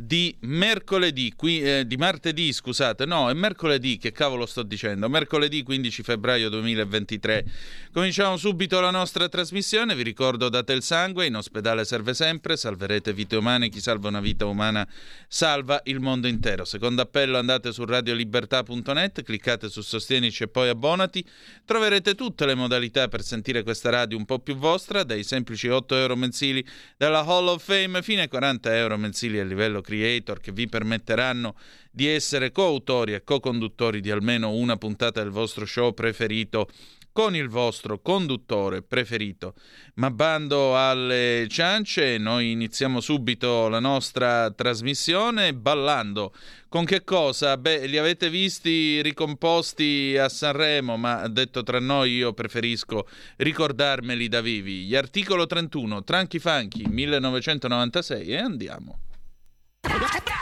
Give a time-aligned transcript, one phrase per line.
[0.00, 5.10] di mercoledì, qui, eh, di martedì, scusate, no, è mercoledì, che cavolo sto dicendo?
[5.10, 7.44] Mercoledì 15 febbraio 2023.
[7.92, 13.12] Cominciamo subito la nostra trasmissione, vi ricordo date il sangue, in ospedale serve sempre, salverete
[13.12, 14.88] vite umane, chi salva una vita umana
[15.28, 16.64] salva il mondo intero.
[16.64, 21.22] Secondo appello andate su radiolibertà.net, cliccate su Sostienici e poi abbonati,
[21.66, 25.94] troverete tutte le modalità per sentire questa radio un po' più vostra, dai semplici 8
[25.94, 30.52] euro mensili della Hall of Fame fino ai 40 euro mensili a livello creator che
[30.52, 31.56] vi permetteranno
[31.90, 36.68] di essere coautori e co-conduttori di almeno una puntata del vostro show preferito
[37.12, 39.54] con il vostro conduttore preferito.
[39.94, 46.32] Ma bando alle ciance, noi iniziamo subito la nostra trasmissione ballando.
[46.68, 47.56] Con che cosa?
[47.56, 54.40] Beh, li avete visti ricomposti a Sanremo, ma detto tra noi io preferisco ricordarmeli da
[54.40, 54.84] vivi.
[54.84, 59.09] Gli articolo 31, Tranchi Funky 1996 e andiamo.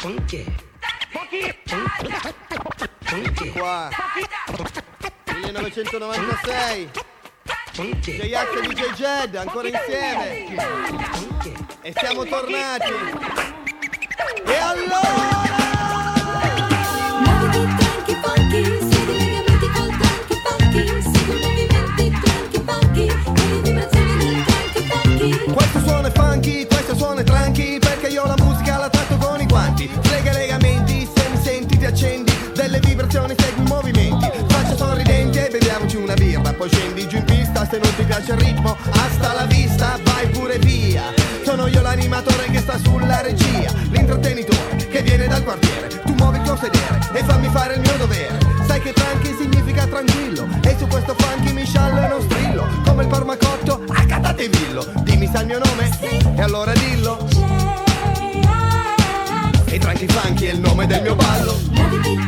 [0.01, 0.45] Funky.
[3.05, 3.91] Funky qua.
[5.27, 6.91] 1996.
[8.01, 10.47] J-Ax e DJ Jed ancora insieme.
[11.83, 12.93] E siamo tornati.
[14.45, 15.57] E allora?
[17.21, 18.89] Muoviti tranqui funky,
[33.09, 34.31] Vibrazioni segui i movimenti.
[34.49, 36.53] Faccia sorridente e beviamoci una birra.
[36.53, 40.29] Poi scendi giù in pista, se non ti piace il ritmo Hasta la vista, vai
[40.29, 41.05] pure via.
[41.43, 43.73] Sono io l'animatore che sta sulla regia.
[43.91, 45.89] L'intrattenitore che viene dal quartiere.
[46.05, 48.39] Tu muovi il tuo sedere e fammi fare il mio dovere.
[48.67, 50.47] Sai che tranqui significa tranquillo.
[50.63, 52.67] E su questo funky mi sciallo e non strillo.
[52.85, 54.87] Come il parmacotto, accatate villo.
[55.01, 55.89] Dimmi sa il mio nome?
[56.37, 57.27] E allora dillo.
[59.65, 62.28] E tranqui funky è il nome del mio ballo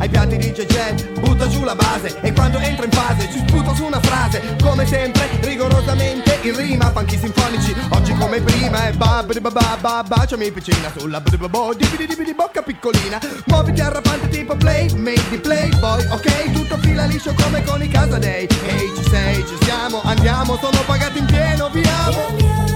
[0.00, 3.38] mi ai piatti di JJ Butta giù la base e quando entro in fase Ci
[3.46, 4.56] sputo su una frase.
[4.62, 7.74] Come sempre rigorosamente in rima Funky sinfonici.
[7.90, 11.74] Oggi come prima E ba ba ba ba ba baciami piccina Sulla ba ba bo
[11.74, 11.88] di
[12.34, 13.18] bocca piccolina.
[13.46, 16.52] Muoviti arrapante tipo play Made di playboy Ok?
[16.52, 20.82] Tutto fila liscio come con i casa day Ehi ci sei ci siamo andiamo Sono
[20.86, 22.70] pagati in pieno viamo Andiamo.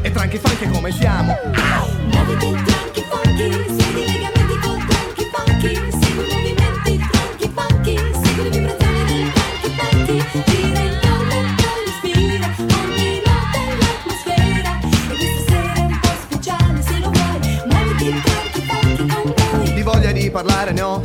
[0.00, 1.36] E tranqui funky come siamo.
[2.06, 4.17] Muoviti tranqui funky, segui i
[20.48, 21.02] parlare ne ho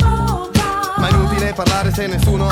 [0.96, 2.48] Ma è inutile parlare se nessuno.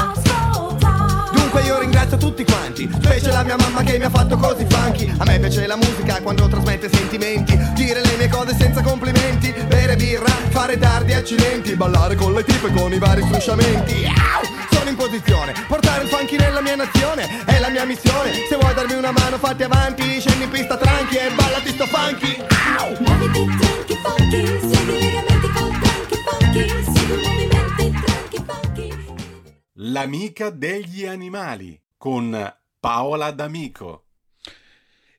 [1.31, 5.13] Dunque io ringrazio tutti quanti Specie la mia mamma che mi ha fatto così funky.
[5.18, 9.96] A me piace la musica quando trasmette sentimenti Dire le mie cose senza complimenti Bere
[9.96, 14.07] birra, fare tardi accidenti Ballare con le tipe con i vari strusciamenti!
[14.72, 18.31] Sono in posizione Portare il funky nella mia nazione È la mia missione.
[18.50, 22.38] Se vuoi darmi una mano fatti avanti Scendi in pista tranqui e ballati sto funky.
[23.00, 24.81] Muoviti tranqui funky,
[29.91, 32.31] L'amica degli animali con
[32.79, 34.05] Paola D'Amico.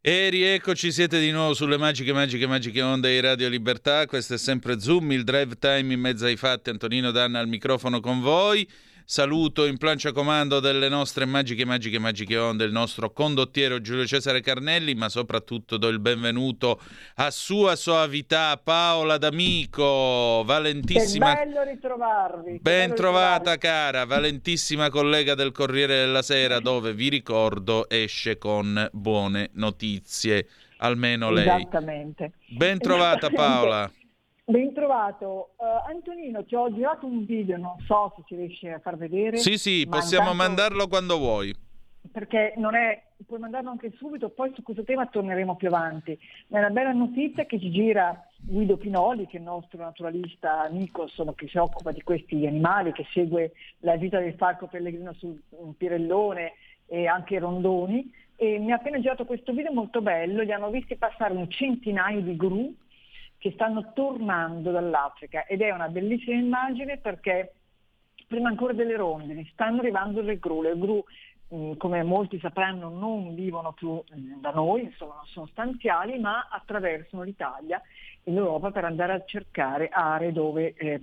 [0.00, 4.06] E rieccoci, siete di nuovo sulle magiche, magiche, magiche onde di Radio Libertà.
[4.06, 6.70] Questo è sempre Zoom, il drive time in mezzo ai fatti.
[6.70, 8.66] Antonino Danna al microfono con voi.
[9.04, 14.40] Saluto in plancia comando delle nostre magiche, magiche, magiche onde il nostro condottiero Giulio Cesare
[14.40, 16.80] Carnelli, ma soprattutto do il benvenuto
[17.16, 21.34] a sua soavità Paola D'Amico, Che valentissima...
[21.34, 22.52] bello ritrovarvi.
[22.52, 28.38] che Ben bello trovata cara, valentissima collega del Corriere della Sera dove vi ricordo esce
[28.38, 30.46] con buone notizie,
[30.78, 31.46] almeno lei.
[31.46, 32.32] Esattamente.
[32.48, 33.30] Ben trovata.
[33.30, 33.90] Paola.
[34.52, 35.54] Ben trovato.
[35.58, 39.38] Eh, Antonino, ti ho girato un video, non so se ci riesci a far vedere.
[39.38, 41.54] Sì, sì, ma possiamo intanto- mandarlo quando vuoi.
[42.12, 46.18] Perché non è, puoi mandarlo anche subito, poi su questo tema torneremo più avanti.
[46.48, 50.64] Ma è una bella notizia che ci gira Guido Pinoli, che è il nostro naturalista
[50.64, 55.14] amico, insomma, che si occupa di questi animali, che segue la vita del falco pellegrino
[55.14, 55.40] sul
[55.78, 56.52] Pirellone
[56.88, 58.12] e anche i rondoni.
[58.36, 62.20] E mi ha appena girato questo video molto bello, li hanno visti passare un centinaio
[62.20, 62.74] di gru
[63.42, 67.54] che stanno tornando dall'Africa ed è una bellissima immagine perché
[68.28, 71.04] prima ancora delle rondini stanno arrivando le gru, le gru
[71.48, 76.46] mh, come molti sapranno non vivono più mh, da noi, insomma non sono stanziali, ma
[76.52, 77.82] attraversano l'Italia
[78.22, 81.00] e l'Europa per andare a cercare aree dove ehm,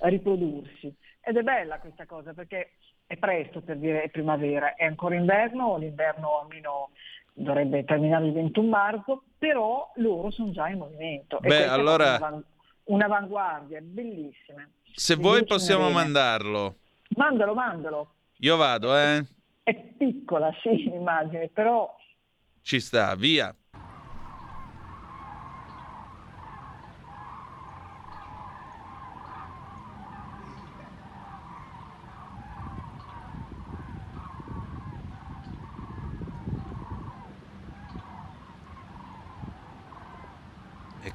[0.00, 0.92] riprodursi.
[1.20, 2.72] Ed è bella questa cosa perché
[3.06, 6.90] è presto per dire è primavera, è ancora inverno, l'inverno almeno
[7.38, 11.38] dovrebbe terminare il 21 marzo, però loro sono già in movimento.
[11.40, 12.44] Beh, allora- un'avan-
[12.84, 14.68] un'avanguardia, bellissima.
[14.94, 16.76] Se vuoi luci possiamo mandarlo.
[17.16, 18.14] Mandalo, mandalo.
[18.38, 19.24] Io vado, eh?
[19.62, 21.94] È piccola, sì, l'immagine, però
[22.62, 23.54] Ci sta, via.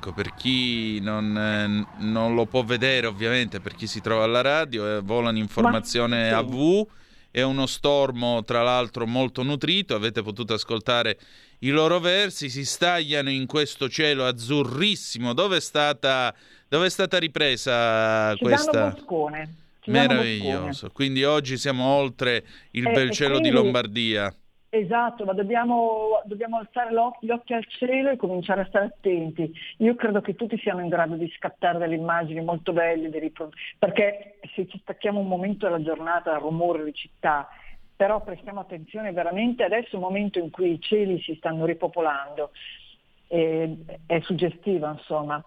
[0.03, 4.41] Ecco, per chi non, eh, non lo può vedere, ovviamente, per chi si trova alla
[4.41, 6.85] radio, eh, vola un'informazione Ma- a V.
[7.31, 9.95] È uno stormo, tra l'altro, molto nutrito.
[9.95, 11.17] Avete potuto ascoltare
[11.59, 12.49] i loro versi.
[12.49, 15.31] Si stagliano in questo cielo azzurrissimo.
[15.33, 16.35] Dove è stata,
[16.67, 18.89] dove è stata ripresa ci questa?
[18.89, 19.55] Boscone.
[19.85, 20.65] Meraviglioso.
[20.65, 20.91] Boscone.
[20.91, 24.35] Quindi oggi siamo oltre il Eh, bel cielo di quindi- Lombardia.
[24.75, 26.89] Esatto, ma dobbiamo, dobbiamo alzare
[27.19, 29.53] gli occhi al cielo e cominciare a stare attenti.
[29.77, 33.11] Io credo che tutti siano in grado di scattare delle immagini molto belle,
[33.77, 37.47] perché se ci stacchiamo un momento della giornata al rumore di città,
[37.95, 42.49] però prestiamo attenzione veramente, adesso è un momento in cui i cieli si stanno ripopolando,
[43.27, 43.77] e
[44.07, 45.39] è suggestivo insomma.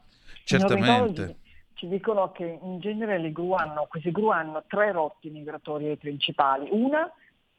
[0.44, 1.38] Certamente.
[1.74, 6.68] Ci dicono che in genere le gru hanno, queste gru hanno tre rotte migratorie principali,
[6.70, 7.12] una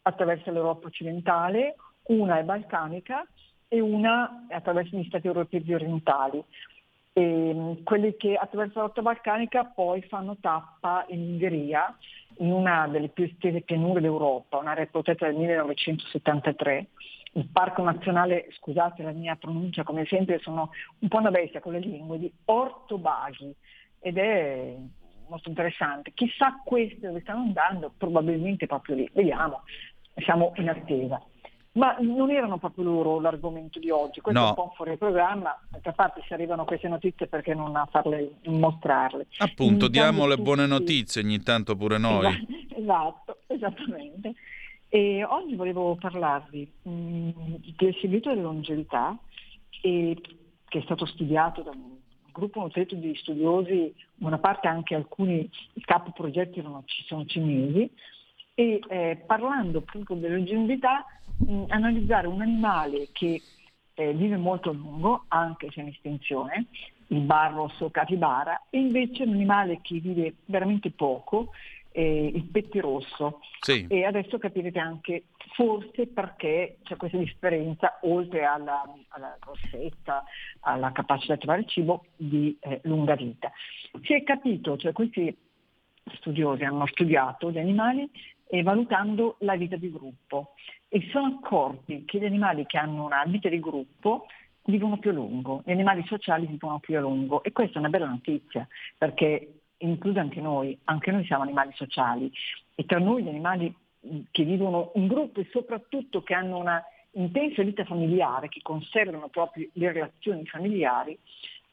[0.07, 1.75] attraverso l'Europa occidentale,
[2.07, 3.25] una è balcanica
[3.67, 6.43] e una è attraverso gli stati europei orientali.
[7.13, 11.95] E, mh, quelli che attraverso la rotta balcanica poi fanno tappa in Ungheria,
[12.37, 16.87] in una delle più estese pianure d'Europa, un'area protetta del 1973.
[17.33, 21.73] Il parco nazionale, scusate la mia pronuncia come sempre, sono un po' una bestia con
[21.73, 23.53] le lingue, di Ortobaghi
[23.99, 24.75] ed è
[25.27, 26.11] molto interessante.
[26.13, 29.63] Chissà queste dove stanno andando, probabilmente proprio lì, vediamo,
[30.23, 31.21] siamo in attesa.
[31.73, 34.47] Ma non erano proprio loro l'argomento di oggi, questo No.
[34.47, 38.37] è un po' fuori programma, d'altra parte se arrivano queste notizie perché non a farle
[38.45, 39.27] mostrarle.
[39.37, 42.47] Appunto, Invitando diamo le tutti- buone notizie ogni tanto pure noi.
[42.75, 44.33] Esatto, esattamente.
[44.89, 47.29] E oggi volevo parlarvi mh,
[47.77, 49.15] del segreto della longevità
[49.81, 50.19] e-
[50.69, 51.95] che è stato studiato da un
[52.31, 57.89] gruppo nutrito di studiosi, una parte anche alcuni i capo progetti erano, ci sono cinesi,
[58.59, 61.05] e eh, parlando appunto della longevità,
[61.45, 63.39] mh, analizzare un animale che
[63.93, 66.65] eh, vive molto a lungo, anche se in estinzione,
[67.09, 71.51] il barros o capibara, e invece un animale che vive veramente poco,
[71.91, 73.41] eh, il pettirosso.
[73.59, 73.85] Sì.
[73.87, 80.23] E adesso capirete anche forse perché c'è questa differenza, oltre alla, alla grossezza,
[80.61, 83.51] alla capacità di trovare cibo, di eh, lunga vita.
[84.01, 85.35] Si è capito, cioè questi
[86.15, 88.09] studiosi hanno studiato gli animali
[88.49, 90.53] e valutando la vita di gruppo.
[90.87, 94.27] E si sono accorti che gli animali che hanno una vita di gruppo
[94.65, 97.43] vivono più a lungo, gli animali sociali vivono più a lungo.
[97.43, 102.31] E questa è una bella notizia perché include anche noi, anche noi siamo animali sociali.
[102.75, 103.73] E tra noi gli animali
[104.31, 109.67] che vivono in gruppo e soprattutto che hanno una intensa vita familiare, che conservano proprio
[109.73, 111.17] le relazioni familiari,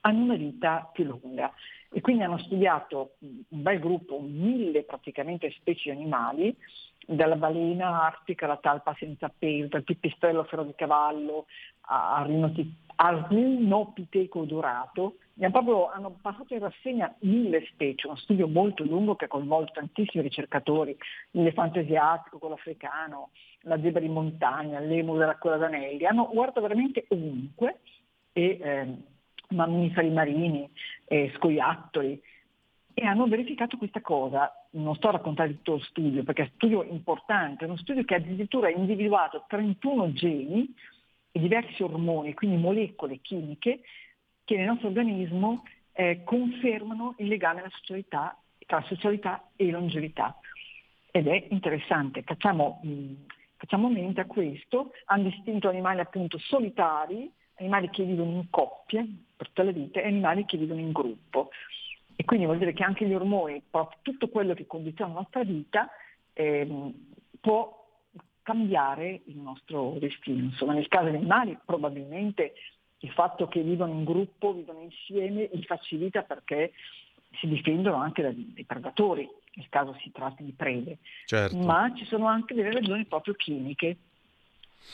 [0.01, 1.53] hanno una vita più lunga.
[1.97, 6.53] E quindi hanno studiato un bel gruppo, mille praticamente specie animali,
[7.07, 11.47] dalla balena artica alla talpa senza pelo, dal pipistrello ferro di cavallo
[11.83, 15.19] al rinopiteco dorato.
[15.37, 20.25] Proprio, hanno passato in rassegna mille specie, uno studio molto lungo che ha coinvolto tantissimi
[20.25, 20.97] ricercatori,
[21.31, 27.05] l'elefante asiatico, quello africano, la zebra di montagna, l'emu della coda d'anelli, hanno guardato veramente
[27.09, 27.79] ovunque
[28.33, 29.03] e ehm,
[29.51, 30.69] mammiferi marini,
[31.07, 32.21] eh, scoiattoli,
[32.95, 34.51] e hanno verificato questa cosa.
[34.71, 38.05] Non sto a raccontare tutto lo studio perché è un studio importante, è uno studio
[38.05, 40.73] che addirittura ha individuato 31 geni
[41.33, 43.81] e diversi ormoni, quindi molecole chimiche,
[44.45, 50.39] che nel nostro organismo eh, confermano il legame socialità, tra socialità e longevità.
[51.11, 53.13] Ed è interessante, facciamo, mh,
[53.57, 59.07] facciamo mente a questo, hanno distinto animali appunto solitari, animali che vivono in coppie
[59.37, 61.51] per tutta la vita e animali che vivono in gruppo.
[62.17, 65.43] E quindi vuol dire che anche gli ormoni, proprio tutto quello che condiziona la nostra
[65.43, 65.89] vita,
[66.33, 66.95] ehm,
[67.41, 67.83] può
[68.43, 70.45] cambiare il nostro destino.
[70.45, 72.55] Insomma, nel caso degli animali probabilmente
[72.99, 76.73] il fatto che vivono in gruppo, vivono insieme, li facilita perché
[77.41, 80.99] si difendono anche dai, dai predatori, nel caso si tratti di prede.
[81.27, 81.57] Certo.
[81.57, 83.97] Ma ci sono anche delle ragioni proprio chimiche.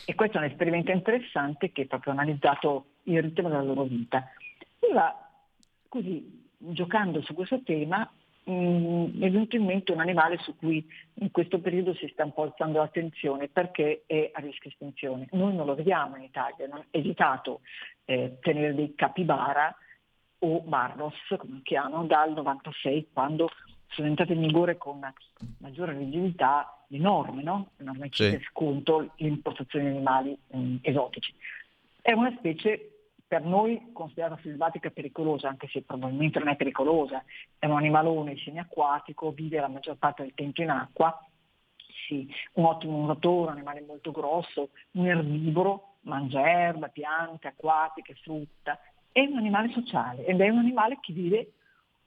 [0.04, 4.28] E questo è un esperimento interessante che proprio ha analizzato il ritmo della loro vita.
[4.80, 5.30] Allora,
[5.88, 8.10] così, giocando su questo tema,
[8.44, 12.32] mi è venuto in mente un animale su cui in questo periodo si sta un
[12.32, 15.28] po' alzando l'attenzione perché è a rischio estinzione.
[15.32, 17.60] Noi non lo vediamo in Italia, non è vietato
[18.04, 19.74] eh, tenere dei capibara
[20.38, 23.50] o barros, come chiamano, dal 96 quando
[23.90, 25.00] sono entrate in vigore con
[25.58, 27.70] maggiore rigidità le norme, no?
[27.76, 28.30] le norme Sì.
[28.30, 31.34] che sconto l'importazione di animali mh, esotici.
[32.00, 32.86] È una specie
[33.26, 37.22] per noi considerata selvatica pericolosa, anche se probabilmente non è pericolosa,
[37.58, 41.16] è un animalone semiacquatico, vive la maggior parte del tempo in acqua,
[42.08, 48.80] sì, un ottimo nuotatore, un animale molto grosso, un erbivoro, mangia erba, piante, acquatiche, frutta,
[49.12, 51.52] è un animale sociale ed è un animale che vive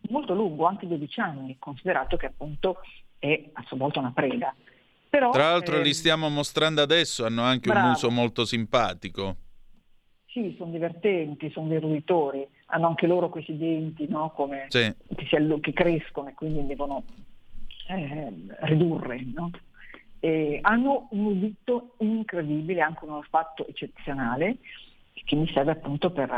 [0.10, 2.78] molto lungo, anche 12 anni, considerato che appunto
[3.20, 4.54] è a sua volta una preda.
[5.10, 7.90] Però, Tra l'altro ehm, li stiamo mostrando adesso, hanno anche un bravo.
[7.90, 9.36] muso molto simpatico.
[10.26, 14.32] Sì, sono divertenti, sono dei ruditori, hanno anche loro questi denti no?
[14.32, 14.92] Come, Sì.
[15.16, 17.04] che, si allo- che crescono e quindi devono
[17.88, 19.24] eh, ridurre.
[19.34, 19.52] no?
[20.62, 24.58] Hanno un udito incredibile, anche un olfatto eccezionale,
[25.26, 26.32] che mi serve appunto per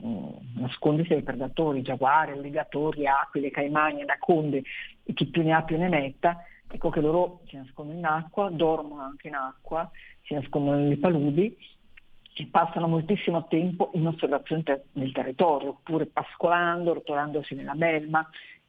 [0.00, 4.62] nascondersi dai predatori, giaguari, alligatori, aquile, caimani, anaconde
[5.02, 6.44] e chi più ne ha più ne metta.
[6.70, 9.90] Ecco che loro si nascondono in acqua, dormono anche in acqua,
[10.22, 11.56] si nascondono nelle paludi
[12.34, 18.28] e passano moltissimo tempo in osservazione ter- del territorio, oppure pascolando, rotolandosi nella melma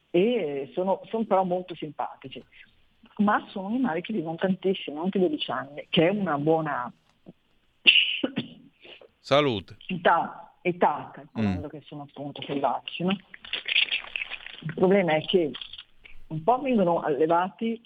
[0.09, 2.43] e sono, sono però molto simpatici.
[3.17, 6.91] Ma sono animali che vivono tantissimo, anche 12 anni, che è una buona
[9.19, 9.77] Salute.
[9.87, 13.03] età, età calcolando che sono appunto selvatici.
[13.03, 13.17] no?
[14.61, 15.51] Il problema è che
[16.27, 17.81] un po' vengono allevati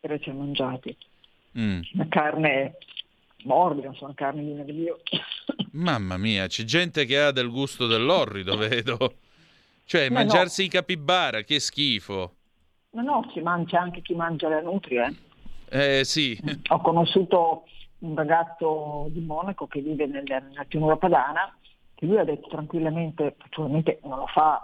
[0.00, 0.96] per essere mangiati,
[1.58, 1.80] Mm.
[1.92, 2.78] la carne
[3.44, 5.00] morbida, sono carne di nervio.
[5.72, 9.16] Mamma mia, c'è gente che ha del gusto dell'orrido, vedo.
[9.84, 10.24] Cioè, Ma no.
[10.26, 12.36] mangiarsi i capibara, che schifo.
[12.92, 15.14] Ma no, si mangia anche chi mangia le nutrie.
[15.68, 16.38] Eh sì,
[16.68, 17.64] Ho conosciuto
[18.00, 21.54] un ragazzo di Monaco che vive nel- nella pianura padana,
[22.02, 24.60] che lui ha detto tranquillamente, naturalmente non lo fa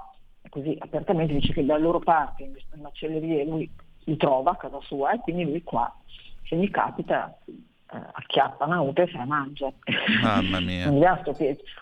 [0.48, 3.70] così apertamente, dice che dalle loro parti, in macellerie, lui
[4.04, 5.94] li trova a casa sua e quindi lui qua,
[6.42, 9.72] se gli capita, eh, acchiappa una nutra e se la mangia.
[10.20, 10.86] Mamma mia.
[10.86, 11.36] Non gli dà sto.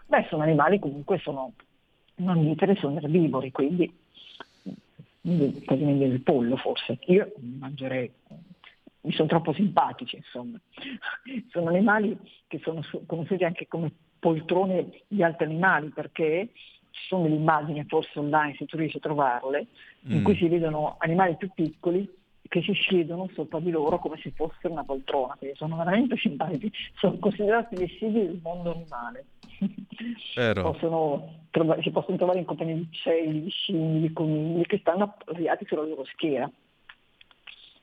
[0.07, 1.53] Beh, sono animali comunque, sono
[2.17, 3.91] mammiferi, sono erbivori, quindi
[5.23, 6.99] meglio del pollo forse.
[7.07, 8.11] Io mangerei,
[9.01, 10.61] mi sono troppo simpatici insomma.
[11.49, 16.51] Sono animali che sono conosciuti anche come poltrone di altri animali perché
[16.91, 19.67] ci sono delle immagini forse online se tu riesci a trovarle
[20.07, 20.25] in Mm.
[20.25, 22.09] cui si vedono animali più piccoli
[22.49, 26.71] che si siedono sopra di loro come se fossero una poltrona, quindi sono veramente simpatici,
[26.95, 29.25] sono considerati dei simili del mondo animale.
[30.63, 35.05] Possono trova- si possono trovare in compagnia di uccelli, di scimmie, di conigli che stanno
[35.05, 36.49] appoggiati sulla loro schiera.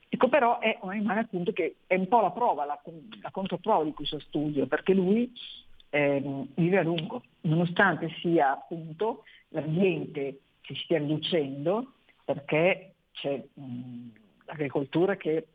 [0.08, 2.80] Ecco però è un animale appunto che è un po' la prova, la,
[3.20, 5.30] la controprova di questo studio, perché lui
[5.94, 11.92] ehm, vive a lungo, nonostante sia appunto l'ambiente che si stia riducendo,
[12.24, 14.08] perché c'è mh,
[14.46, 15.46] l'agricoltura che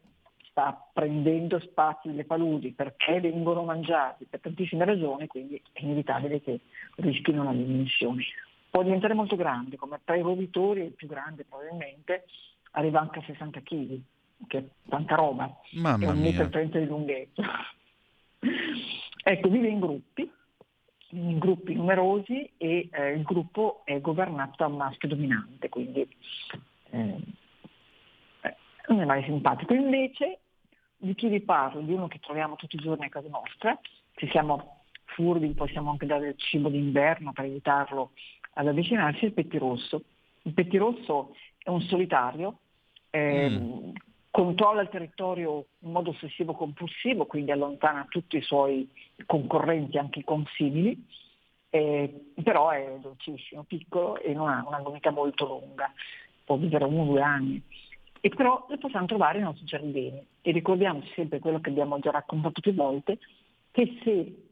[0.49, 6.61] sta prendendo spazi nelle paludi perché vengono mangiati per tantissime ragioni, quindi è inevitabile che
[6.95, 8.23] rischino la diminuzione.
[8.69, 12.25] Può diventare molto grande, come tra i roditori il più grande probabilmente,
[12.71, 13.99] arriva anche a 60 kg,
[14.47, 17.43] che è tanta roba, Mamma è un metro e 30 di lunghezza.
[19.23, 20.31] ecco, vive in gruppi,
[21.11, 26.01] in gruppi numerosi e eh, il gruppo è governato da un maschio dominante, quindi
[26.91, 27.17] eh,
[28.41, 28.55] è
[28.87, 29.73] un animale simpatico.
[29.73, 30.39] Invece
[30.97, 33.79] di chi vi parlo, di uno che troviamo tutti i giorni a casa nostra,
[34.15, 38.11] se siamo furbi possiamo anche dare del cibo d'inverno per aiutarlo
[38.53, 40.03] ad avvicinarsi, il pettirosso.
[40.43, 42.59] Il pettirosso è un solitario,
[43.09, 43.93] ehm,
[44.31, 48.89] controlla il territorio in modo ossessivo compulsivo, quindi allontana tutti i suoi
[49.25, 51.05] concorrenti, anche i consimili,
[51.71, 55.93] Eh, però è dolcissimo, piccolo e non ha una vita molto lunga,
[56.43, 57.61] può vivere uno o due anni.
[58.21, 60.19] E però lo possiamo trovare nei nostri giardini.
[60.41, 63.19] E ricordiamoci sempre quello che abbiamo già raccontato più volte,
[63.69, 64.47] che se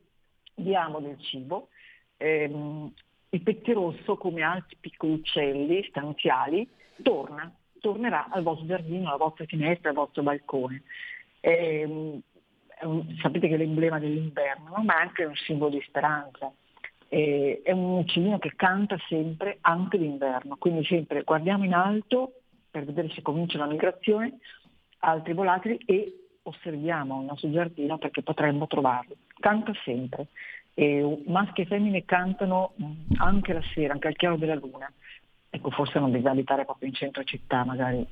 [0.53, 1.69] diamo del cibo,
[2.17, 2.93] ehm,
[3.29, 6.69] il pettirosso, come altri piccoli uccelli stanziali,
[7.01, 10.83] torna, tornerà al vostro giardino, alla vostra finestra, al vostro balcone.
[11.39, 12.19] Ehm,
[12.67, 14.83] è un- sapete che è l'emblema dell'inverno, no?
[14.83, 16.51] ma è anche un simbolo di speranza.
[17.09, 22.33] Eh, è un uccellino che canta sempre, anche d'inverno, quindi sempre guardiamo in alto
[22.69, 24.37] per vedere se comincia la migrazione,
[24.99, 29.15] altri volatili e osserviamo il nostro giardino perché potremmo trovarlo.
[29.39, 30.27] Canta sempre.
[30.73, 34.91] E maschi e femmine cantano mh, anche la sera, anche al chiaro della luna.
[35.49, 38.05] Ecco, forse non bisogna abitare proprio in centro città, magari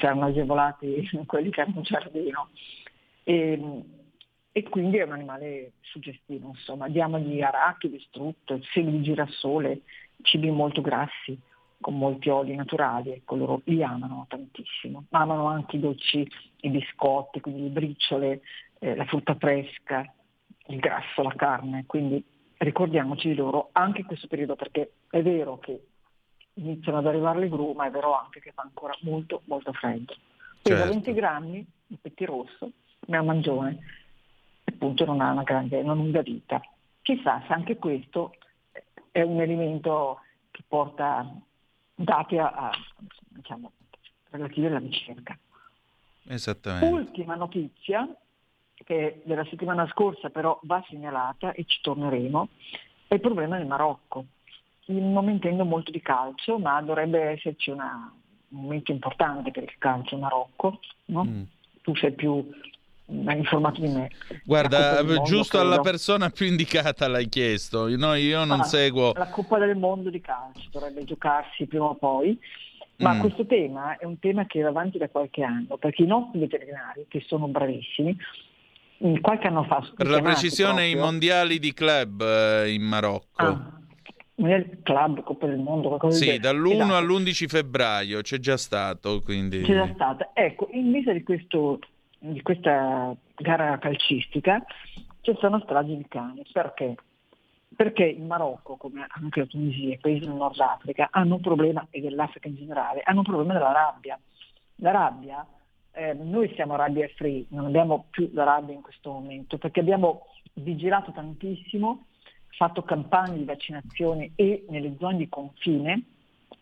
[0.00, 2.48] saranno agevolati quelli che hanno un giardino.
[3.24, 3.82] E,
[4.52, 9.82] e quindi è un animale suggestivo, insomma, diamogli arachidi, strutto, semi di girasole,
[10.22, 11.38] cibi molto grassi,
[11.80, 15.06] con molti oli naturali, ecco, loro li amano tantissimo.
[15.10, 16.26] Ma amano anche i dolci,
[16.60, 18.42] i biscotti, quindi le briciole,
[18.78, 20.12] eh, la frutta fresca,
[20.66, 22.24] il grasso, la carne, quindi
[22.58, 25.80] ricordiamoci di loro anche in questo periodo perché è vero che
[26.54, 30.14] iniziano ad arrivare le gru, ma è vero anche che fa ancora molto molto freddo.
[30.62, 30.92] Pesa Certo.
[30.92, 32.70] 20 grammi, il pettirosso,
[33.06, 33.78] ma è un mangione,
[34.64, 36.60] appunto non ha una grande, una lunga vita.
[37.02, 38.34] Chissà se anche questo
[39.10, 41.28] è un elemento che porta
[41.94, 42.70] dati a, a,
[43.28, 43.72] diciamo,
[44.30, 45.36] relativi alla ricerca.
[46.24, 46.94] Esattamente.
[46.94, 48.08] Ultima notizia,
[48.74, 52.48] che della settimana scorsa però va segnalata e ci torneremo,
[53.08, 54.24] è il problema del Marocco.
[54.86, 58.12] Non mi intendo molto di calcio, ma dovrebbe esserci una-
[58.48, 60.80] un momento importante per il calcio in Marocco.
[61.06, 61.24] no?
[61.24, 61.42] Mm.
[61.82, 62.48] Tu sei più
[63.10, 64.10] mm, informato di me.
[64.44, 65.82] Guarda, del Mondo, giusto alla credo.
[65.82, 67.88] persona più indicata l'hai chiesto.
[67.96, 69.12] No, io non Ah, seguo.
[69.14, 72.38] La Coppa del Mondo di calcio dovrebbe giocarsi prima o poi,
[72.98, 73.20] ma Mm.
[73.20, 77.06] questo tema è un tema che va avanti da qualche anno, perché i nostri veterinari,
[77.08, 78.16] che sono bravissimi,
[79.20, 79.84] qualche anno fa...
[79.96, 83.26] Per la precisione, i proprio- mondiali di club eh, in Marocco.
[83.44, 83.70] Ah,
[84.42, 86.40] nel club Coppa del Mondo, qualcosa Sì, genere.
[86.40, 86.94] dall'1 Esatto.
[86.94, 89.62] all'11 febbraio c'è già stato, quindi...
[89.62, 90.30] C'è già stata.
[90.34, 91.78] Ecco, in vista di, questo,
[92.18, 94.62] di questa gara calcistica
[95.20, 96.42] c'è stata una strage di cani.
[96.52, 96.94] Perché?
[97.74, 101.86] Perché il Marocco, come anche la Tunisia, i paesi del Nord Africa, hanno un problema,
[101.90, 104.18] e dell'Africa in generale, hanno un problema della rabbia.
[104.76, 105.46] La rabbia,
[105.92, 110.26] eh, noi siamo rabbia free, non abbiamo più la rabbia in questo momento, perché abbiamo
[110.54, 112.06] vigilato tantissimo,
[112.52, 116.02] fatto campagne di vaccinazione e nelle zone di confine,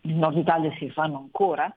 [0.01, 1.73] in Nord Italia si fanno ancora,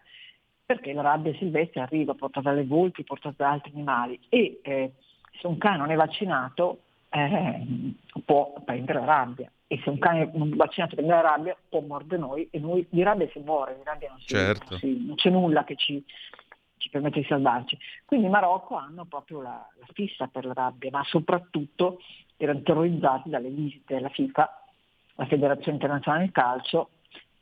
[0.65, 4.93] perché la rabbia silvestre arriva portata dalle volpi, portata da altri animali e eh,
[5.41, 7.67] se un cane non è vaccinato eh,
[8.25, 11.81] può prendere la rabbia e se un cane non è vaccinato prende la rabbia può
[11.81, 14.67] mordere noi e noi di rabbia si muore, di rabbia non, si, Certo.
[14.71, 16.03] non si- non c'è nulla che ci,
[16.79, 17.79] ci permette di salvarci.
[18.05, 21.99] Quindi in Marocco hanno proprio la, la fissa per la rabbia, ma soprattutto
[22.37, 24.63] erano terrorizzati dalle visite della FIFA,
[25.17, 26.91] la Federazione Internazionale del Calcio,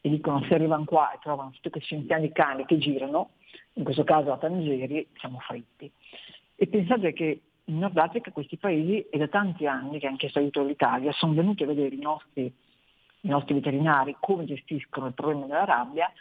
[0.00, 3.30] e dicono se arrivano qua e trovano tutti questi centinaia di cani che girano,
[3.74, 5.90] in questo caso a Tangeri, siamo fritti.
[6.56, 10.40] E pensate che in Nord Africa questi paesi, e da tanti anni che hanno chiesto
[10.40, 12.52] aiuto all'Italia, sono venuti a vedere i nostri,
[13.20, 16.12] i nostri veterinari come gestiscono il problema della rabbia,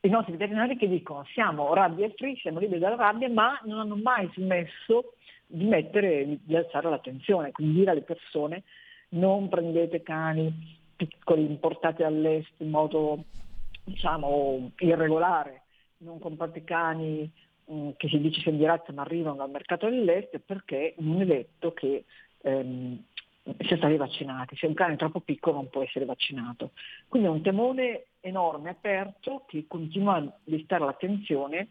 [0.00, 3.96] i nostri veterinari che dicono siamo rabbia free, siamo liberi dalla rabbia, ma non hanno
[3.96, 5.14] mai smesso
[5.54, 8.62] di mettere, di, alzare l'attenzione, quindi dire alle persone
[9.10, 13.24] non prendete cani piccoli importati all'est in modo
[13.84, 15.62] diciamo irregolare,
[15.98, 17.30] non comprate cani
[17.66, 21.26] mh, che si dice siano di razza ma arrivano dal mercato dell'est perché non è
[21.26, 22.04] detto che
[22.40, 23.02] ehm,
[23.66, 26.70] sia stati vaccinati, se un cane è troppo piccolo non può essere vaccinato.
[27.08, 31.68] Quindi è un temore enorme, aperto, che continua a destare l'attenzione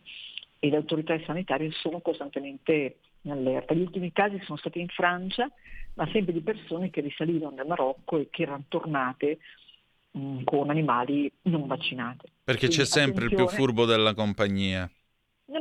[0.60, 3.74] e le autorità sanitarie sono costantemente in allerta.
[3.74, 5.50] Gli ultimi casi sono stati in Francia,
[5.96, 9.40] ma sempre di persone che risalivano dal Marocco e che erano tornate
[10.12, 12.28] mh, con animali non vaccinati.
[12.44, 14.90] Perché Quindi c'è sempre il più furbo della compagnia.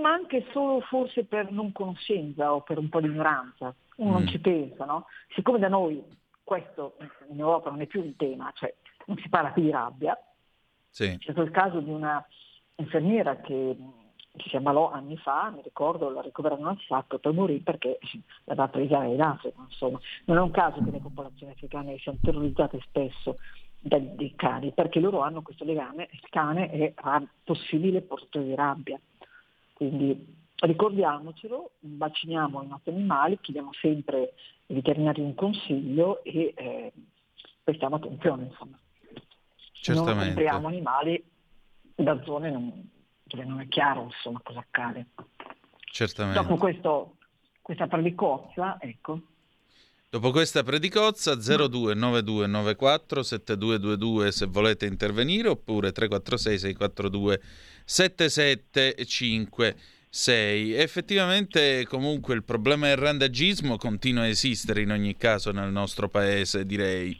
[0.01, 3.75] Ma anche solo forse per non conoscenza o per un po' di ignoranza.
[3.96, 4.12] Uno Mm.
[4.12, 5.07] non ci pensa, no?
[5.35, 6.01] Siccome da noi
[6.44, 6.96] questo
[7.29, 8.73] in Europa non è più un tema, cioè
[9.07, 10.16] non si parla più di rabbia,
[10.88, 11.16] Sì.
[11.18, 12.25] c'è stato il caso di una
[12.77, 13.99] infermiera che, che
[14.48, 17.98] si ammalò anni fa, mi ricordo, la ricoverarono al sacco e poi morì perché
[18.44, 20.00] l'aveva presa in Africa, insomma.
[20.24, 23.38] Non è un caso che le popolazioni africane siano terrorizzate spesso
[23.81, 29.00] dai, cani, perché loro hanno questo legame, il cane è rab- possibile portatore di rabbia.
[29.72, 34.35] Quindi ricordiamocelo, vacciniamo i nostri animali, chiediamo sempre
[34.66, 36.92] ai veterinari un consiglio e eh,
[37.64, 38.79] prestiamo attenzione, insomma.
[38.79, 40.26] Non Certamente.
[40.26, 41.24] compriamo animali
[41.94, 42.90] da zone non-
[43.30, 45.06] dove non è chiaro insomma, cosa accade.
[45.92, 46.40] Certamente.
[46.40, 47.16] Dopo questo,
[47.62, 49.20] questa predicozza, ecco,
[50.10, 57.40] Dopo questa predicozza 029294 7222 se volete intervenire oppure 346 642
[57.84, 60.74] 7756.
[60.74, 66.66] Effettivamente comunque il problema del randagismo continua a esistere in ogni caso nel nostro paese,
[66.66, 67.16] direi.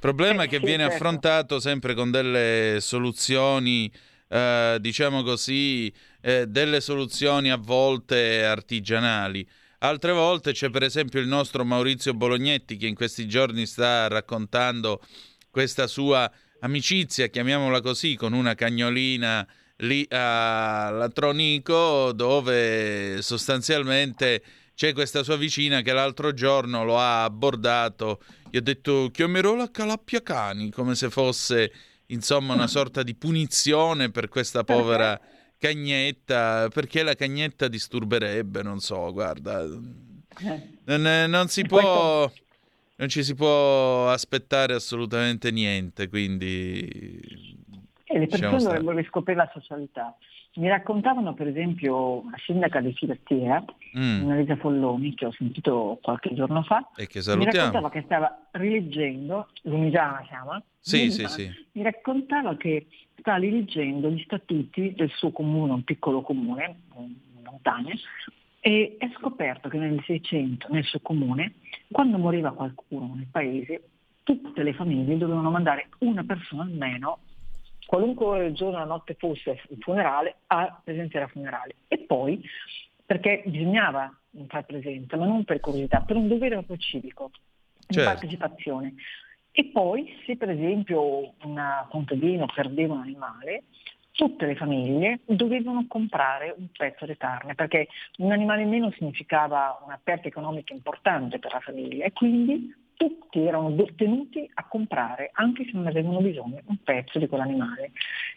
[0.00, 0.96] Problema Eh, che sì, viene certo.
[0.96, 3.88] affrontato sempre con delle soluzioni,
[4.32, 5.92] eh, diciamo così,
[6.22, 9.46] eh, delle soluzioni a volte artigianali.
[9.80, 15.02] Altre volte c'è per esempio il nostro Maurizio Bolognetti che in questi giorni sta raccontando
[15.50, 19.46] questa sua amicizia, chiamiamola così, con una cagnolina
[19.78, 24.42] lì a Latronico dove sostanzialmente
[24.74, 28.22] c'è questa sua vicina che l'altro giorno lo ha abbordato.
[28.50, 31.72] Gli ho detto chiamerò la calappia cani come se fosse
[32.12, 35.20] insomma una sorta di punizione per questa povera
[35.58, 39.62] cagnetta, perché la cagnetta disturberebbe, non so, guarda.
[39.62, 42.30] eh, Non, non si può.
[42.94, 46.80] Non ci si può aspettare assolutamente niente, quindi.
[48.04, 48.60] e le lasciamo persone stare.
[48.78, 50.16] dovrebbero riscoprire la socialità.
[50.54, 53.64] Mi raccontavano per esempio la sindaca di Filattiera,
[53.96, 57.56] Mm, Annalisa Folloni, che ho sentito qualche giorno fa, E che mi salutiamo.
[57.66, 61.50] raccontava che stava rileggendo, Lumigiana si chiama, Sì, sì, sì.
[61.72, 62.86] mi raccontava che
[63.18, 67.92] sta rileggendo gli statuti del suo comune, un piccolo comune, in montagna,
[68.60, 71.54] e ha scoperto che nel 600, nel suo comune,
[71.90, 73.82] quando moriva qualcuno nel paese,
[74.22, 77.18] tutte le famiglie dovevano mandare una persona almeno,
[77.86, 81.74] qualunque giorno o la notte fosse il funerale, a presenziare al funerale.
[81.88, 82.42] E poi,
[83.04, 84.14] perché bisognava
[84.48, 87.30] far presenza, ma non per curiosità, per un dovere proprio civico,
[87.86, 88.10] di Certo.
[88.10, 88.94] partecipazione.
[89.50, 93.64] E poi, se per esempio un contadino perdeva un animale,
[94.12, 99.82] tutte le famiglie dovevano comprare un pezzo di carne, perché un animale in meno significava
[99.84, 105.64] una perdita economica importante per la famiglia e quindi tutti erano tenuti a comprare, anche
[105.64, 107.92] se non avevano bisogno, un pezzo di quell'animale.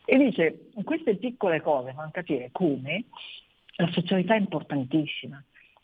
[0.06, 3.06] E dice, queste piccole cose fanno capire come
[3.78, 5.44] la socialità è importantissima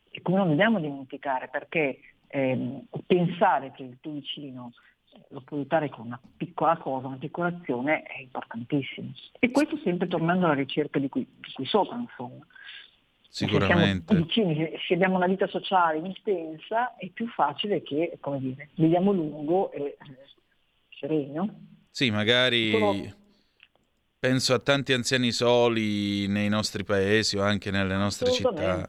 [0.09, 4.73] e come non dobbiamo dimenticare, perché ehm, pensare che il tuo vicino
[5.13, 9.11] eh, lo puoi aiutare con una piccola cosa, una piccola azione è importantissimo.
[9.39, 12.45] E questo sempre tornando alla ricerca di qui, di qui sopra, insomma.
[13.33, 14.13] Sicuramente.
[14.13, 19.71] vicini, se- abbiamo una vita sociale intensa, è più facile che, come dire, viviamo lungo
[19.71, 19.97] e eh,
[20.89, 21.59] sereno.
[21.89, 23.15] Sì, magari Sono-
[24.19, 28.85] penso a tanti anziani soli nei nostri paesi o anche nelle nostre città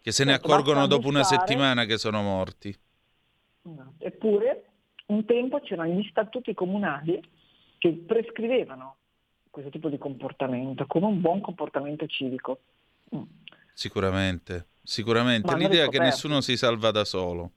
[0.00, 2.74] che se ne Certo, accorgono dopo una settimana che sono morti.
[3.64, 3.92] Esatto.
[3.98, 4.64] Eppure
[5.06, 7.22] un tempo c'erano gli statuti comunali
[7.76, 8.96] che prescrivevano
[9.50, 12.60] questo tipo di comportamento come un buon comportamento civico.
[13.74, 15.46] Sicuramente, sicuramente.
[15.48, 16.04] Ma hanno L'idea che riscoperto.
[16.14, 17.50] nessuno si salva da solo.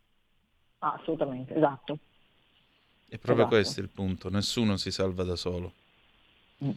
[0.80, 2.00] Ah, assolutamente, esatto.
[3.08, 3.62] È proprio Esatto.
[3.62, 5.74] questo il punto, nessuno si salva da solo.
[6.64, 6.72] Mm.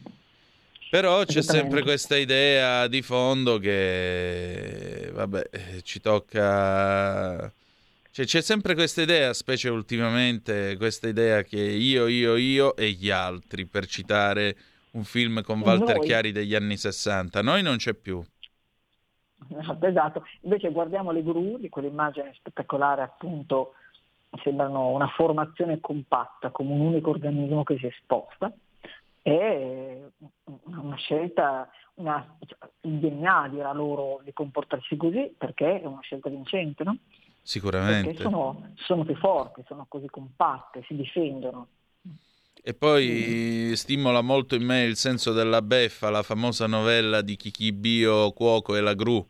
[0.91, 7.51] Però c'è sempre questa idea di fondo che, vabbè, eh, ci tocca...
[8.13, 13.09] Cioè, c'è sempre questa idea, specie ultimamente, questa idea che io, io, io e gli
[13.09, 14.57] altri, per citare
[14.91, 16.05] un film con Walter Noi.
[16.05, 17.41] Chiari degli anni 60.
[17.41, 18.21] Noi non c'è più.
[19.49, 20.25] Esatto, esatto.
[20.41, 23.73] Invece guardiamo le gru di quell'immagine spettacolare, appunto,
[24.43, 28.51] sembrano una formazione compatta, come un unico organismo che si sposta.
[29.21, 29.99] È
[30.65, 32.37] una scelta, una,
[32.81, 36.97] il DNA dirà loro di comportarsi così perché è una scelta vincente, no?
[37.41, 38.15] Sicuramente.
[38.15, 41.67] sono, sono più forti, sono così compatte, si difendono.
[42.63, 48.31] E poi stimola molto in me il senso della beffa, la famosa novella di Chichibio,
[48.33, 49.27] Cuoco e la Gru,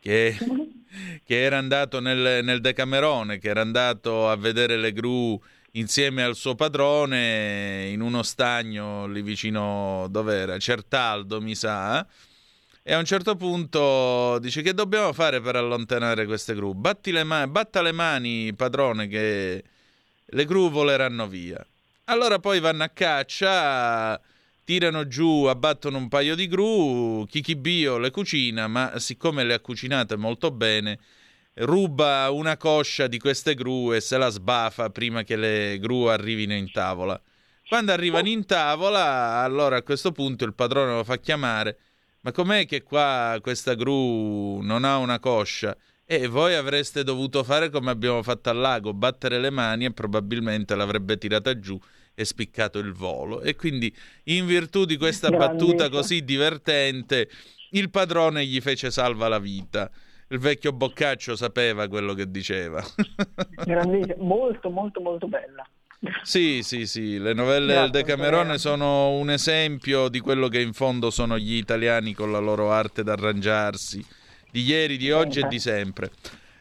[0.00, 0.36] che,
[1.24, 5.40] che era andato nel, nel Decamerone, che era andato a vedere le gru
[5.72, 10.58] insieme al suo padrone in uno stagno lì vicino, dov'era?
[10.58, 12.04] Certaldo, mi sa.
[12.82, 16.72] E a un certo punto dice che dobbiamo fare per allontanare queste gru?
[16.74, 19.62] Batti le ma- batta le mani, padrone, che
[20.24, 21.64] le gru voleranno via.
[22.10, 24.18] Allora poi vanno a caccia,
[24.64, 30.16] tirano giù, abbattono un paio di gru, Kikibio le cucina, ma siccome le ha cucinate
[30.16, 30.98] molto bene,
[31.56, 36.54] ruba una coscia di queste gru e se la sbafa prima che le gru arrivino
[36.54, 37.20] in tavola.
[37.68, 41.78] Quando arrivano in tavola, allora a questo punto il padrone lo fa chiamare.
[42.22, 45.76] Ma com'è che qua questa gru non ha una coscia?
[46.06, 50.74] E voi avreste dovuto fare come abbiamo fatto al lago, battere le mani e probabilmente
[50.74, 51.78] l'avrebbe tirata giù
[52.18, 53.42] e spiccato il volo.
[53.42, 55.88] E quindi, in virtù di questa battuta Grandissimo.
[55.88, 57.28] così divertente,
[57.70, 59.88] il padrone gli fece salva la vita.
[60.30, 62.82] Il vecchio Boccaccio sapeva quello che diceva.
[64.18, 65.64] Molto molto molto bella.
[66.22, 70.72] Sì, sì, sì, le novelle Grazie, del Decamerone sono un esempio di quello che in
[70.72, 74.04] fondo sono gli italiani con la loro arte d'arrangiarsi,
[74.50, 76.10] di ieri, di oggi e di sempre.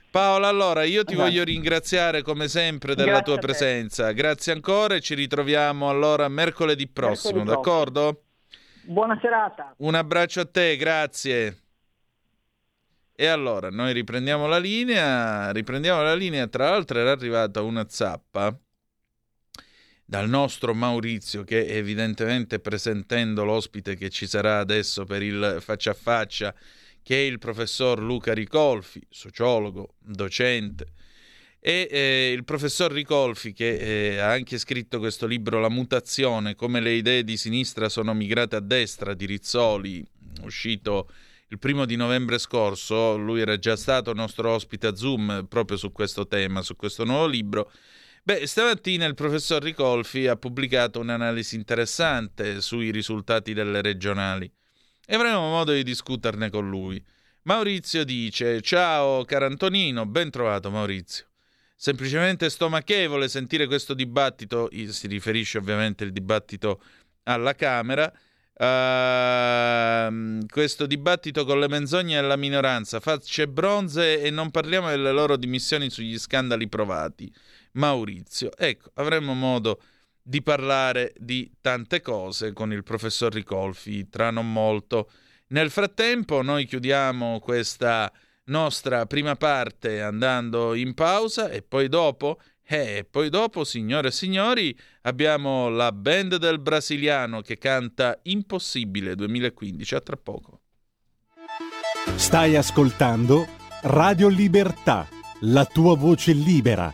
[0.10, 1.28] Paola, allora io ti Esatto.
[1.30, 4.12] voglio ringraziare come sempre della Grazie tua presenza.
[4.14, 8.24] Grazie ancora e ci ritroviamo allora mercoledì prossimo, Mercoledì d'accordo?
[8.84, 9.74] Buona serata.
[9.78, 11.62] Un abbraccio a te, grazie.
[13.20, 18.56] E allora, noi riprendiamo la linea, riprendiamo la linea, tra l'altro era arrivata una zappa
[20.06, 25.96] dal nostro Maurizio che evidentemente presentendo l'ospite che ci sarà adesso per il faccia a
[25.96, 26.54] faccia,
[27.08, 30.88] che è il professor Luca Ricolfi, sociologo, docente,
[31.58, 36.82] e eh, il professor Ricolfi che eh, ha anche scritto questo libro La mutazione, come
[36.82, 40.06] le idee di sinistra sono migrate a destra di Rizzoli,
[40.42, 41.10] uscito
[41.48, 45.94] il primo di novembre scorso, lui era già stato nostro ospite a Zoom proprio su
[45.94, 47.72] questo tema, su questo nuovo libro.
[48.22, 54.52] Beh, stamattina il professor Ricolfi ha pubblicato un'analisi interessante sui risultati delle regionali
[55.10, 57.02] e avremo modo di discuterne con lui.
[57.44, 61.26] Maurizio dice: Ciao caro Antonino, ben trovato Maurizio.
[61.78, 66.82] Semplicemente stomachevole sentire questo dibattito, si riferisce ovviamente il dibattito
[67.24, 68.12] alla Camera.
[68.60, 75.12] Ehm, questo dibattito con le menzogne e la minoranza, facce bronze e non parliamo delle
[75.12, 77.32] loro dimissioni sugli scandali provati.
[77.74, 79.80] Maurizio, ecco, avremo modo
[80.28, 85.10] di parlare di tante cose con il professor Ricolfi tra non molto.
[85.48, 88.12] Nel frattempo noi chiudiamo questa
[88.48, 94.78] nostra prima parte andando in pausa e poi dopo, eh, poi dopo, signore e signori,
[95.04, 99.96] abbiamo la band del brasiliano che canta Impossibile 2015.
[99.96, 100.60] A tra poco.
[102.16, 103.48] Stai ascoltando
[103.84, 105.08] Radio Libertà,
[105.42, 106.94] la tua voce libera,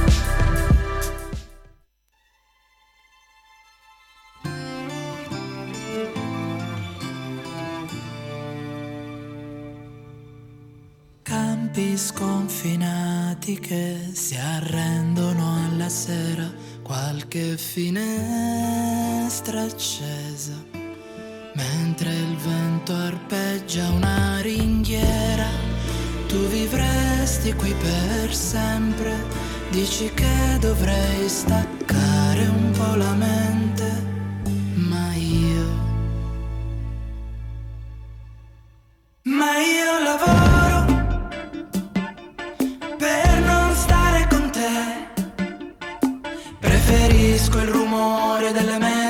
[11.73, 16.51] Campi sconfinati che si arrendono alla sera,
[16.83, 20.51] qualche finestra accesa,
[21.53, 25.47] mentre il vento arpeggia una ringhiera,
[26.27, 29.15] tu vivresti qui per sempre,
[29.69, 34.05] dici che dovrei staccare un po' la mente,
[34.73, 35.79] ma io...
[39.23, 40.70] Ma io lavoro
[47.51, 49.00] Preferisco il rumore delle metro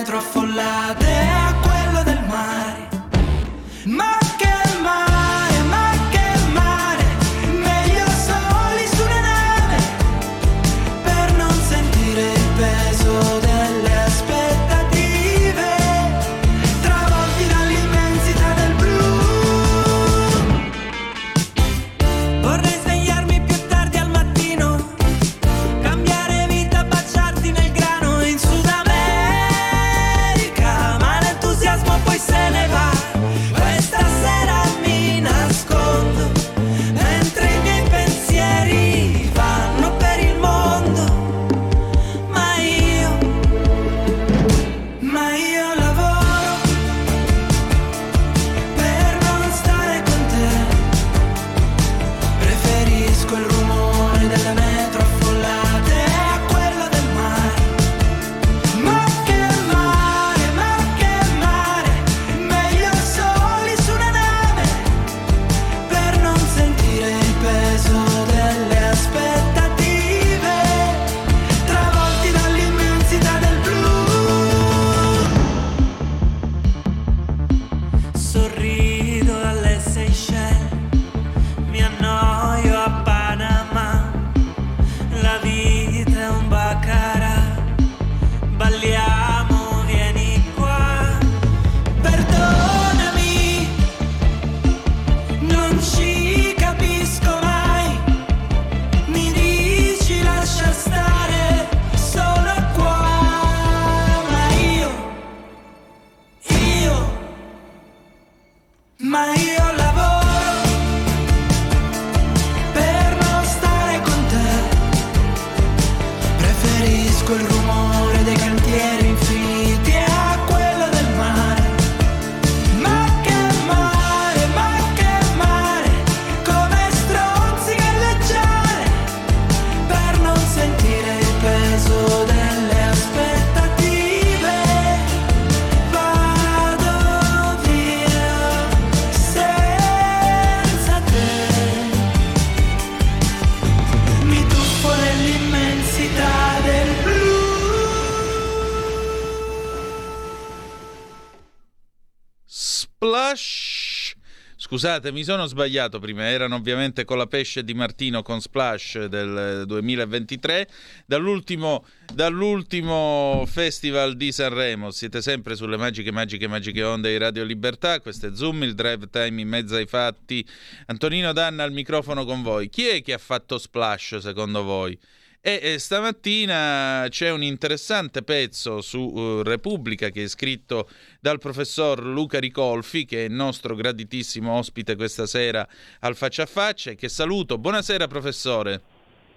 [154.71, 159.65] Scusate, mi sono sbagliato prima, erano ovviamente con la pesce di Martino con Splash del
[159.67, 160.65] 2023.
[161.05, 167.99] Dall'ultimo, dall'ultimo festival di Sanremo, siete sempre sulle magiche, magiche, magiche onde di Radio Libertà.
[167.99, 170.47] Questo è Zoom, il drive time in mezzo ai fatti.
[170.85, 172.69] Antonino Danna al microfono con voi.
[172.69, 174.97] Chi è che ha fatto Splash secondo voi?
[175.43, 180.87] E, e stamattina c'è un interessante pezzo su eh, Repubblica che è scritto
[181.19, 185.67] dal professor Luca Ricolfi, che è il nostro graditissimo ospite questa sera
[186.01, 187.57] al Faccia a Faccia, e che saluto.
[187.57, 188.81] Buonasera professore.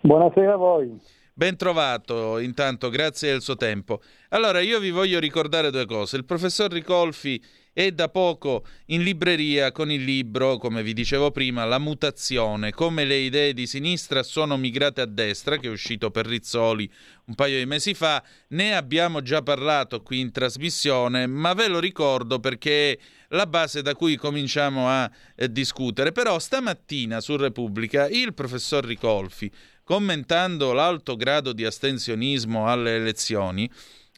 [0.01, 1.01] Buonasera a voi.
[1.33, 4.03] Ben trovato, intanto, grazie del suo tempo.
[4.29, 6.17] Allora, io vi voglio ricordare due cose.
[6.17, 7.43] Il professor Ricolfi
[7.75, 13.05] è da poco in libreria con il libro, come vi dicevo prima, La mutazione, come
[13.05, 16.91] le idee di sinistra sono migrate a destra, che è uscito per Rizzoli
[17.27, 18.23] un paio di mesi fa.
[18.49, 22.99] Ne abbiamo già parlato qui in trasmissione, ma ve lo ricordo perché è
[23.31, 26.13] la base da cui cominciamo a eh, discutere.
[26.13, 29.51] Però stamattina su Repubblica il professor Ricolfi,
[29.83, 33.69] commentando l'alto grado di astensionismo alle elezioni,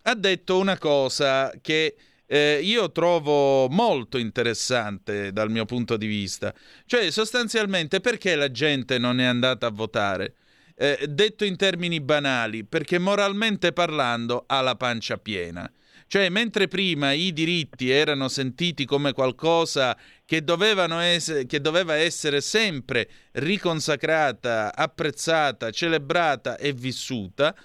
[0.03, 6.53] ha detto una cosa che eh, io trovo molto interessante dal mio punto di vista.
[6.85, 10.35] Cioè, sostanzialmente, perché la gente non è andata a votare?
[10.75, 15.71] Eh, detto in termini banali, perché moralmente parlando ha la pancia piena.
[16.09, 23.09] Cioè, mentre prima i diritti erano sentiti come qualcosa che, ess- che doveva essere sempre
[23.33, 27.57] riconsacrata, apprezzata, celebrata e vissuta,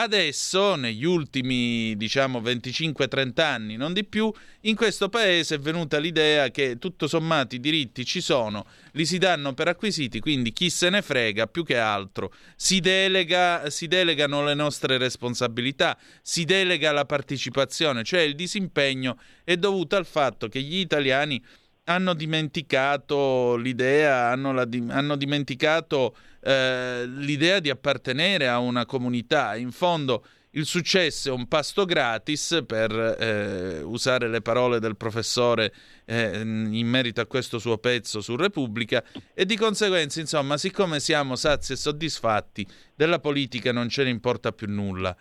[0.00, 6.52] Adesso, negli ultimi, diciamo, 25-30 anni, non di più, in questo paese è venuta l'idea
[6.52, 10.88] che tutto sommato i diritti ci sono, li si danno per acquisiti, quindi chi se
[10.88, 12.32] ne frega più che altro.
[12.54, 19.56] Si, delega, si delegano le nostre responsabilità, si delega la partecipazione, cioè il disimpegno è
[19.56, 21.42] dovuto al fatto che gli italiani
[21.88, 29.56] hanno dimenticato l'idea, hanno, la, hanno dimenticato eh, l'idea di appartenere a una comunità.
[29.56, 35.72] In fondo il successo è un pasto gratis, per eh, usare le parole del professore
[36.04, 39.02] eh, in merito a questo suo pezzo su Repubblica,
[39.34, 44.52] e di conseguenza, insomma, siccome siamo sazi e soddisfatti, della politica non ce ne importa
[44.52, 45.16] più nulla.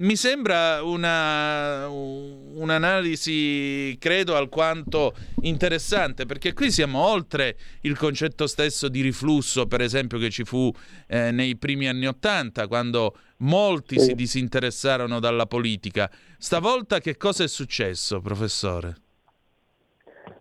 [0.00, 5.12] Mi sembra una, un'analisi, credo, alquanto
[5.42, 10.72] interessante, perché qui siamo oltre il concetto stesso di riflusso, per esempio, che ci fu
[11.06, 16.10] eh, nei primi anni Ottanta, quando molti si disinteressarono dalla politica.
[16.38, 18.96] Stavolta che cosa è successo, professore?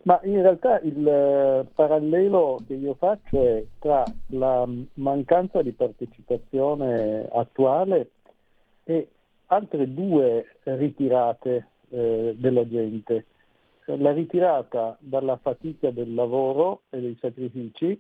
[0.04, 5.74] Ma in realtà il eh, parallelo che io faccio è tra la mm, mancanza di
[5.74, 8.12] partecipazione attuale
[8.86, 9.10] e
[9.52, 13.26] altre due ritirate eh, della gente.
[13.86, 18.00] La ritirata dalla fatica del lavoro e dei sacrifici,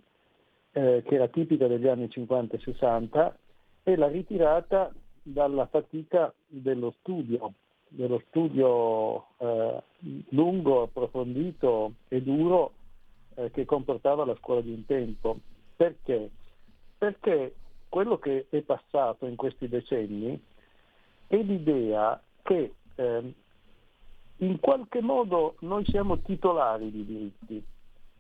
[0.71, 3.37] eh, che era tipica degli anni 50 e 60,
[3.83, 4.93] e la ritirata
[5.23, 7.53] dalla fatica dello studio,
[7.87, 9.81] dello studio eh,
[10.29, 12.73] lungo, approfondito e duro
[13.35, 15.37] eh, che comportava la scuola di un tempo.
[15.75, 16.29] Perché?
[16.97, 17.55] Perché
[17.89, 20.39] quello che è passato in questi decenni
[21.29, 23.33] è l'idea che ehm,
[24.37, 27.63] in qualche modo noi siamo titolari di diritti,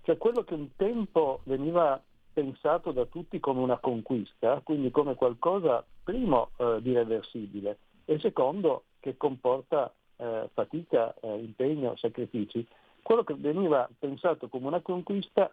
[0.03, 1.99] cioè quello che un tempo veniva
[2.31, 8.83] pensato da tutti come una conquista, quindi come qualcosa, primo, eh, di reversibile e secondo,
[8.99, 12.65] che comporta eh, fatica, eh, impegno, sacrifici.
[13.01, 15.51] Quello che veniva pensato come una conquista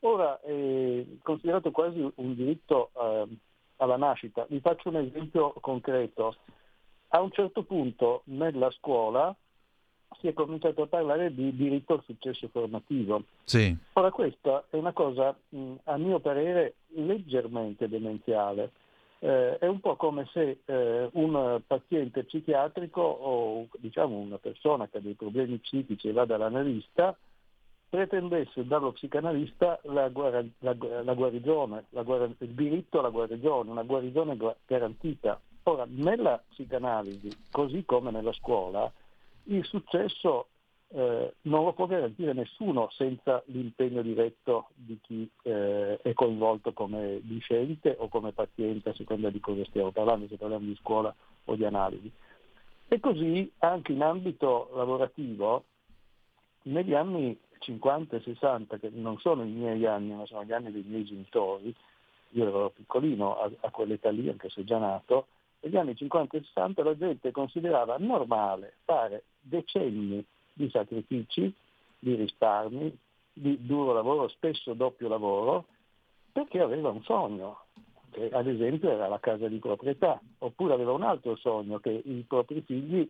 [0.00, 3.26] ora è considerato quasi un diritto eh,
[3.76, 4.44] alla nascita.
[4.48, 6.34] Vi faccio un esempio concreto.
[7.08, 9.34] A un certo punto nella scuola
[10.20, 13.22] si è cominciato a parlare di diritto al successo formativo.
[13.44, 13.74] Sì.
[13.94, 15.36] Ora questa è una cosa,
[15.84, 18.70] a mio parere, leggermente demenziale.
[19.18, 24.98] Eh, è un po' come se eh, un paziente psichiatrico o diciamo una persona che
[24.98, 27.16] ha dei problemi psichici e va dall'analista
[27.88, 33.84] pretendesse dallo psicanalista la, guara- la- la guarigione, la guara- il diritto alla guarigione, una
[33.84, 35.40] guarigione gu- garantita.
[35.68, 38.90] Ora, nella psicanalisi, così come nella scuola,
[39.44, 40.46] il successo
[40.90, 47.18] eh, non lo può garantire nessuno senza l'impegno diretto di chi eh, è coinvolto come
[47.22, 51.12] discente o come paziente, a seconda di cosa stiamo parlando, se parliamo di scuola
[51.46, 52.12] o di analisi.
[52.86, 55.64] E così anche in ambito lavorativo,
[56.62, 60.70] negli anni 50 e 60, che non sono i miei anni, ma sono gli anni
[60.70, 61.74] dei miei genitori,
[62.30, 65.26] io ero piccolino a, a quell'età lì, anche se già nato,
[65.66, 71.52] negli anni 50 e 60 la gente considerava normale fare decenni di sacrifici,
[71.98, 72.96] di risparmi,
[73.32, 75.66] di duro lavoro, spesso doppio lavoro,
[76.32, 77.64] perché aveva un sogno,
[78.10, 82.24] che ad esempio era la casa di proprietà, oppure aveva un altro sogno, che i
[82.26, 83.08] propri figli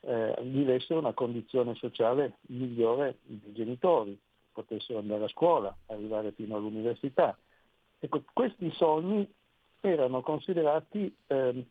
[0.00, 4.18] eh, vivessero una condizione sociale migliore dei genitori,
[4.50, 7.36] potessero andare a scuola, arrivare fino all'università.
[8.00, 9.30] Ecco, questi sogni
[9.80, 11.64] erano considerati ehm,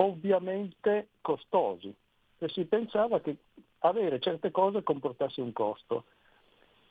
[0.00, 1.94] ovviamente costosi
[2.38, 3.36] e si pensava che
[3.80, 6.04] avere certe cose comportasse un costo.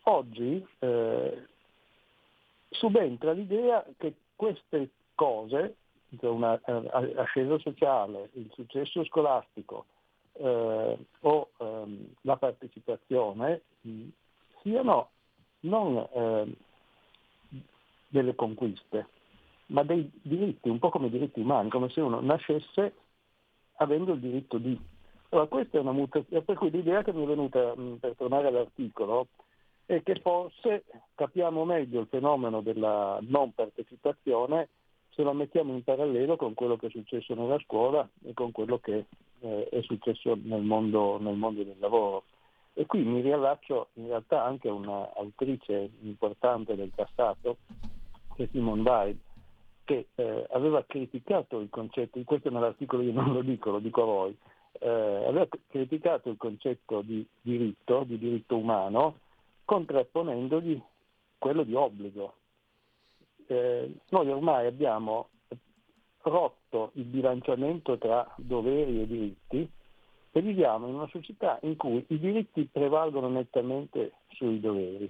[0.03, 1.47] Oggi eh,
[2.70, 5.76] subentra l'idea che queste cose,
[6.22, 9.86] una eh, sociale, il successo scolastico
[10.34, 14.07] eh, o ehm, la partecipazione mh,
[14.62, 15.10] siano
[15.62, 16.55] non eh,
[18.07, 19.07] delle conquiste,
[19.70, 22.94] ma dei diritti, un po' come diritti umani, come se uno nascesse
[23.78, 24.80] avendo il diritto di.
[25.30, 29.28] Allora, questa è una mutazione, per cui l'idea che mi è venuta, per tornare all'articolo,
[29.86, 34.70] è che forse capiamo meglio il fenomeno della non partecipazione
[35.10, 38.78] se lo mettiamo in parallelo con quello che è successo nella scuola e con quello
[38.80, 39.06] che
[39.40, 42.24] eh, è successo nel mondo, nel mondo del lavoro.
[42.74, 47.58] E qui mi riallaccio in realtà anche a un'autrice importante del passato,
[48.36, 49.20] che è Simone Weil,
[49.90, 54.06] che eh, aveva criticato il concetto, questo nell'articolo io non lo dico, lo dico a
[54.06, 54.38] voi,
[54.82, 59.16] eh, aveva criticato il concetto di diritto, di diritto umano,
[59.66, 60.80] contrapponendogli
[61.40, 62.36] quello di obbligo.
[63.48, 65.30] Eh, noi ormai abbiamo
[66.22, 69.72] rotto il bilanciamento tra doveri e diritti
[70.32, 75.10] e viviamo in una società in cui i diritti prevalgono nettamente sui doveri.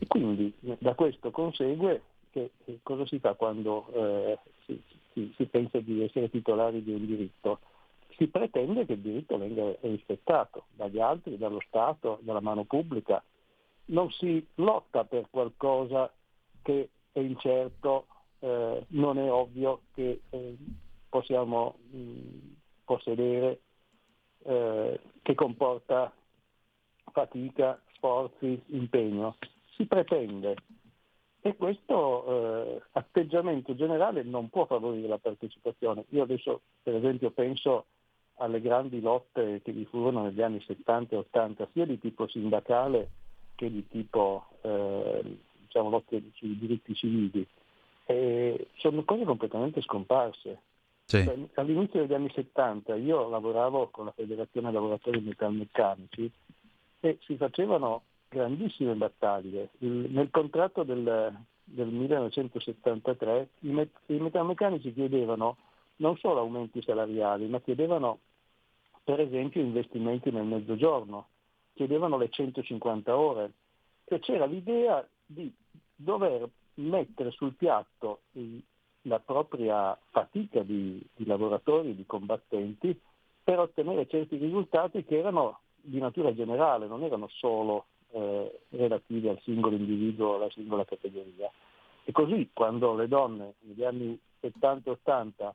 [0.00, 2.02] E quindi da questo consegue
[2.32, 7.06] che cosa si fa quando eh, si, si, si pensa di essere titolari di un
[7.06, 7.60] diritto?
[8.16, 13.22] Si pretende che il diritto venga rispettato dagli altri, dallo Stato, dalla mano pubblica.
[13.86, 16.12] Non si lotta per qualcosa
[16.62, 18.06] che è incerto,
[18.40, 20.56] eh, non è ovvio che eh,
[21.08, 22.54] possiamo mh,
[22.84, 23.60] possedere,
[24.44, 26.12] eh, che comporta
[27.12, 29.36] fatica, sforzi, impegno.
[29.76, 30.56] Si pretende
[31.44, 36.04] e questo eh, atteggiamento generale non può favorire la partecipazione.
[36.10, 37.86] Io adesso per esempio penso
[38.36, 43.10] alle grandi lotte che vi furono negli anni 70 e 80, sia di tipo sindacale
[43.56, 47.44] che di tipo eh, diciamo, lotte sui diritti civili.
[48.04, 50.60] E sono cose completamente scomparse.
[51.04, 51.24] Sì.
[51.24, 56.30] Cioè, All'inizio degli anni 70 io lavoravo con la Federazione Lavoratori Metalmeccanici
[57.00, 58.02] e si facevano
[58.32, 59.70] grandissime battaglie.
[59.78, 65.56] Il- nel contratto del, del 1973 i, met- i metalmeccanici chiedevano
[65.96, 68.18] non solo aumenti salariali, ma chiedevano
[69.04, 71.26] per esempio investimenti nel mezzogiorno,
[71.74, 73.52] chiedevano le 150 ore,
[74.06, 75.52] cioè c'era l'idea di
[75.94, 78.22] dover mettere sul piatto
[79.02, 82.98] la propria fatica di, di lavoratori, di combattenti,
[83.44, 89.40] per ottenere certi risultati che erano di natura generale, non erano solo eh, relativi al
[89.42, 91.50] singolo individuo, alla singola categoria.
[92.04, 95.50] E così quando le donne negli anni 70-80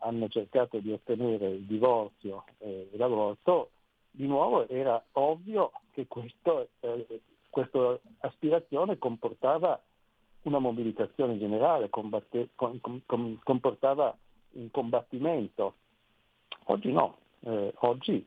[0.00, 3.70] hanno cercato di ottenere il divorzio e l'aborto,
[4.10, 9.80] di nuovo era ovvio che questo, eh, questa aspirazione comportava
[10.42, 14.16] una mobilitazione generale, combatte- com- com- com- comportava
[14.52, 15.74] un combattimento.
[16.64, 18.24] Oggi no, eh, oggi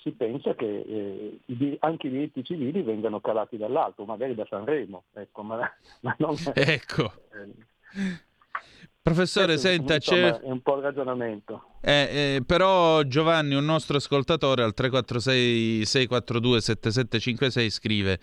[0.00, 0.66] si pensa che
[1.46, 5.58] eh, anche i diritti civili vengano calati dall'alto, magari da Sanremo, ecco, ma,
[6.00, 6.36] ma non...
[6.54, 7.12] Ecco.
[7.32, 8.30] eh,
[9.02, 10.38] Professore, senta, c'è...
[10.40, 11.64] è un po' il ragionamento.
[11.80, 18.20] Eh, eh, però Giovanni, un nostro ascoltatore al 346 642 7756 scrive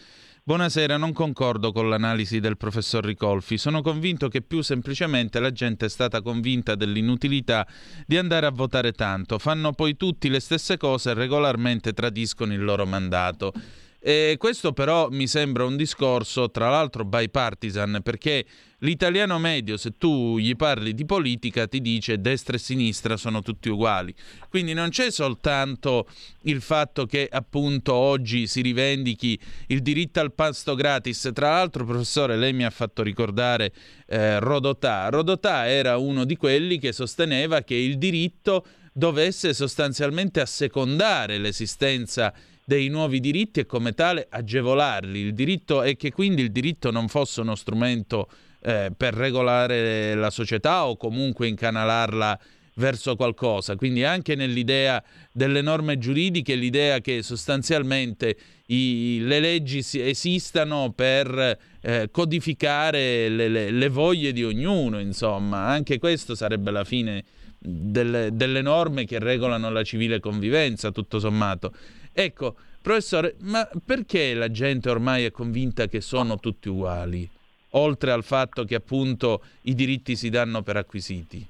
[0.49, 3.59] Buonasera, non concordo con l'analisi del professor Ricolfi.
[3.59, 7.67] Sono convinto che più semplicemente la gente è stata convinta dell'inutilità
[8.07, 9.37] di andare a votare tanto.
[9.37, 13.53] Fanno poi tutti le stesse cose e regolarmente tradiscono il loro mandato.
[14.01, 18.45] E questo però mi sembra un discorso, tra l'altro, bipartisan, perché
[18.79, 23.67] l'italiano medio, se tu gli parli di politica, ti dice destra e sinistra sono tutti
[23.67, 24.15] uguali.
[24.49, 26.07] Quindi non c'è soltanto
[26.43, 29.37] il fatto che appunto oggi si rivendichi
[29.67, 31.31] il diritto al pasto gratis.
[31.33, 33.73] Tra l'altro, professore, lei mi ha fatto ricordare
[34.07, 35.09] eh, Rodotà.
[35.09, 42.33] Rodotà era uno di quelli che sosteneva che il diritto dovesse sostanzialmente assecondare l'esistenza
[42.69, 45.19] dei nuovi diritti e come tale agevolarli.
[45.19, 48.29] Il diritto e che quindi il diritto non fosse uno strumento
[48.61, 52.39] eh, per regolare la società o comunque incanalarla
[52.75, 53.75] verso qualcosa.
[53.75, 61.57] Quindi anche nell'idea delle norme giuridiche, l'idea che sostanzialmente i- le leggi si- esistano per
[61.81, 67.23] eh, codificare le, le- le voglie di ognuno, insomma, anche questo sarebbe la fine
[67.57, 71.73] delle, delle norme che regolano la civile convivenza, tutto sommato.
[72.21, 77.29] Ecco, professore, ma perché la gente ormai è convinta che sono tutti uguali?
[77.71, 81.47] Oltre al fatto che appunto i diritti si danno per acquisiti.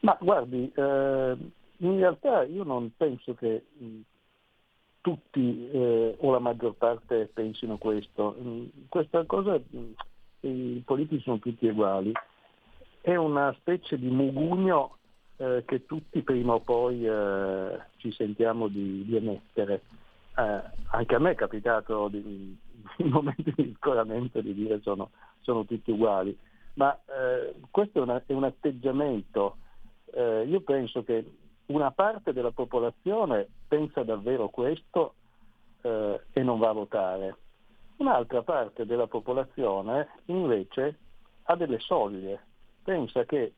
[0.00, 1.36] Ma guardi, eh,
[1.76, 4.00] in realtà io non penso che mh,
[5.02, 8.34] tutti eh, o la maggior parte pensino questo.
[8.40, 12.10] Mh, questa cosa, mh, i politici sono tutti uguali,
[13.02, 14.96] è una specie di mugugno
[15.36, 19.82] eh, che tutti prima o poi eh, ci sentiamo di, di emettere.
[20.36, 22.54] Eh, anche a me è capitato di-
[22.98, 26.36] in momenti di scoramento di dire sono, sono tutti uguali,
[26.74, 29.56] ma eh, questo è, una- è un atteggiamento.
[30.12, 31.24] Eh, io penso che
[31.66, 35.14] una parte della popolazione pensa davvero questo
[35.80, 37.36] eh, e non va a votare.
[37.96, 40.98] Un'altra parte della popolazione invece
[41.44, 42.38] ha delle soglie,
[42.82, 43.54] pensa che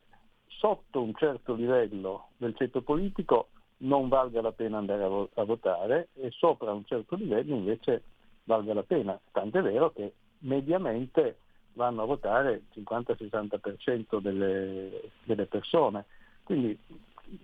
[0.46, 5.44] sotto un certo livello del ceto politico non valga la pena andare a, vo- a
[5.44, 8.02] votare e sopra un certo livello invece
[8.44, 9.18] valga la pena.
[9.32, 11.38] Tant'è vero che mediamente
[11.74, 16.04] vanno a votare il 50-60% delle, delle persone.
[16.42, 16.78] Quindi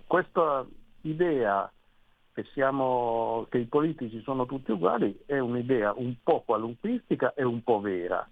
[0.07, 0.65] questa
[1.03, 1.71] idea
[2.33, 7.63] che, siamo, che i politici sono tutti uguali è un'idea un po' qualunquistica e un
[7.63, 8.27] po' vera,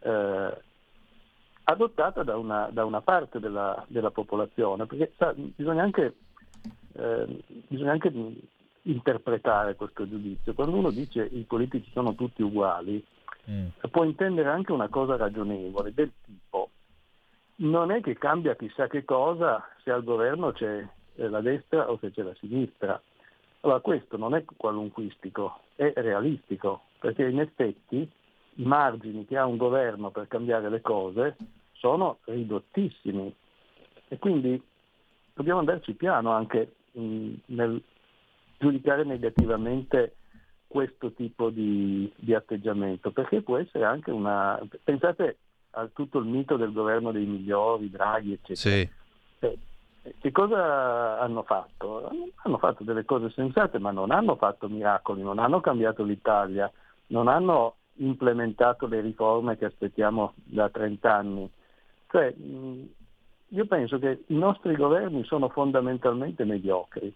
[0.00, 0.60] eh,
[1.64, 6.14] adottata da una, da una parte della, della popolazione, perché sa, bisogna anche,
[6.96, 8.12] eh, bisogna anche
[8.82, 10.54] interpretare questo giudizio.
[10.54, 13.04] Quando uno dice i politici sono tutti uguali,
[13.90, 16.70] può intendere anche una cosa ragionevole, del tipo
[17.56, 21.98] non è che cambia chissà che cosa se al governo c'è eh, la destra o
[21.98, 23.00] se c'è la sinistra.
[23.60, 28.08] Allora questo non è qualunquistico, è realistico, perché in effetti
[28.58, 31.36] i margini che ha un governo per cambiare le cose
[31.72, 33.34] sono ridottissimi
[34.08, 34.62] e quindi
[35.34, 37.82] dobbiamo andarci piano anche nel
[38.58, 40.16] giudicare negativamente
[40.66, 44.60] questo tipo di, di atteggiamento, perché può essere anche una...
[44.82, 45.38] Pensate
[45.70, 48.76] a tutto il mito del governo dei migliori, Draghi, eccetera.
[48.76, 48.88] Sì.
[49.40, 49.58] Eh,
[50.18, 52.10] Che cosa hanno fatto?
[52.42, 56.70] Hanno fatto delle cose sensate, ma non hanno fatto miracoli, non hanno cambiato l'Italia,
[57.08, 61.50] non hanno implementato le riforme che aspettiamo da 30 anni.
[62.08, 62.88] Cioè, mh,
[63.48, 67.12] io penso che i nostri governi sono fondamentalmente mediocri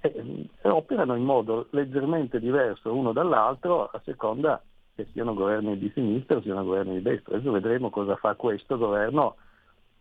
[0.00, 4.62] e, mh, e operano in modo leggermente diverso uno dall'altro a seconda
[4.94, 7.34] che siano governi di sinistra o siano governi di destra.
[7.34, 9.36] Adesso vedremo cosa fa questo governo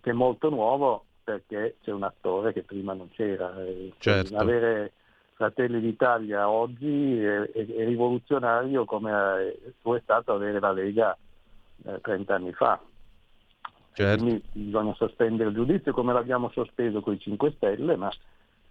[0.01, 3.55] che è molto nuovo perché c'è un attore che prima non c'era.
[3.65, 4.35] E Certo.
[4.37, 4.91] Avere
[5.33, 11.17] Fratelli d'Italia oggi è, è- è rivoluzionario come è- è stato avere la Lega
[11.85, 12.79] eh, 30 anni fa.
[13.93, 14.23] Certo.
[14.23, 18.11] Quindi bisogna sospendere il giudizio come l'abbiamo sospeso con i 5 Stelle, ma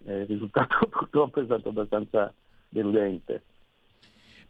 [0.04, 2.32] eh, il risultato purtroppo è stato abbastanza
[2.68, 3.42] deludente.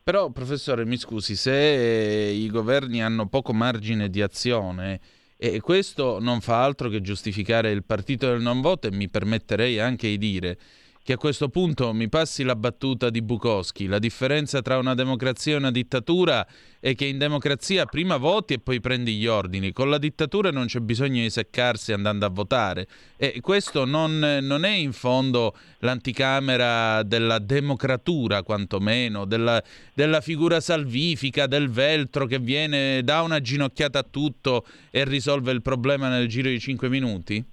[0.02, 5.00] Però, professore, mi scusi, se i governi hanno poco margine di azione,
[5.36, 9.78] e questo non fa altro che giustificare il partito del non voto, e mi permetterei
[9.78, 10.58] anche di dire
[11.05, 13.86] che a questo punto mi passi la battuta di Bukowski.
[13.86, 16.46] La differenza tra una democrazia e una dittatura
[16.78, 19.72] è che in democrazia prima voti e poi prendi gli ordini.
[19.72, 22.86] Con la dittatura non c'è bisogno di seccarsi andando a votare.
[23.16, 29.61] E questo non, non è in fondo l'anticamera della democratura, quantomeno, della,
[29.92, 35.62] della figura salvifica, del veltro che viene, dà una ginocchiata a tutto e risolve il
[35.62, 37.44] problema nel giro di cinque minuti?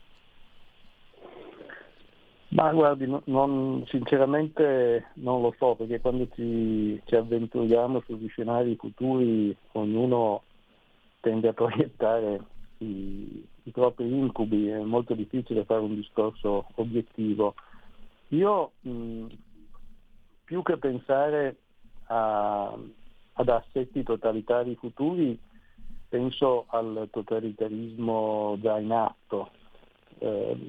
[2.52, 8.76] Ma guardi, no- non- sinceramente non lo so, perché quando ci, ci avventuriamo sugli scenari
[8.76, 10.44] futuri ognuno
[11.20, 12.42] tende a proiettare
[12.80, 17.54] i, i propri incubi, è molto difficile fare un discorso obiettivo.
[18.30, 19.26] Io mh,
[20.46, 21.56] più che pensare
[22.06, 22.76] a-
[23.34, 25.38] ad assetti totalitari futuri,
[26.10, 29.52] penso al totalitarismo già in atto,
[30.18, 30.68] ehm,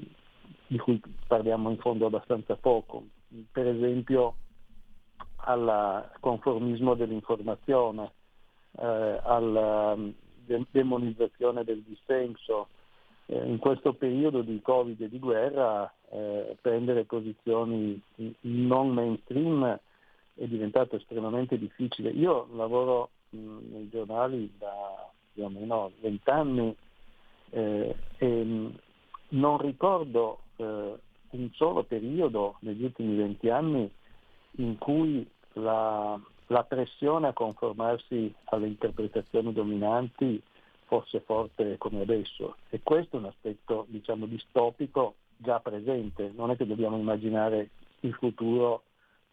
[0.71, 3.03] di cui parliamo in fondo abbastanza poco.
[3.51, 4.35] Per esempio
[5.43, 8.11] al conformismo dell'informazione,
[8.79, 10.09] eh, alla mm,
[10.45, 12.69] de- demonizzazione del dissenso.
[13.25, 18.01] Eh, in questo periodo di Covid e di guerra eh, prendere posizioni
[18.41, 19.77] non mainstream
[20.35, 22.11] è diventato estremamente difficile.
[22.11, 26.73] Io lavoro mh, nei giornali da più o meno vent'anni
[27.49, 28.79] eh, e mh,
[29.31, 30.99] non ricordo eh,
[31.31, 33.89] un solo periodo negli ultimi venti anni
[34.57, 40.41] in cui la, la pressione a conformarsi alle interpretazioni dominanti
[40.85, 42.57] fosse forte come adesso.
[42.69, 47.69] E questo è un aspetto diciamo distopico già presente, non è che dobbiamo immaginare
[48.01, 48.83] il futuro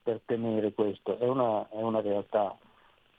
[0.03, 2.57] per temere questo, è una, è una realtà.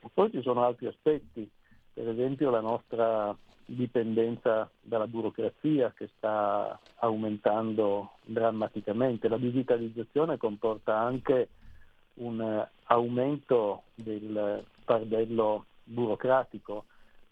[0.01, 1.47] E poi ci sono altri aspetti,
[1.93, 3.36] per esempio la nostra
[3.70, 9.28] dipendenza dalla burocrazia che sta aumentando drammaticamente.
[9.28, 11.49] La digitalizzazione comporta anche
[12.15, 16.86] un aumento del fardello burocratico,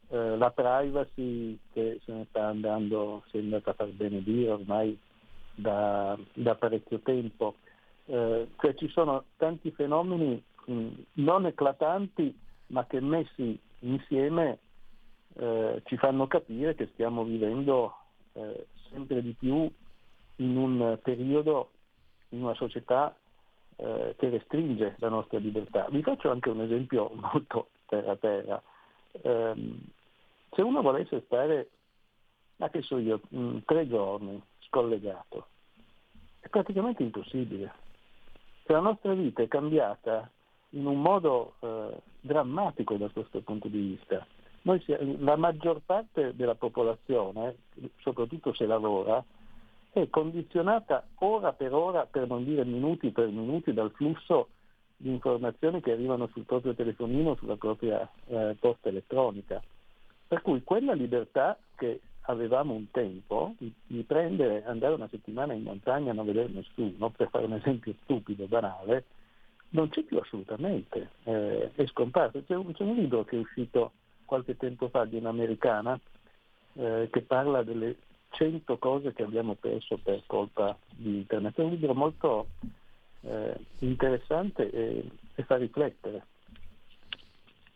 [0.10, 4.98] eh, la privacy che se ne sta andando, si è andata a far benedire ormai
[5.56, 7.56] da, da parecchio tempo.
[8.06, 12.34] Eh, cioè ci sono tanti fenomeni mh, non eclatanti
[12.68, 14.60] ma che messi insieme
[15.38, 17.96] eh, ci fanno capire che stiamo vivendo
[18.34, 19.70] eh, sempre di più
[20.38, 21.72] in un periodo,
[22.30, 23.16] in una società
[23.76, 25.88] eh, che restringe la nostra libertà.
[25.90, 28.62] Vi faccio anche un esempio molto terra terra.
[29.22, 29.80] Ehm,
[30.52, 31.70] se uno volesse stare,
[32.58, 35.48] ma che so io, mh, tre giorni scollegato,
[36.40, 37.72] è praticamente impossibile.
[38.64, 40.30] Cioè, la nostra vita è cambiata
[40.72, 44.26] in un modo eh, drammatico da questo punto di vista.
[44.68, 44.84] Noi
[45.20, 47.56] la maggior parte della popolazione,
[48.02, 49.24] soprattutto se lavora,
[49.94, 54.50] è condizionata ora per ora, per non dire minuti per minuti, dal flusso
[54.98, 59.64] di informazioni che arrivano sul proprio telefonino, sulla propria eh, posta elettronica.
[60.28, 65.64] Per cui quella libertà che avevamo un tempo di, di prendere, andare una settimana in
[65.64, 69.06] montagna a non vedere nessuno, per fare un esempio stupido, banale,
[69.70, 72.44] non c'è più assolutamente, eh, è scomparso.
[72.46, 73.94] C'è un, c'è un libro che è uscito
[74.28, 76.00] qualche tempo fa di un'americana
[76.74, 77.96] eh, che parla delle
[78.30, 81.58] 100 cose che abbiamo perso per colpa di internet.
[81.58, 82.50] È un libro molto
[83.22, 86.26] eh, interessante e, e fa riflettere.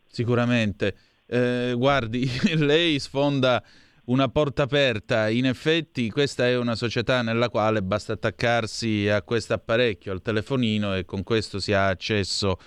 [0.06, 0.96] Sicuramente.
[1.26, 2.28] Eh, guardi,
[2.58, 3.64] lei sfonda
[4.06, 5.30] una porta aperta.
[5.30, 10.96] In effetti, questa è una società nella quale basta attaccarsi a questo apparecchio, al telefonino,
[10.96, 12.58] e con questo si ha accesso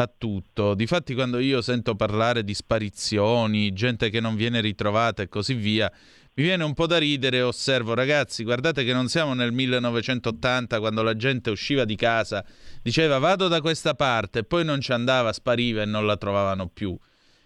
[0.00, 0.74] a tutto.
[0.74, 5.90] Difatti, quando io sento parlare di sparizioni, gente che non viene ritrovata e così via,
[6.34, 10.78] mi viene un po' da ridere e osservo, ragazzi, guardate che non siamo nel 1980
[10.78, 12.44] quando la gente usciva di casa,
[12.80, 16.68] diceva vado da questa parte, e poi non ci andava, spariva e non la trovavano
[16.68, 16.96] più.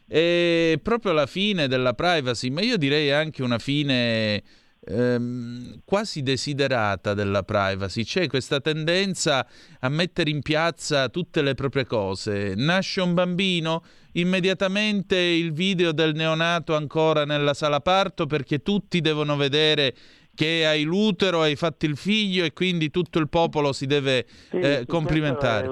[0.06, 4.42] È proprio la fine della privacy, ma io direi anche una fine
[4.84, 8.04] ehm, quasi desiderata della privacy.
[8.04, 9.46] C'è questa tendenza
[9.80, 12.54] a mettere in piazza tutte le proprie cose.
[12.56, 19.36] Nasce un bambino, immediatamente il video del neonato ancora nella sala parto perché tutti devono
[19.36, 19.94] vedere
[20.34, 24.56] che hai l'utero, hai fatto il figlio e quindi tutto il popolo si deve Sì,
[24.58, 25.66] eh, complimentare.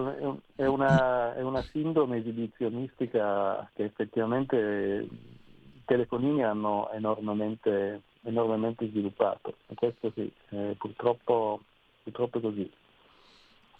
[0.55, 9.57] è una, è una sindrome esibizionistica che effettivamente i telefonini hanno enormemente, enormemente sviluppato.
[9.67, 11.61] E questo sì, eh, purtroppo,
[12.03, 12.71] purtroppo è così.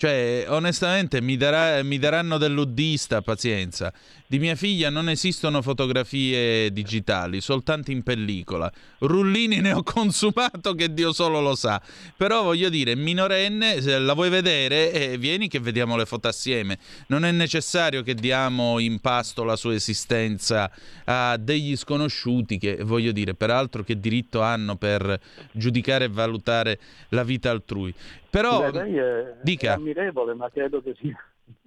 [0.01, 3.93] Cioè, onestamente, mi, darà- mi daranno dell'uddista, pazienza.
[4.27, 8.73] Di mia figlia non esistono fotografie digitali, soltanto in pellicola.
[9.01, 11.83] Rullini ne ho consumato che Dio solo lo sa.
[12.17, 16.79] Però voglio dire, minorenne, se la vuoi vedere, eh, vieni che vediamo le foto assieme.
[17.09, 20.71] Non è necessario che diamo in pasto la sua esistenza
[21.05, 25.21] a degli sconosciuti che, voglio dire, peraltro che diritto hanno per
[25.53, 26.81] giudicare e valutare
[27.11, 27.93] la vita altrui.
[28.31, 28.61] Però...
[28.61, 29.73] Beh, lei è, dica.
[29.73, 31.19] è ammirevole, ma credo che sia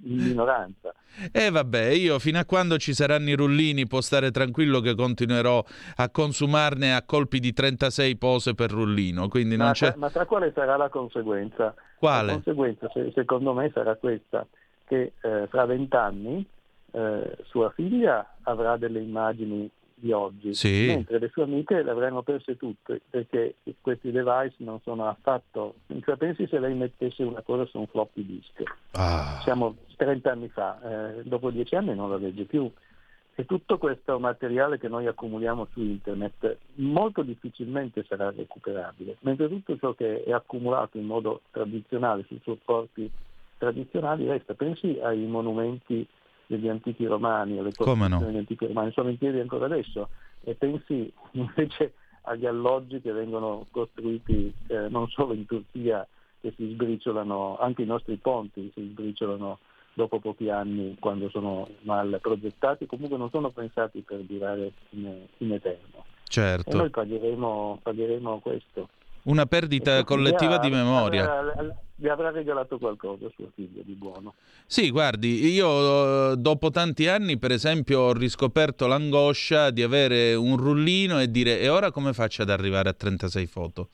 [0.04, 0.94] in minoranza.
[1.32, 5.64] E vabbè, io fino a quando ci saranno i rullini può stare tranquillo che continuerò
[5.98, 9.90] a consumarne a colpi di 36 pose per rullino, quindi non Ma, c'è...
[9.90, 11.74] tra- ma tra quale sarà la conseguenza?
[11.98, 12.28] Quale?
[12.28, 14.46] La conseguenza, se- secondo me, sarà questa,
[14.86, 16.46] che eh, fra vent'anni
[16.92, 19.70] eh, sua figlia avrà delle immagini
[20.04, 20.88] di oggi, Sì.
[20.88, 25.76] mentre le sue amiche le avranno perse tutte, perché questi device non sono affatto...
[26.04, 30.50] Cioè, pensi se lei mettesse una cosa su un floppy disk, Ah, siamo 30 anni
[30.50, 30.80] fa,
[31.16, 32.70] eh, dopo 10 anni non la legge più.
[33.36, 39.78] E tutto questo materiale che noi accumuliamo su internet molto difficilmente sarà recuperabile, mentre tutto
[39.78, 43.10] ciò che è accumulato in modo tradizionale su supporti
[43.58, 44.54] tradizionali resta.
[44.54, 46.06] Pensi ai monumenti
[46.56, 47.64] degli antichi romani, no?
[47.64, 50.10] costruzioni degli antichi romani, sono in piedi ancora adesso.
[50.42, 56.08] E pensi invece agli alloggi che vengono costruiti eh, non solo in Turchia,
[56.40, 59.60] che si sbriciolano, anche i nostri ponti si sbriciolano
[59.94, 65.54] dopo pochi anni quando sono mal progettati, comunque non sono pensati per durare in, in
[65.54, 66.06] eterno.
[66.24, 66.76] E certo.
[66.76, 68.90] noi pagheremo, pagheremo questo.
[69.24, 71.40] Una perdita E collettiva di memoria.
[71.40, 74.34] avrà- Vi avrà regalato qualcosa suo figlio di buono.
[74.66, 80.58] Sì, guardi, io eh, dopo tanti anni, per esempio, ho riscoperto l'angoscia di avere un
[80.58, 83.90] rullino e dire e ora come faccio ad arrivare a 36 foto?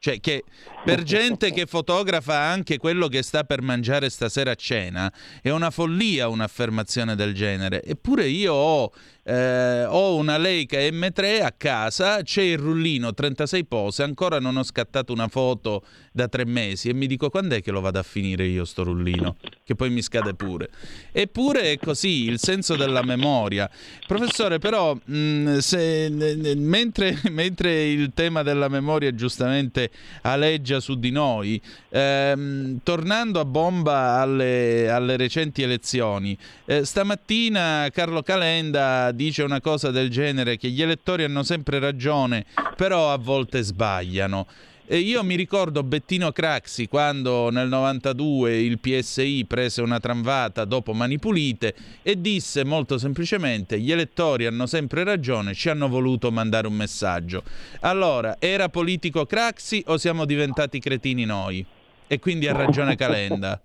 [0.00, 0.42] Cioè, che
[0.84, 5.70] per gente che fotografa anche quello che sta per mangiare stasera a cena, è una
[5.70, 7.84] follia un'affermazione del genere.
[7.84, 8.92] Eppure io ho,
[9.24, 14.64] eh, ho una Leica M3 a casa, c'è il rullino 36 pose, ancora non ho
[14.64, 18.02] scattato una foto da tre mesi e mi dico quando è che lo vado a
[18.02, 20.68] finire io sto rullino, che poi mi scade pure.
[21.12, 23.70] Eppure è così, il senso della memoria.
[24.06, 29.90] Professore, però, mh, se- n- n- mentre, mentre il tema della memoria giustamente
[30.22, 31.60] aleggia su di noi,
[31.90, 39.90] ehm, tornando a bomba alle, alle recenti elezioni, eh, stamattina Carlo Calenda dice una cosa
[39.90, 42.44] del genere, che gli elettori hanno sempre ragione,
[42.76, 44.46] però a volte sbagliano.
[44.84, 50.92] E io mi ricordo Bettino Craxi quando nel 92 il PSI prese una tramvata dopo
[50.92, 56.66] Mani Pulite e disse molto semplicemente gli elettori hanno sempre ragione, ci hanno voluto mandare
[56.66, 57.42] un messaggio.
[57.80, 61.64] Allora, era politico Craxi o siamo diventati cretini noi?
[62.06, 63.58] E quindi ha ragione Calenda.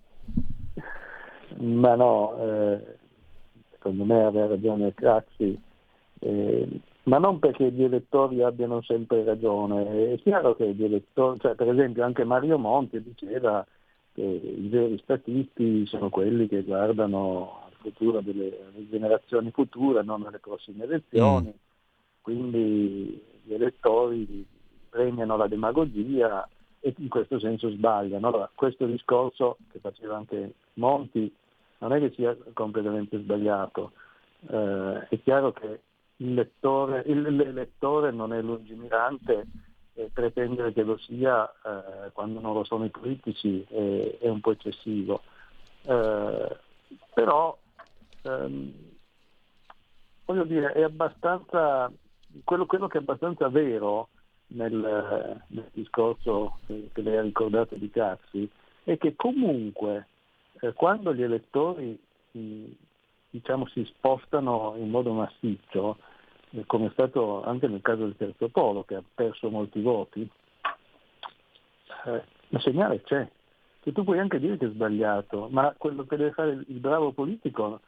[1.57, 2.97] Ma no, eh,
[3.87, 5.59] secondo me aveva ragione Craxi,
[6.19, 6.67] eh,
[7.03, 10.13] ma non perché gli elettori abbiano sempre ragione.
[10.13, 13.65] È chiaro che gli elettori, cioè per esempio anche Mario Monti diceva
[14.13, 20.25] che i veri statisti sono quelli che guardano al futuro delle alle generazioni future, non
[20.25, 21.53] alle prossime elezioni,
[22.21, 24.45] quindi gli elettori
[24.89, 26.47] premiano la demagogia
[26.79, 28.27] e in questo senso sbagliano.
[28.27, 31.31] Allora, questo discorso che faceva anche Monti
[31.79, 33.91] non è che sia completamente sbagliato,
[34.49, 35.81] Eh, è chiaro che
[36.17, 39.45] il lettore, il, l'elettore non è lungimirante
[39.93, 44.39] e pretendere che lo sia eh, quando non lo sono i politici è, è un
[44.39, 45.21] po' eccessivo.
[45.83, 46.57] Eh,
[47.13, 47.57] però
[48.21, 48.73] ehm,
[50.25, 51.91] voglio dire, è abbastanza
[52.43, 54.09] quello, quello che è abbastanza vero
[54.47, 58.49] nel, nel discorso che lei ha ricordato di Cazzi
[58.83, 60.07] è che comunque
[60.61, 61.99] eh, quando gli elettori
[62.31, 62.65] mh,
[63.29, 65.97] diciamo, si spostano in modo massiccio,
[66.51, 70.29] eh, come è stato anche nel caso del terzo polo che ha perso molti voti,
[72.05, 73.29] eh, il segnale c'è.
[73.81, 77.11] Che tu puoi anche dire che è sbagliato, ma quello che deve fare il bravo
[77.11, 77.79] politico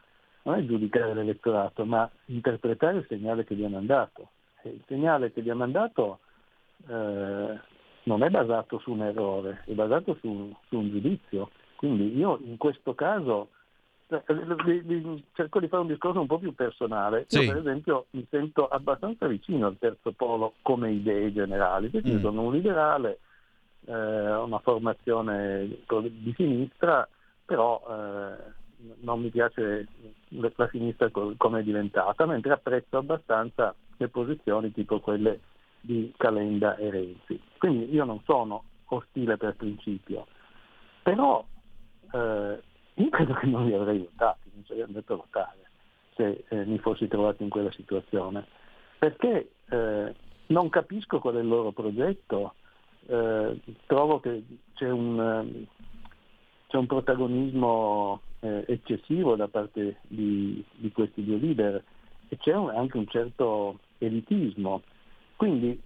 [0.43, 4.30] non è giudicare l'elettorato, ma interpretare il segnale che gli ha mandato.
[4.61, 6.20] E il segnale che gli ha mandato
[6.88, 7.59] eh,
[8.03, 11.49] non è basato su un errore, è basato su, su un giudizio.
[11.80, 13.52] Quindi io in questo caso
[14.10, 14.22] eh,
[14.66, 17.24] vi- vi- cerco di fare un discorso un po' più personale.
[17.30, 17.40] Sì.
[17.40, 22.20] Io per esempio mi sento abbastanza vicino al terzo polo come idee generali, perché Mm.
[22.20, 23.20] sono un liberale,
[23.86, 27.08] eh, ho una formazione di sinistra,
[27.46, 28.36] però eh,
[29.00, 29.88] non mi piace
[30.28, 35.40] la sinistra co- come è diventata, mentre apprezzo abbastanza le posizioni tipo quelle
[35.80, 37.40] di Calenda e Renzi.
[37.58, 40.28] Quindi io non sono ostile per principio,
[41.04, 41.46] però
[42.12, 42.62] eh,
[42.93, 45.68] io credo che non li avrei votati, non sarei andato a votare
[46.16, 48.45] se eh, mi fossi trovato in quella situazione,
[48.97, 50.16] perché eh,
[50.47, 52.55] non capisco qual è il loro progetto,
[53.05, 54.43] eh, trovo che
[54.74, 55.66] c'è un,
[56.68, 61.82] c'è un protagonismo eh, eccessivo da parte di, di questi due leader
[62.28, 64.82] e c'è un- anche un certo elitismo.
[65.38, 65.82] Quindi,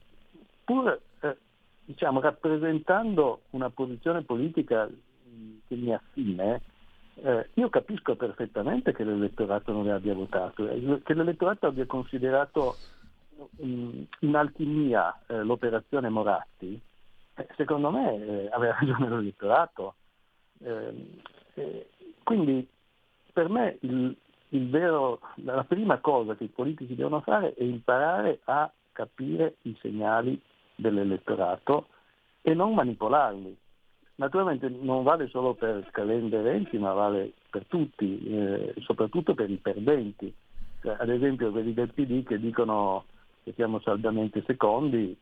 [0.63, 1.37] pur eh,
[1.85, 4.89] diciamo, rappresentando una posizione politica
[5.67, 6.61] che mi affine,
[7.15, 12.75] eh, io capisco perfettamente che l'elettorato non le abbia votato, eh, che l'elettorato abbia considerato
[13.57, 16.79] mh, in alchimia eh, l'operazione Moratti,
[17.35, 19.95] eh, secondo me eh, aveva ragione l'elettorato.
[22.23, 22.65] Quindi
[23.33, 24.15] per me il-
[24.49, 29.75] il vero- la prima cosa che i politici devono fare è imparare a capire i
[29.81, 30.39] segnali
[30.75, 31.87] dell'elettorato
[32.41, 33.57] e non manipolarli.
[34.15, 39.57] Naturalmente non vale solo per Calenda Renzi, ma vale per tutti, eh, soprattutto per i
[39.57, 40.31] perdenti.
[40.81, 43.05] Cioè, ad esempio quelli del PD che dicono
[43.43, 45.15] che siamo saldamente secondi,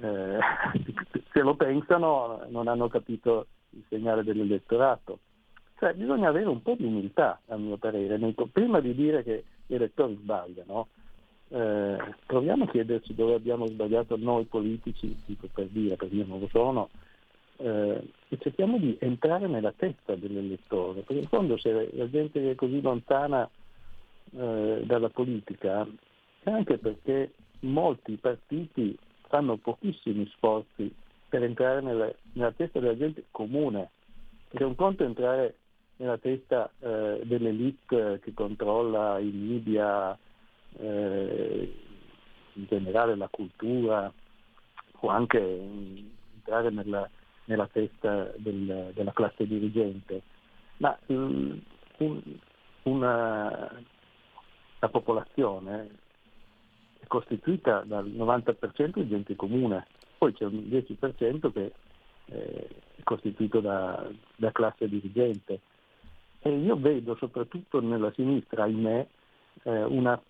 [0.00, 0.38] eh,
[1.32, 5.18] se lo pensano non hanno capito il segnale dell'elettorato.
[5.78, 8.18] Cioè, bisogna avere un po' di umiltà, a mio parere.
[8.52, 10.88] Prima di dire che gli elettori sbagliano,
[11.48, 16.40] eh, proviamo a chiederci dove abbiamo sbagliato noi politici, dico per dire, perché io non
[16.40, 16.88] lo sono,
[17.56, 18.02] eh,
[18.38, 23.48] cerchiamo di entrare nella testa dell'elettore, perché in fondo se la gente è così lontana
[24.32, 25.86] eh, dalla politica
[26.42, 28.96] è anche perché molti partiti
[29.28, 30.92] fanno pochissimi sforzi
[31.28, 33.90] per entrare nella, nella testa della gente comune,
[34.48, 35.54] perché un conto è entrare
[35.96, 40.16] nella testa eh, dell'elite che controlla i media,
[40.78, 41.72] eh,
[42.52, 44.12] in generale la cultura,
[45.00, 45.38] o anche
[46.34, 47.08] entrare nella,
[47.46, 50.22] nella testa del- della classe dirigente,
[50.78, 51.52] ma mm,
[51.98, 52.22] un-
[52.84, 53.82] una,
[54.78, 55.88] la popolazione
[56.98, 59.86] è costituita dal 90% di gente comune,
[60.18, 61.72] poi c'è un 10% che
[62.26, 65.60] eh, è costituito da, da classe dirigente.
[66.40, 69.06] E io vedo soprattutto nella sinistra, ahimè,
[69.64, 70.20] eh, una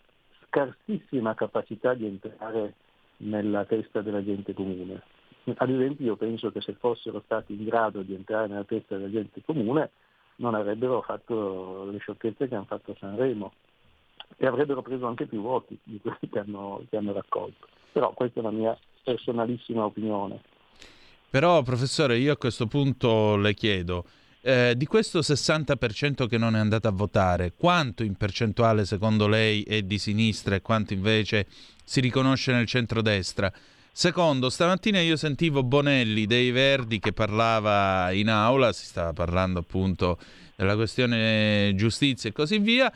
[0.47, 2.75] scarsissima capacità di entrare
[3.19, 5.03] nella testa della gente comune.
[5.57, 9.11] Ad esempio io penso che se fossero stati in grado di entrare nella testa della
[9.11, 9.91] gente comune
[10.37, 13.53] non avrebbero fatto le sciocchezze che hanno fatto Sanremo
[14.37, 17.69] e avrebbero preso anche più voti di quelli che hanno, che hanno raccolto.
[17.93, 20.41] Però questa è la mia personalissima opinione.
[21.31, 24.05] Però, professore, io a questo punto le chiedo,
[24.41, 29.63] eh, di questo 60% che non è andato a votare, quanto in percentuale secondo lei
[29.63, 31.47] è di sinistra e quanto invece
[31.85, 33.53] si riconosce nel centrodestra?
[33.97, 40.19] Secondo, stamattina io sentivo Bonelli dei Verdi che parlava in aula, si stava parlando appunto
[40.57, 42.93] della questione giustizia e così via,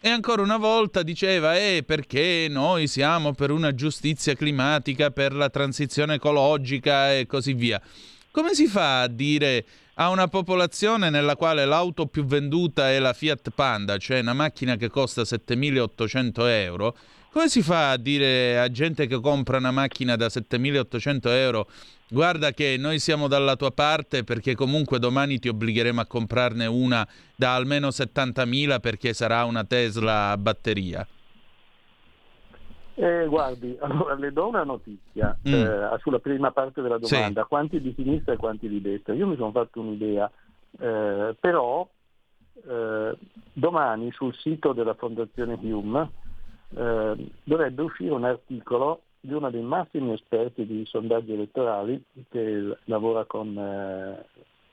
[0.00, 5.50] e ancora una volta diceva, eh, perché noi siamo per una giustizia climatica, per la
[5.50, 7.78] transizione ecologica e così via.
[8.30, 13.12] Come si fa a dire a una popolazione nella quale l'auto più venduta è la
[13.12, 16.96] Fiat Panda, cioè una macchina che costa 7.800 euro,
[17.38, 21.68] come si fa a dire a gente che compra una macchina da 7.800 euro
[22.10, 27.06] guarda che noi siamo dalla tua parte perché comunque domani ti obbligheremo a comprarne una
[27.36, 31.06] da almeno 70.000 perché sarà una Tesla a batteria?
[32.96, 35.52] Eh, guardi, allora le do una notizia Mm.
[35.54, 37.14] eh, sulla prima parte della Sì.
[37.14, 39.14] domanda, quanti di sinistra e quanti di destra.
[39.14, 40.28] Io mi sono fatto un'idea,
[40.80, 41.88] eh, però
[42.68, 43.16] eh,
[43.52, 46.10] domani sul sito della Fondazione Hume
[46.76, 53.24] eh, dovrebbe uscire un articolo di uno dei massimi esperti di sondaggi elettorali che lavora
[53.24, 54.24] con eh,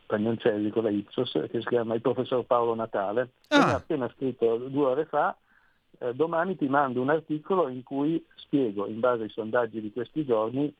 [0.05, 3.65] Pagnoncelli, con la Ipsos, che si chiama il professor Paolo Natale, che Ah.
[3.65, 5.35] mi ha appena scritto due ore fa
[5.99, 10.25] eh, domani ti mando un articolo in cui spiego, in base ai sondaggi di questi
[10.25, 10.73] giorni,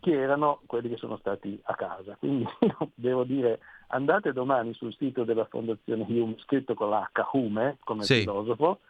[0.00, 2.16] chi erano quelli che sono stati a casa.
[2.18, 2.44] Quindi
[2.94, 8.20] devo dire, andate domani sul sito della Fondazione Hume, scritto con l'H, Hume, come Sì.
[8.20, 8.80] filosofo,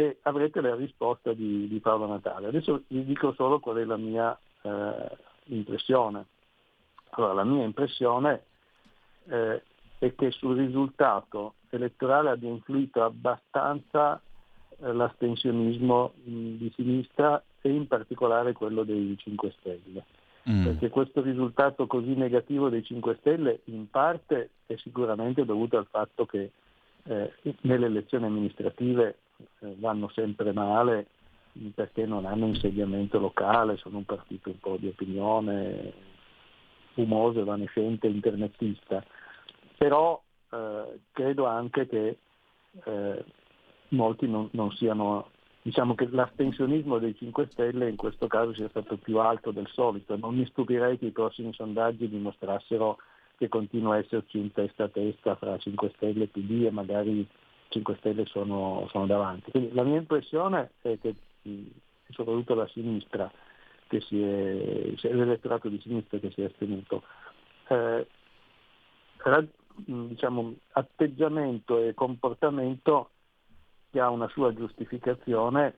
[0.00, 2.46] e avrete la risposta di, di Paolo Natale.
[2.46, 5.16] Adesso vi dico solo qual è la mia eh,
[5.48, 6.24] impressione.
[7.10, 8.44] Allora, la mia impressione
[9.26, 9.62] eh,
[9.98, 14.18] è che sul risultato elettorale abbia influito abbastanza
[14.78, 20.04] eh, l'astensionismo mh, di sinistra e in particolare quello dei 5 Stelle.
[20.48, 20.64] Mm.
[20.64, 26.24] Perché questo risultato così negativo dei 5 Stelle in parte è sicuramente dovuto al fatto
[26.24, 26.52] che
[27.02, 29.18] eh, nelle elezioni amministrative
[29.78, 31.06] vanno sempre male
[31.74, 35.92] perché non hanno insediamento locale, sono un partito un po' di opinione
[36.94, 39.04] fumoso, evanescente, internetista.
[39.76, 40.20] Però
[40.50, 42.18] eh, credo anche che
[42.84, 43.24] eh,
[43.88, 45.30] molti non, non siano,
[45.62, 50.16] diciamo che l'astensionismo dei 5 Stelle in questo caso sia stato più alto del solito.
[50.16, 52.98] Non mi stupirei che i prossimi sondaggi dimostrassero
[53.36, 57.26] che continua a esserci un testa a testa fra 5 Stelle e PD e magari
[57.70, 59.50] 5 Stelle sono, sono davanti.
[59.50, 61.14] Quindi la mia impressione è che
[62.10, 63.30] soprattutto la sinistra,
[63.86, 67.02] che si è, cioè l'elettorato di sinistra che si è astenuto,
[67.68, 68.06] eh,
[69.84, 73.10] diciamo, atteggiamento e comportamento
[73.90, 75.74] che ha una sua giustificazione,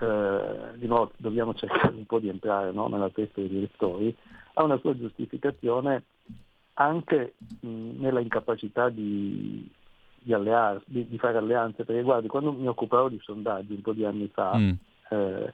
[0.00, 4.16] eh, di nuovo dobbiamo cercare un po' di entrare no, nella testa degli elettori,
[4.54, 6.04] ha una sua giustificazione
[6.74, 9.70] anche mh, nella incapacità di,
[10.22, 13.92] di allearsi, di, di fare alleanze, perché guardi, quando mi occupavo di sondaggi un po'
[13.92, 14.72] di anni fa, Mm.
[15.10, 15.52] eh,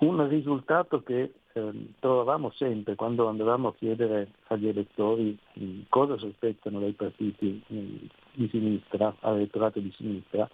[0.00, 6.80] un risultato che ehm, trovavamo sempre quando andavamo a chiedere agli elettori mh, cosa sospettano
[6.80, 10.48] dai partiti mh, di sinistra, all'elettorato di sinistra,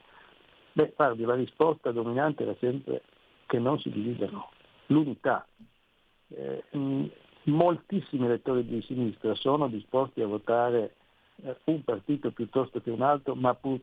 [0.72, 3.02] beh, guardi, la risposta dominante era sempre
[3.46, 4.50] che non si dividono,
[4.86, 5.46] l'unità.
[6.28, 7.04] Eh, mh,
[7.44, 10.94] moltissimi elettori di sinistra sono disposti a votare
[11.42, 13.78] eh, un partito piuttosto che un altro, ma pur,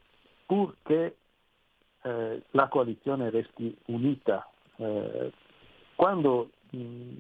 [0.46, 1.18] purché
[2.02, 4.48] eh, la coalizione resti unita.
[4.78, 5.32] Eh,
[5.96, 7.14] quando mh,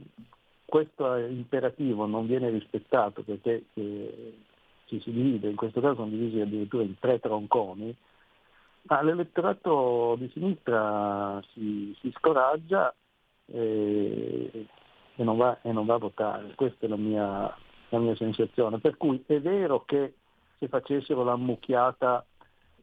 [0.65, 4.37] questo imperativo non viene rispettato perché eh,
[4.85, 7.95] ci si divide, in questo caso sono divisi addirittura in tre tronconi,
[8.83, 12.93] ma l'elettorato di sinistra si, si scoraggia
[13.45, 14.67] e,
[15.15, 16.53] e non va, e non va a votare.
[16.55, 17.55] Questa è la mia,
[17.89, 18.79] la mia sensazione.
[18.79, 20.15] Per cui è vero che
[20.63, 22.25] se facessero la mucchiata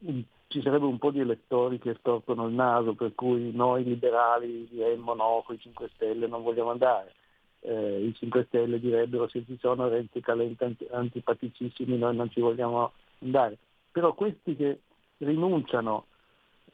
[0.01, 4.67] un- ci sarebbe un po' di elettori che storcono il naso, per cui noi liberali
[4.69, 7.13] diremmo no, con i 5 Stelle non vogliamo andare.
[7.61, 12.41] Eh, I 5 Stelle direbbero se ci sono Renzi Calenta anti- antipaticissimi noi non ci
[12.41, 13.57] vogliamo andare.
[13.91, 14.81] Però questi che
[15.19, 16.07] rinunciano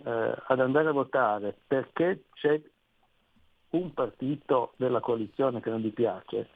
[0.03, 2.59] eh, ad andare a votare perché c'è
[3.71, 6.47] un partito della coalizione che non gli piace,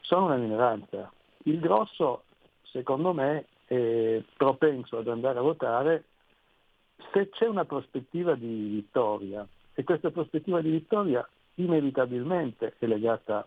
[0.00, 1.10] sono una minoranza.
[1.44, 2.24] Il grosso,
[2.64, 6.04] secondo me, è propenso ad andare a votare
[7.12, 13.46] se c'è una prospettiva di vittoria e questa prospettiva di vittoria inevitabilmente è legata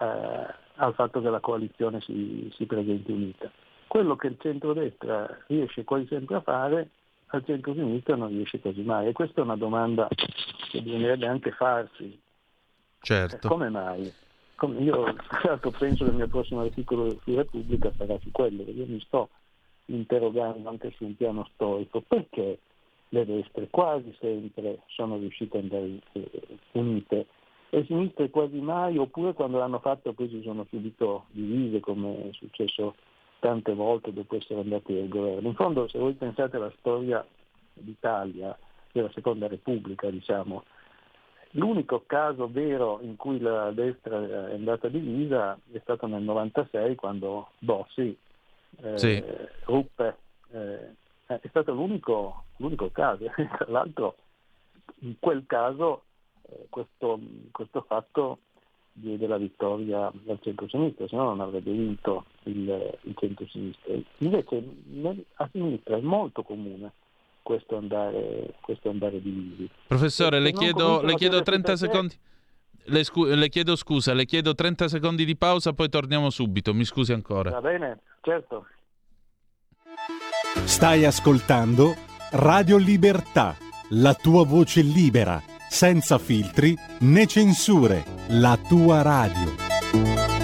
[0.00, 3.50] eh, al fatto che la coalizione si, si presenti unita.
[3.86, 6.90] Quello che il centrodestra riesce quasi sempre a fare,
[7.28, 9.08] al centro-sinistra non riesce quasi mai.
[9.08, 12.04] E questa è una domanda che bisognerebbe anche farsi.
[12.04, 12.18] Eh,
[13.00, 13.48] Certo.
[13.48, 14.12] Come mai?
[14.78, 18.86] Io tra l'altro penso che il mio prossimo articolo su Repubblica sarà su quello, io
[18.86, 19.28] mi sto
[19.86, 22.58] interrogando anche su un piano storico, perché
[23.08, 26.30] le destre quasi sempre sono riuscite ad andare eh,
[26.72, 27.26] unite
[27.70, 32.28] e le sinistre quasi mai, oppure quando l'hanno fatto poi si sono subito divise come
[32.28, 32.94] è successo
[33.40, 35.48] tante volte dopo essere andati al governo.
[35.48, 37.26] In fondo se voi pensate alla storia
[37.72, 38.56] d'Italia,
[38.92, 40.64] della seconda repubblica diciamo,
[41.56, 47.50] L'unico caso vero in cui la destra è andata divisa è stato nel 96 quando
[47.60, 48.16] Bossi
[48.82, 49.22] eh, Sì.
[49.64, 50.16] ruppe.
[50.50, 50.94] eh,
[51.26, 53.24] è stato l'unico, l'unico caso.
[53.34, 54.16] Tra l'altro
[55.00, 56.02] in quel caso
[56.48, 57.20] eh, questo,
[57.52, 58.38] questo fatto
[58.92, 63.94] diede la vittoria al centro-sinistra, se no non avrebbe vinto il, il centro-sinistra.
[64.18, 66.92] Invece nel- a sinistra è molto comune
[67.44, 69.68] questo andare, questo andare divisi.
[69.86, 72.18] Professore, le chiedo, le chiedo chiedersi 30 perché- secondi.
[72.86, 76.74] Le, scu- le chiedo scusa, le chiedo 30 secondi di pausa, poi torniamo subito.
[76.74, 77.50] Mi scusi ancora.
[77.50, 78.66] Va bene, certo.
[80.64, 81.94] Stai ascoltando
[82.32, 83.56] Radio Libertà,
[83.90, 90.43] la tua voce libera, senza filtri né censure, la tua radio.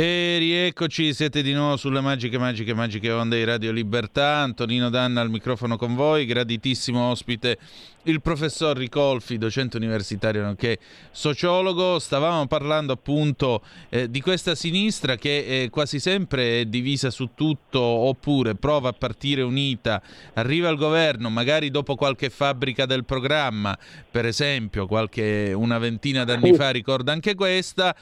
[0.00, 4.36] E rieccoci, siete di nuovo sulle magiche, magiche, magiche onde di Radio Libertà.
[4.36, 7.58] Antonino Danna al microfono con voi, graditissimo ospite
[8.04, 10.78] il professor Ricolfi, docente universitario nonché
[11.10, 11.98] sociologo.
[11.98, 17.80] Stavamo parlando appunto eh, di questa sinistra che eh, quasi sempre è divisa su tutto
[17.80, 20.00] oppure prova a partire unita,
[20.34, 23.76] arriva al governo, magari dopo qualche fabbrica del programma,
[24.08, 27.96] per esempio, qualche una ventina d'anni fa ricorda anche questa.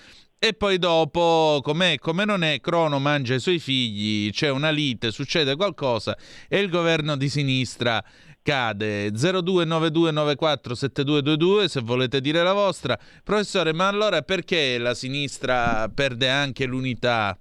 [0.46, 5.10] E poi dopo, com'è, come non è, Crono mangia i suoi figli, c'è una lite,
[5.10, 6.16] succede qualcosa
[6.48, 8.00] e il governo di sinistra
[8.42, 9.08] cade.
[9.08, 12.96] 0292947222 se volete dire la vostra.
[13.24, 17.36] Professore, ma allora perché la sinistra perde anche l'unità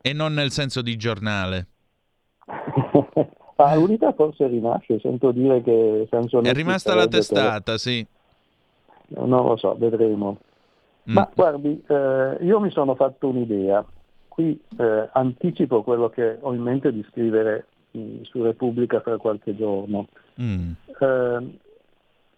[0.00, 1.66] e non nel senso di giornale?
[3.56, 8.04] Ah, l'unità forse rinasce, sento dire che Sansonetti È rimasta la sarebbe per- testata, sì.
[9.08, 10.38] Non lo so, vedremo.
[11.10, 11.14] Mm.
[11.14, 13.84] Ma guardi, eh, io mi sono fatto un'idea.
[14.28, 19.56] Qui eh, anticipo quello che ho in mente di scrivere mh, su Repubblica fra qualche
[19.56, 20.08] giorno.
[20.40, 20.72] Mm.
[20.86, 21.58] Eh,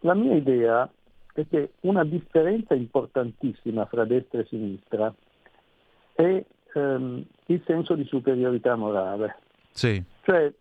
[0.01, 0.91] la mia idea
[1.33, 5.13] è che una differenza importantissima fra destra e sinistra
[6.13, 6.45] è
[6.75, 9.39] ehm, il senso di superiorità morale.
[9.73, 10.03] Sì.
[10.23, 10.53] Cioè,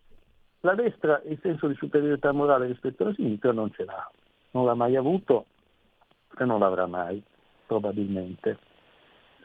[0.60, 4.10] la destra il senso di superiorità morale rispetto alla sinistra non ce l'ha,
[4.52, 5.46] non l'ha mai avuto
[6.36, 7.22] e non l'avrà mai,
[7.66, 8.58] probabilmente.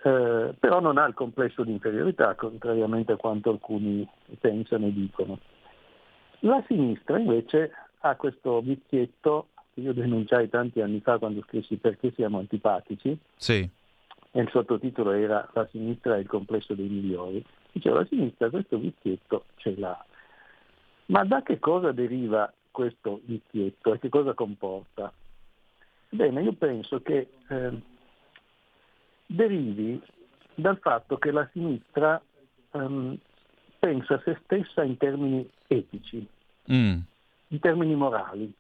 [0.02, 4.08] Eh, però non ha il complesso di inferiorità, contrariamente a quanto alcuni
[4.40, 5.40] pensano e dicono.
[6.40, 12.12] La sinistra invece ha questo vizietto che io denunciai tanti anni fa quando scrissi Perché
[12.14, 13.70] siamo antipatici, Sì.
[14.32, 17.44] e il sottotitolo era La sinistra è il complesso dei migliori.
[17.72, 20.06] Dicevo, la sinistra questo vizietto ce l'ha.
[21.08, 25.12] Ma da che cosa deriva questo vizietto e che cosa comporta?
[26.10, 27.82] Bene, io penso che eh,
[29.32, 30.02] derivi
[30.56, 32.20] dal fatto che la sinistra
[32.72, 33.18] ehm,
[33.78, 36.28] pensa a se stessa in termini etici,
[36.72, 37.00] Mm.
[37.48, 38.52] in termini morali,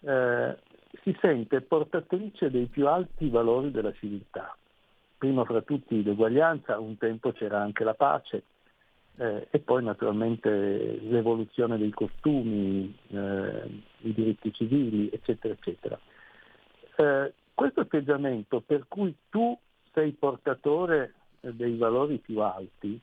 [0.00, 0.56] Eh,
[1.02, 4.56] si sente portatrice dei più alti valori della civiltà.
[5.18, 8.42] Prima fra tutti l'eguaglianza, un tempo c'era anche la pace
[9.16, 15.98] eh, e poi naturalmente l'evoluzione dei costumi, eh, i diritti civili, eccetera, eccetera.
[16.96, 19.58] Eh, questo atteggiamento per cui tu
[19.96, 23.00] sei portatore dei valori più alti,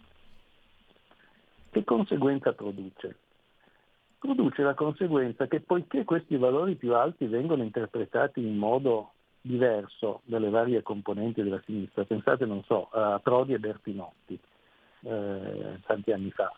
[1.72, 3.18] che conseguenza produce?
[4.20, 10.52] Produce la conseguenza che poiché questi valori più alti vengono interpretati in modo diverso dalle
[10.52, 14.40] varie componenti della sinistra, pensate, non so, a Prodi e Bertinotti,
[15.02, 16.54] eh, tanti anni fa,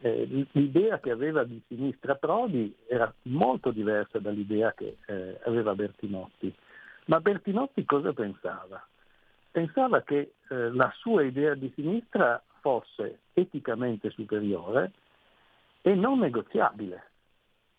[0.00, 6.54] eh, l'idea che aveva di sinistra Prodi era molto diversa dall'idea che eh, aveva Bertinotti.
[7.06, 8.86] Ma Bertinotti cosa pensava?
[9.50, 14.92] Pensava che eh, la sua idea di sinistra fosse eticamente superiore
[15.82, 17.10] e non negoziabile.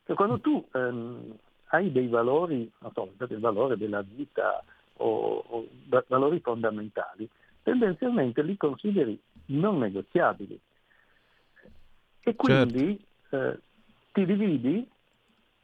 [0.05, 4.63] Cioè, quando tu ehm, hai dei valori, non so, il valore della vita
[4.97, 7.29] o, o va- valori fondamentali,
[7.61, 10.59] tendenzialmente li consideri non negoziabili.
[12.21, 12.99] E quindi
[13.29, 13.59] eh,
[14.11, 14.87] ti dividi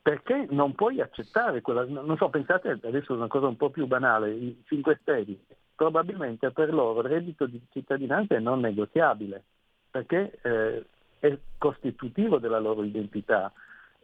[0.01, 3.87] perché non puoi accettare quella, non so, pensate adesso a una cosa un po' più
[3.87, 5.37] banale, i 5 Stelle,
[5.75, 9.43] probabilmente per loro il reddito di cittadinanza è non negoziabile,
[9.91, 10.85] perché eh,
[11.19, 13.51] è costitutivo della loro identità.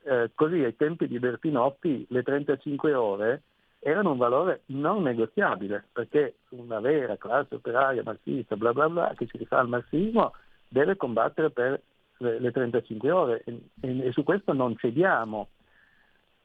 [0.03, 3.41] Eh, così ai tempi di Bertinotti le 35 ore
[3.79, 9.27] erano un valore non negoziabile, perché una vera classe operaia marxista, bla bla bla, che
[9.27, 10.33] si rifà al marxismo,
[10.67, 11.81] deve combattere per
[12.17, 15.49] le, le 35 ore e, e- e su questo non cediamo.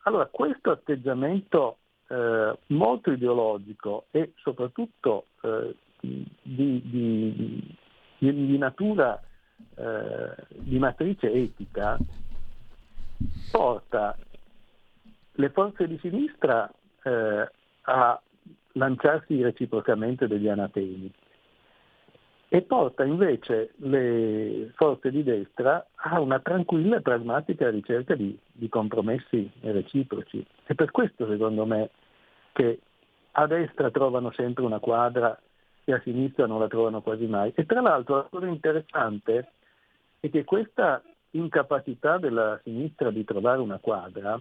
[0.03, 1.79] Allora, questo atteggiamento
[2.09, 7.77] eh, molto ideologico e soprattutto eh, di, di-
[8.19, 9.21] di- natura
[9.75, 11.99] eh, di matrice etica
[13.51, 14.17] porta
[15.33, 16.71] le forze di sinistra
[17.03, 17.51] eh,
[17.83, 18.21] a
[18.73, 21.13] lanciarsi reciprocamente degli anatemi
[22.49, 28.69] e porta invece le forze di destra a una tranquilla e pragmatica ricerca di, di
[28.69, 30.47] compromessi reciproci.
[30.67, 31.91] E per questo secondo me
[32.53, 32.81] che
[33.33, 35.39] a destra trovano sempre una quadra
[35.85, 37.53] e a sinistra non la trovano quasi mai.
[37.55, 39.49] E tra l'altro la cosa interessante
[40.21, 44.41] è che questa incapacità della sinistra di trovare una quadra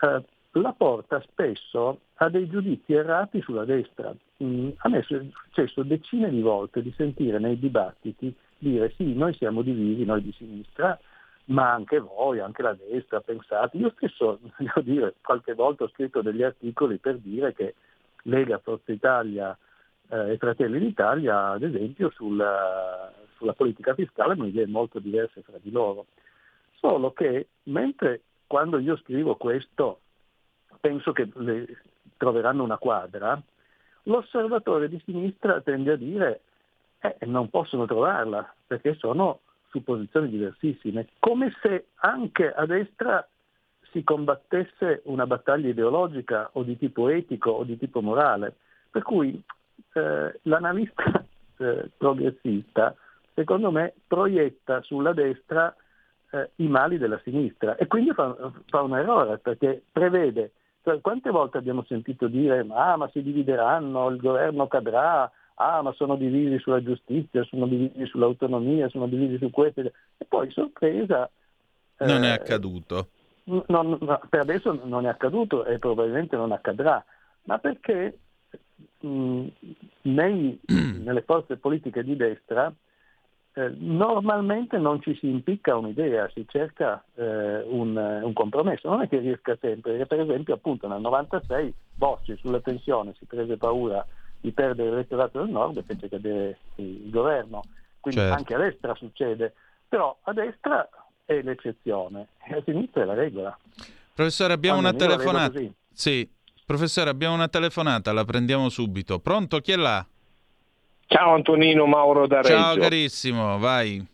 [0.00, 0.24] eh,
[0.60, 4.14] la porta spesso a dei giudizi errati sulla destra.
[4.42, 9.32] Mm, a me è successo decine di volte di sentire nei dibattiti dire sì, noi
[9.34, 10.98] siamo divisi, noi di sinistra,
[11.46, 13.76] ma anche voi, anche la destra, pensate.
[13.76, 17.74] Io stesso, devo dire, qualche volta ho scritto degli articoli per dire che
[18.22, 19.56] Lega, Forza Italia
[20.08, 25.58] eh, e Fratelli d'Italia, ad esempio, sulla, sulla politica fiscale hanno idee molto diverse fra
[25.60, 26.06] di loro.
[26.80, 30.00] Solo che mentre quando io scrivo questo
[30.80, 31.28] penso che
[32.16, 33.40] troveranno una quadra,
[34.04, 36.40] l'osservatore di sinistra tende a dire
[37.00, 39.40] eh, non possono trovarla perché sono
[39.70, 43.26] su posizioni diversissime, come se anche a destra
[43.90, 48.54] si combattesse una battaglia ideologica o di tipo etico o di tipo morale.
[48.90, 49.40] Per cui
[49.92, 51.24] eh, l'analista
[51.58, 52.94] eh, progressista,
[53.34, 55.74] secondo me, proietta sulla destra
[56.30, 58.36] eh, i mali della sinistra e quindi fa,
[58.66, 60.52] fa un errore perché prevede,
[60.82, 65.92] cioè, quante volte abbiamo sentito dire ah ma si divideranno, il governo cadrà, ah ma
[65.92, 69.92] sono divisi sulla giustizia, sono divisi sull'autonomia, sono divisi su questo e
[70.26, 71.28] poi sorpresa
[71.98, 73.08] Non è eh, accaduto.
[73.44, 77.02] No, no, per adesso non è accaduto e probabilmente non accadrà,
[77.44, 78.18] ma perché
[79.00, 79.46] mh,
[80.02, 82.72] nei- nelle forze politiche di destra
[83.58, 89.08] eh, normalmente non ci si impicca un'idea, si cerca eh, un, un compromesso, non è
[89.08, 94.06] che riesca sempre, perché per esempio appunto nel 96 Bossi sulle pensioni si prese paura
[94.40, 97.62] di perdere l'elettorato del nord e fece cadere il governo,
[97.98, 98.36] quindi Certo.
[98.36, 99.54] anche a destra succede,
[99.88, 100.88] però a destra
[101.24, 103.58] è l'eccezione e a sinistra è la regola.
[104.14, 105.74] Professore, abbiamo una Almeno vedo telefonata.
[105.92, 106.30] Sì,
[106.64, 109.18] professore, abbiamo una telefonata, la prendiamo subito.
[109.18, 109.58] Pronto?
[109.58, 110.06] Chi è là?
[111.10, 112.48] Ciao Antonino Mauro da Reggio.
[112.54, 114.04] Ciao carissimo, vai.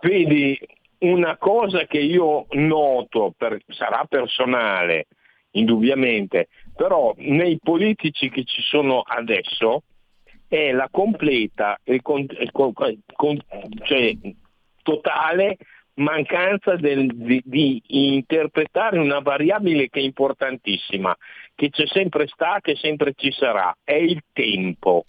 [0.00, 0.58] Vedi,
[1.00, 5.06] una cosa che io noto, per- sarà personale,
[5.50, 9.82] indubbiamente, però nei politici che ci sono adesso
[10.48, 13.44] è la completa e con- con- con-
[13.82, 14.16] cioè,
[14.82, 15.58] totale
[15.96, 21.14] mancanza del- di, di interpretare una variabile che è importantissima,
[21.54, 25.04] che c'è sempre stata e sempre ci sarà, è il tempo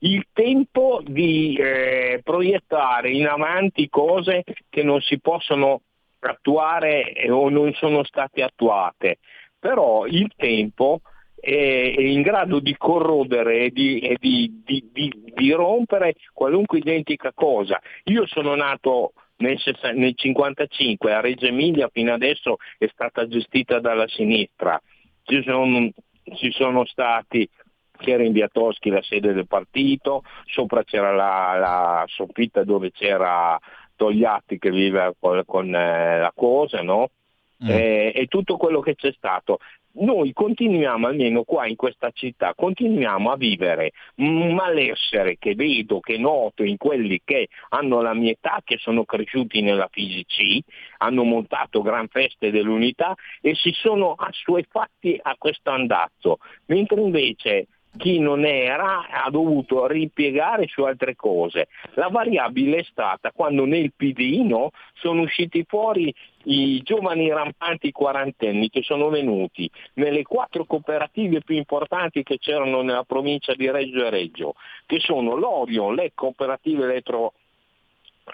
[0.00, 5.82] il tempo di eh, proiettare in avanti cose che non si possono
[6.20, 9.18] attuare eh, o non sono state attuate,
[9.58, 11.00] però il tempo
[11.40, 17.80] è, in grado di corrodere e di, di- di- di- rompere qualunque identica cosa.
[18.04, 23.78] Io sono nato nel, sessa- nel 55, a Reggio Emilia fino adesso è stata gestita
[23.80, 24.80] dalla sinistra.
[25.22, 25.90] Ci sono,
[26.36, 27.48] ci sono stati
[27.98, 33.58] c'era in via Toschi la sede del partito, sopra c'era la, la soffitta dove c'era
[33.96, 37.10] Togliatti che vive con, con, eh, la cosa, no?
[37.64, 37.68] Mm.
[37.68, 39.58] Eh, e tutto quello che c'è stato.
[40.00, 46.18] Noi continuiamo, almeno qua in questa città, continuiamo a vivere un malessere che vedo, che
[46.18, 50.64] noto in quelli che hanno la mia età, che sono cresciuti nella FISIC,
[50.98, 57.66] hanno montato gran feste dell'unità e si sono assuefatti a questo andazzo, mentre invece
[57.96, 61.68] chi non era ha dovuto ripiegare su altre cose.
[61.94, 68.70] La variabile è stata quando nel PD no, sono usciti fuori i giovani rampanti quarantenni
[68.70, 74.10] che sono venuti nelle quattro cooperative più importanti che c'erano nella provincia di Reggio e
[74.10, 74.54] Reggio,
[74.86, 77.32] che sono l'Orion, le cooperative elettro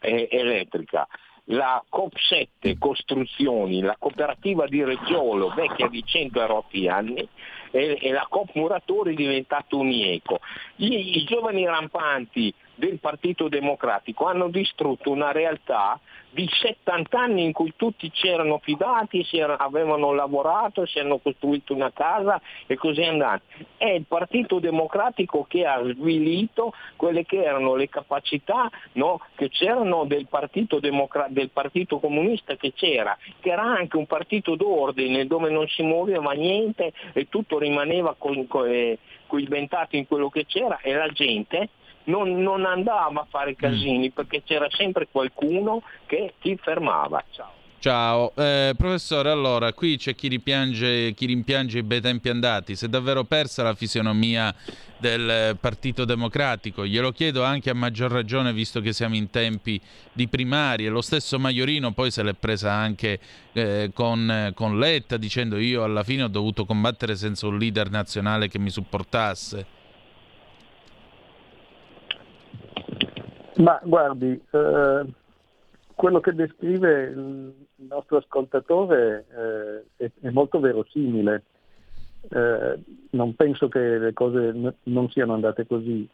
[0.00, 1.06] elettrica,
[1.48, 7.28] la COP7 Costruzioni, la cooperativa di Reggiolo, vecchia di 100 e rotti anni,
[7.70, 10.40] e, e la COP Muratori diventato un IECO.
[10.76, 15.98] I, I giovani rampanti del Partito Democratico hanno distrutto una realtà
[16.34, 21.18] di 70 anni in cui tutti ci erano fidati, si era- avevano lavorato, si hanno
[21.18, 23.42] costruito una casa e così è andato.
[23.76, 30.04] È il Partito Democratico che ha svilito quelle che erano le capacità no, che c'erano
[30.04, 35.50] del partito, Democra- del partito Comunista che c'era, che era anche un partito d'ordine dove
[35.50, 38.16] non si muoveva niente e tutto rimaneva
[38.66, 38.98] eh,
[39.28, 41.68] coibentato in quello che c'era e la gente
[42.04, 47.24] non, non andava a fare casini perché c'era sempre qualcuno che ti fermava.
[47.30, 47.62] Ciao.
[47.84, 49.28] Ciao, Eh, professore.
[49.28, 52.76] Allora, qui c'è chi rimpiange, chi rimpiange i bei tempi andati.
[52.76, 54.54] Si è davvero persa la fisionomia
[54.96, 56.86] del Partito Democratico.
[56.86, 59.78] Glielo chiedo anche a maggior ragione, visto che siamo in tempi
[60.14, 60.88] di primarie.
[60.88, 63.20] Lo stesso Maiorino poi se l'è presa anche
[63.52, 68.48] eh, con, con Letta, dicendo io alla fine ho dovuto combattere senza un leader nazionale
[68.48, 69.82] che mi supportasse.
[73.56, 75.04] Ma guardi, eh,
[75.94, 79.26] quello che descrive il nostro ascoltatore
[79.96, 81.44] eh, è, è molto verosimile.
[82.30, 82.78] Eh,
[83.10, 86.08] non penso che le cose n- non siano andate così.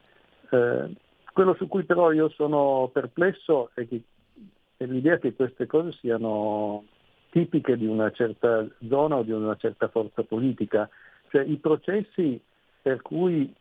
[0.51, 0.95] Eh,
[1.33, 4.03] quello su cui però io sono perplesso è, che,
[4.77, 6.85] è l'idea che queste cose siano
[7.31, 10.91] tipiche di una certa zona o di una certa forza politica.
[11.29, 12.39] Cioè i processi
[12.83, 13.55] per cui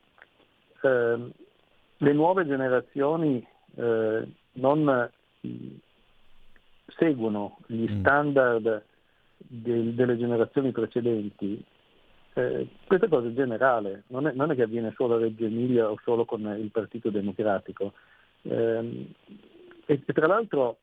[0.82, 1.32] ehm,
[1.98, 3.46] le nuove generazioni
[3.80, 5.10] eh, non
[6.98, 8.00] seguono gli Mm.
[8.00, 8.84] standard
[9.38, 11.64] del- delle generazioni precedenti,
[12.34, 15.90] eh, questa cosa è generale, non è, non è che avviene solo a Reggio Emilia
[15.90, 17.94] o solo con il Partito Democratico.
[18.44, 19.14] Ehm,
[19.86, 20.80] e, e tra l'altro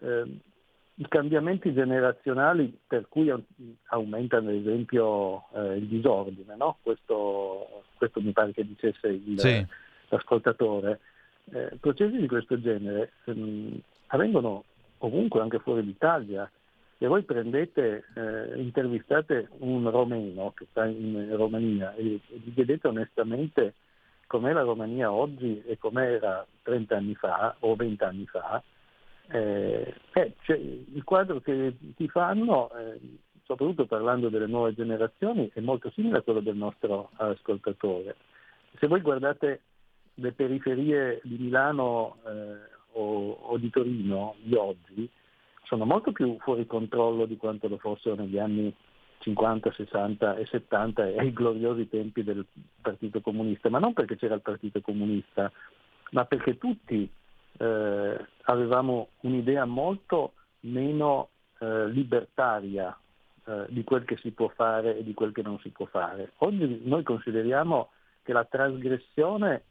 [0.00, 0.38] ehm,
[0.96, 3.42] i cambiamenti generazionali per cui au-
[3.88, 6.78] aumentano ad esempio eh, il disordine, no?
[6.82, 9.66] questo, questo mi pare che dicesse il, Sì.
[10.08, 11.00] l'ascoltatore,
[11.52, 14.64] eh, processi di questo genere ehm, avvengono
[14.98, 16.50] ovunque, anche fuori d'Italia.
[16.98, 23.74] Se voi prendete, eh, intervistate un romeno che sta in Romania e, gli chiedete onestamente
[24.26, 28.62] com'è la Romania oggi e com'era 30 anni fa o 20 anni fa,
[29.28, 29.94] eh,
[30.42, 33.00] cioè, il quadro che ti fanno, eh,
[33.44, 38.16] soprattutto parlando delle nuove generazioni, è molto simile a quello del nostro ascoltatore.
[38.78, 39.60] Se voi guardate
[40.14, 45.08] le periferie di Milano eh, o, o di Torino di oggi,
[45.64, 48.74] sono molto più fuori controllo di quanto lo fossero negli anni
[49.18, 52.44] 50, 60 e 70 e ai gloriosi tempi del
[52.80, 55.50] Partito Comunista, ma non perché c'era il Partito Comunista,
[56.10, 57.10] ma perché tutti
[57.56, 62.96] eh, avevamo un'idea molto meno eh, libertaria
[63.46, 66.32] eh, di quel che si può fare e di quel che non si può fare.
[66.38, 67.90] Oggi noi consideriamo
[68.22, 69.62] che la trasgressione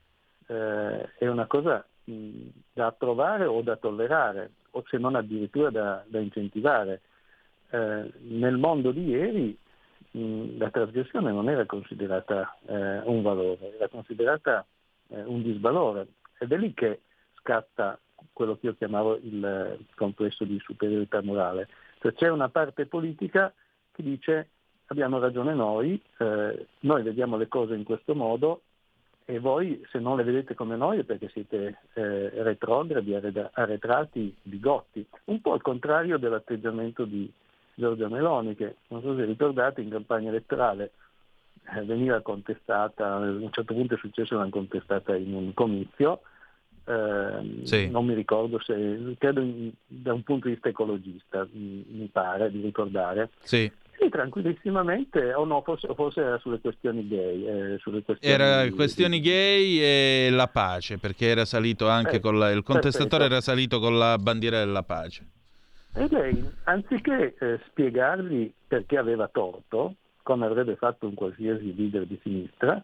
[0.47, 6.03] eh, è una cosa mh, da approvare o da tollerare, o se non addirittura da,
[6.07, 7.01] da incentivare.
[7.69, 9.57] Eh, nel mondo di ieri
[10.11, 14.65] mh, la trasgressione non era considerata eh, un valore, era considerata
[15.09, 16.07] eh, un disvalore
[16.37, 17.01] ed è lì che
[17.39, 17.99] scatta
[18.31, 21.67] quello che io chiamavo il complesso di superiorità morale.
[21.99, 23.53] Cioè c'è una parte politica
[23.91, 24.49] che dice
[24.87, 28.61] abbiamo ragione noi, eh, noi vediamo le cose in questo modo
[29.25, 35.05] e voi se non le vedete come noi è perché siete eh, retrogradi, arretrati, bigotti.
[35.25, 37.31] Un po' al contrario dell'atteggiamento di
[37.75, 40.91] Giorgia Meloni che, non so se ricordate, in campagna elettorale
[41.75, 46.21] eh, veniva contestata, a un certo punto è successo una contestata in un comizio,
[46.85, 47.89] eh, Sì.
[47.89, 52.51] non mi ricordo se, credo in- da un punto di vista ecologista, mi mi pare
[52.51, 53.71] di ricordare, Sì.
[53.97, 57.45] Sì, tranquillissimamente, o no, forse, forse era sulle questioni gay.
[57.45, 62.19] eh, sulle questioni Era di- questioni gay e la pace, perché era salito anche Eh,
[62.19, 63.33] con la, il contestatore perfetto.
[63.33, 65.25] era salito con la bandiera della pace.
[65.95, 72.19] E lei, anziché eh, spiegargli perché aveva torto, come avrebbe fatto un qualsiasi leader di
[72.23, 72.81] sinistra,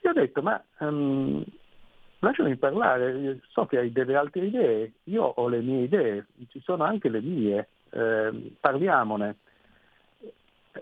[0.00, 1.42] gli ha detto, ma ehm,
[2.18, 6.84] lasciami parlare, so che hai delle altre idee, io ho le mie idee, ci sono
[6.84, 9.36] anche le mie, ehm, parliamone.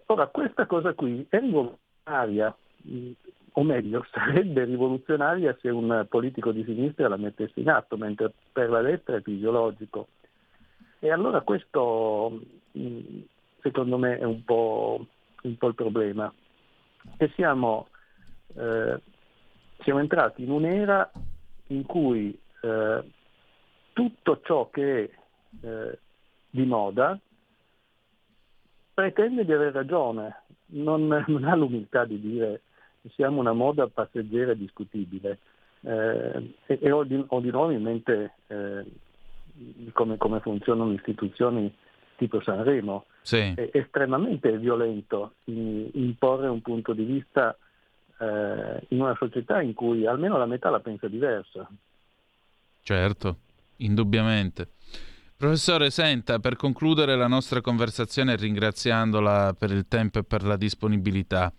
[0.06, 2.56] Ora, questa cosa qui è rivoluzionaria,
[3.52, 8.70] o meglio, sarebbe rivoluzionaria se un politico di sinistra la mettesse in atto, mentre per
[8.70, 10.08] la destra è fisiologico.
[10.98, 12.40] E allora questo
[13.60, 15.06] secondo me è un po',
[15.42, 16.32] un po' il problema.
[17.16, 17.88] Che siamo,
[18.54, 19.00] eh,
[19.80, 21.10] siamo entrati in un'era
[21.68, 23.04] in cui eh,
[23.92, 25.98] tutto ciò che è eh,
[26.50, 27.18] di moda
[28.96, 32.62] pretende di aver ragione, non, non ha l'umiltà di dire
[33.02, 35.38] che siamo una moda passeggera e discutibile.
[35.82, 38.84] Eh, e, e ho, di, ho di nuovo in mente eh,
[39.92, 41.70] come, come funzionano istituzioni
[42.16, 43.04] tipo Sanremo.
[43.20, 43.52] Sì.
[43.54, 47.54] È estremamente violento imporre un punto di vista
[48.18, 51.68] eh, in una società in cui almeno la metà la pensa diversa.
[52.80, 53.36] Certo,
[53.76, 54.68] indubbiamente.
[55.38, 61.52] Professore, senta, per concludere la nostra conversazione ringraziandola per il tempo e per la disponibilità,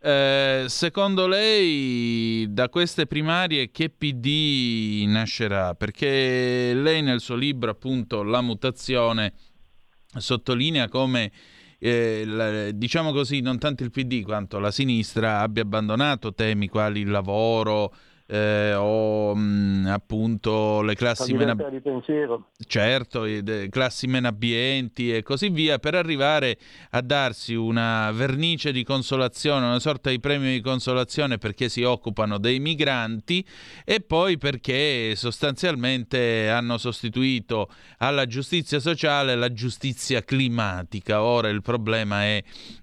[0.00, 5.74] eh, secondo lei da queste primarie che PD nascerà?
[5.74, 9.32] Perché lei nel suo libro appunto La mutazione
[10.16, 11.32] sottolinea come
[11.80, 17.00] eh, la- diciamo così, non tanto il PD quanto la sinistra abbia abbandonato temi quali
[17.00, 17.92] il lavoro
[18.30, 21.56] eh, o mh, appunto le La classi meno
[22.64, 26.56] certo, de- classi meno abbienti e così via, per arrivare
[26.90, 32.38] a darsi una vernice di consolazione, una sorta di premio di consolazione perché si occupano
[32.38, 33.44] dei migranti
[33.84, 41.22] e poi perché sostanzialmente hanno sostituito alla giustizia sociale la giustizia climatica.
[41.22, 42.40] Ora il problema è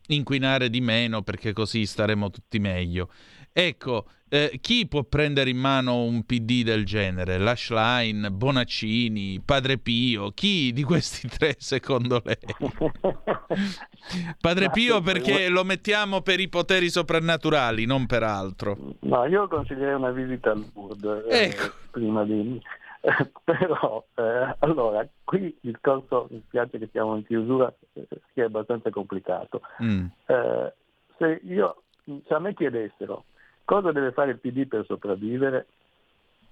[0.08, 3.10] inquinare di meno perché così staremo tutti meglio.
[3.54, 7.38] Ecco, eh, chi può prendere in mano un PD del genere?
[7.38, 10.32] La Schlein, Bonaccini, Padre Pio?
[10.32, 12.38] Chi di questi tre secondo lei?
[14.40, 18.78] Padre Pio perché lo mettiamo per i poteri soprannaturali, non per altro.
[19.02, 21.74] No, io consiglierei una visita al Lourdes eh, Ecco.
[21.92, 22.62] prima di...
[23.02, 28.42] eh, però, eh, allora, qui il discorso, mi spiace che siamo in chiusura, eh, è
[28.42, 29.62] abbastanza complicato.
[29.84, 30.74] Mm, Eh,
[31.18, 33.26] se, io, se a me chiedessero
[33.68, 35.68] cosa deve fare il PD per sopravvivere,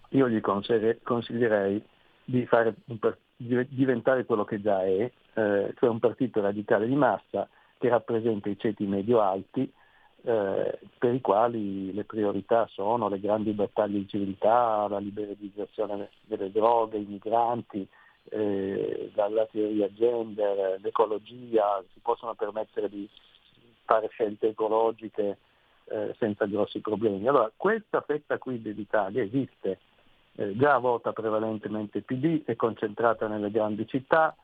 [0.10, 1.82] io gli consiglierei,
[2.26, 2.76] di fare
[3.38, 7.48] di- diventare quello che già è, eh, cioè un partito radicale di massa
[7.78, 9.72] che rappresenta i ceti medio-alti,
[10.24, 16.52] eh, per i quali le priorità sono le grandi battaglie di civiltà, la liberalizzazione delle
[16.52, 17.88] droghe, i migranti,
[18.30, 23.08] eh, la teoria gender, l'ecologia, si possono permettere di
[23.86, 25.38] fare scelte ecologiche
[25.86, 27.28] eh, senza grossi problemi.
[27.28, 29.80] Allora, questa fetta qui dell'Italia esiste,
[30.36, 34.36] eh, già vota prevalentemente PD, è concentrata nelle grandi città.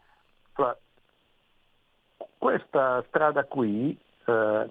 [2.37, 4.69] Questa strada qui, eh,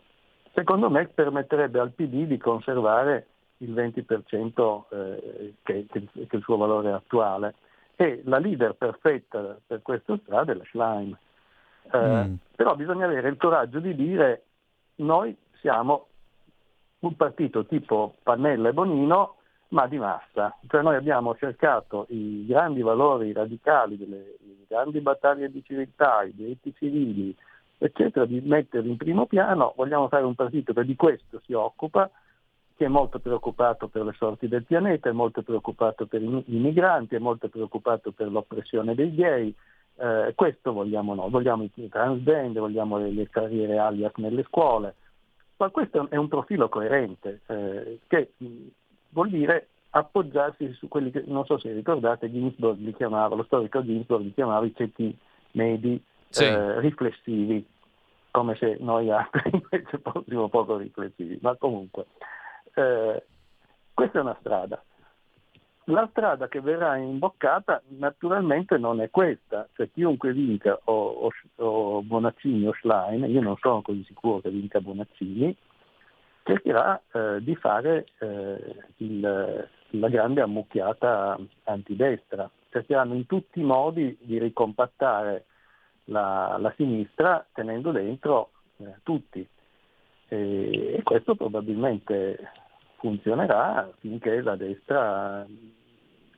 [0.54, 3.26] secondo me, permetterebbe al PD di conservare
[3.58, 7.54] il 20% eh, che, che- che è il suo valore attuale.
[7.96, 11.16] E la leader perfetta per questa strada è la Schlein.
[11.92, 12.34] Eh, Mm.
[12.56, 14.44] Però bisogna avere il coraggio di dire
[14.96, 16.08] noi siamo
[17.00, 19.36] un partito tipo Pannella e Bonino,
[19.68, 20.56] ma di massa.
[20.68, 24.36] Cioè noi abbiamo cercato i grandi valori radicali delle
[24.68, 27.34] grandi battaglie di civiltà, i diritti civili,
[27.78, 32.10] eccetera, di metterli in primo piano, vogliamo fare un partito che di questo si occupa,
[32.76, 37.14] che è molto preoccupato per le sorti del pianeta, è molto preoccupato per i migranti,
[37.14, 39.54] è molto preoccupato per l'oppressione dei gay,
[39.96, 44.94] eh, questo vogliamo noi, vogliamo i transgender, vogliamo le, le carriere alias nelle scuole,
[45.60, 48.46] ma questo è un profilo coerente eh, che mh,
[49.10, 53.84] vuol dire appoggiarsi su quelli che, non so se ricordate, Ginsburg li chiamava, lo storico
[53.84, 55.14] Ginsburg li chiamava i ceti
[55.52, 56.44] medi Sì.
[56.44, 57.66] eh, riflessivi,
[58.30, 62.06] come se noi altri invece fossimo poco riflessivi, ma comunque
[62.74, 63.22] eh,
[63.92, 64.82] questa è una strada.
[65.84, 72.02] La strada che verrà imboccata naturalmente non è questa, cioè chiunque vinca o, o, o
[72.02, 75.56] Bonaccini o Schlein, io non sono così sicuro che vinca Bonaccini,
[76.44, 84.16] cercherà eh, di fare eh, il- la grande ammucchiata antidestra, cercheranno in tutti i modi
[84.20, 85.46] di ricompattare
[86.04, 89.46] la, la sinistra tenendo dentro eh, tutti.
[90.28, 92.38] E, e questo probabilmente
[93.00, 95.46] funzionerà finché la destra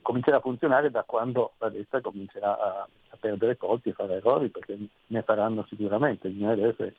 [0.01, 4.49] comincerà a funzionare da quando la destra comincerà a, a perdere colpi e fare errori
[4.49, 6.95] perché ne faranno sicuramente, bisogna vedere se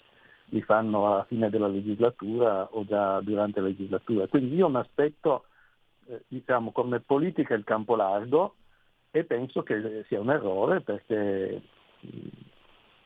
[0.45, 4.27] li fanno alla fine della legislatura o già durante la legislatura.
[4.27, 5.45] Quindi io mi aspetto
[6.07, 8.55] eh, diciamo come politica il campo largo
[9.11, 11.61] e penso che sia un errore perché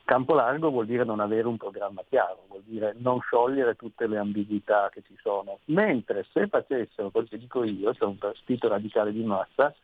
[0.07, 4.17] campo largo vuol dire non avere un programma chiaro, vuol dire non sciogliere tutte le
[4.17, 9.11] ambiguità che ci sono, mentre se facessero quel che dico io, cioè un partito radicale
[9.11, 9.75] di massa,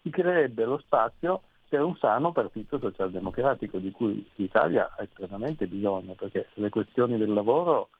[0.00, 6.14] si creerebbe lo spazio per un sano partito socialdemocratico di cui l'Italia ha estremamente bisogno,
[6.14, 7.90] perché le questioni del lavoro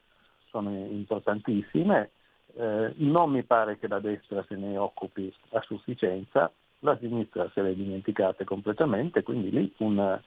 [0.48, 2.12] sono importantissime,
[2.54, 7.60] eh, non mi pare che la destra se ne occupi a sufficienza, la sinistra se
[7.60, 10.18] le è dimenticate completamente, quindi lì un,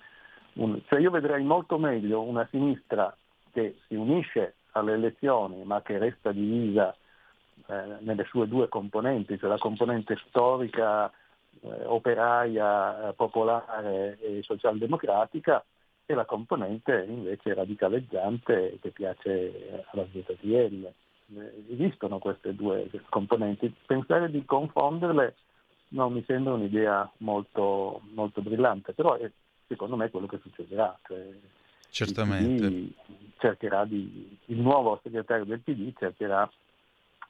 [0.53, 3.15] un- cioè io vedrei molto meglio una sinistra
[3.52, 6.95] che si unisce alle elezioni ma che resta divisa
[7.68, 11.10] eh, nelle sue due componenti, cioè la componente storica,
[11.61, 15.64] eh, operaia, eh, popolare e socialdemocratica
[16.06, 20.91] e la componente invece radicaleggiante che piace alla ZTL.
[21.34, 25.36] Eh, Esistono queste due componenti, pensare di confonderle
[25.91, 29.30] non mi sembra un'idea molto, molto brillante, però è
[29.72, 30.98] secondo me quello che succederà.
[31.07, 31.30] Cioè,
[31.89, 32.69] Certamente.
[33.85, 36.49] di, il nuovo segretario del PD cercherà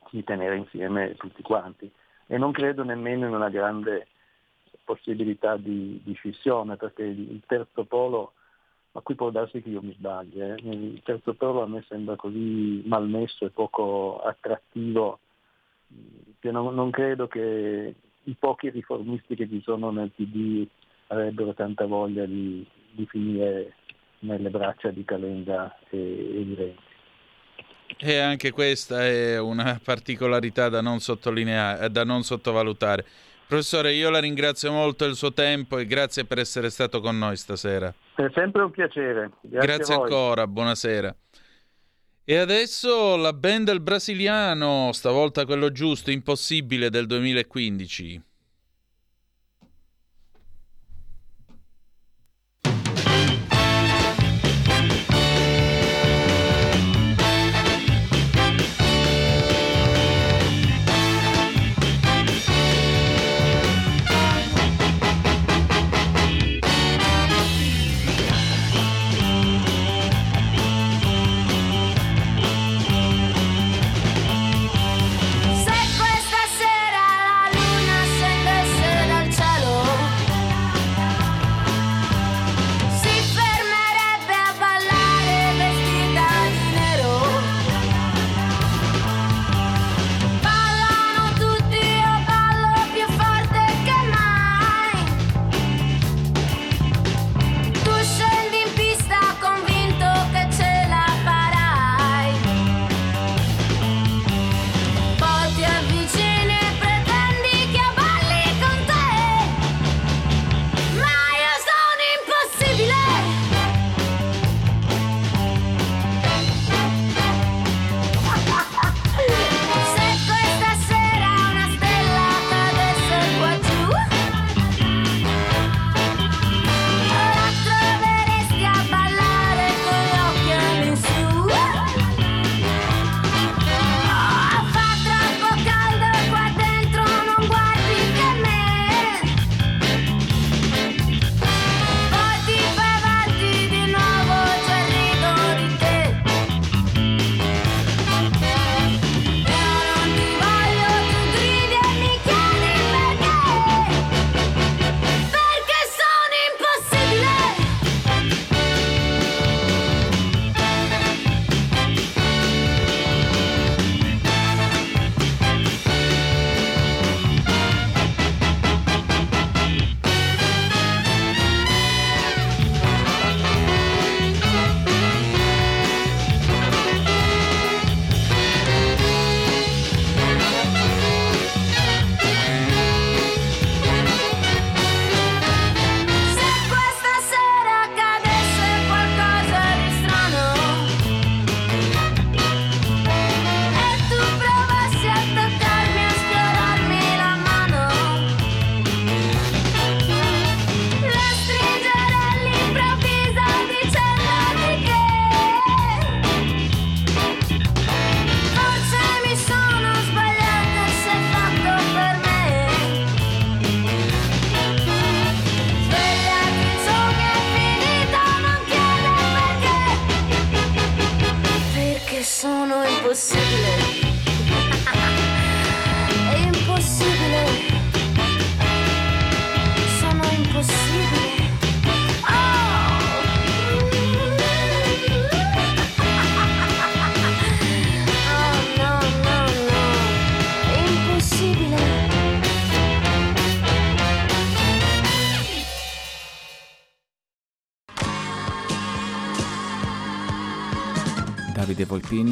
[0.09, 1.89] di tenere insieme tutti quanti
[2.26, 4.07] e non credo nemmeno in una grande
[4.84, 8.34] possibilità di, di scissione perché il il terzo polo,
[8.91, 12.15] ma qui può darsi che io mi sbagli, eh, il terzo polo a me sembra
[12.15, 15.19] così malmesso e poco attrattivo
[16.39, 20.68] che non, non credo che i pochi riformisti che ci sono nel PD
[21.12, 23.76] avrebbero tanta voglia di, di finire
[24.20, 26.90] nelle braccia di Calenda e, e di Renzi.
[27.98, 33.06] E anche questa è una particolarità da non sottolineare, da non sottovalutare.
[33.46, 37.36] Professore, io la ringrazio molto del suo tempo e grazie per essere stato con noi
[37.36, 37.94] stasera.
[38.16, 39.32] È sempre un piacere.
[39.42, 41.14] Grazie, Grazie ancora, buonasera.
[42.24, 48.22] E adesso la band del brasiliano, stavolta quello giusto, impossibile del 2015.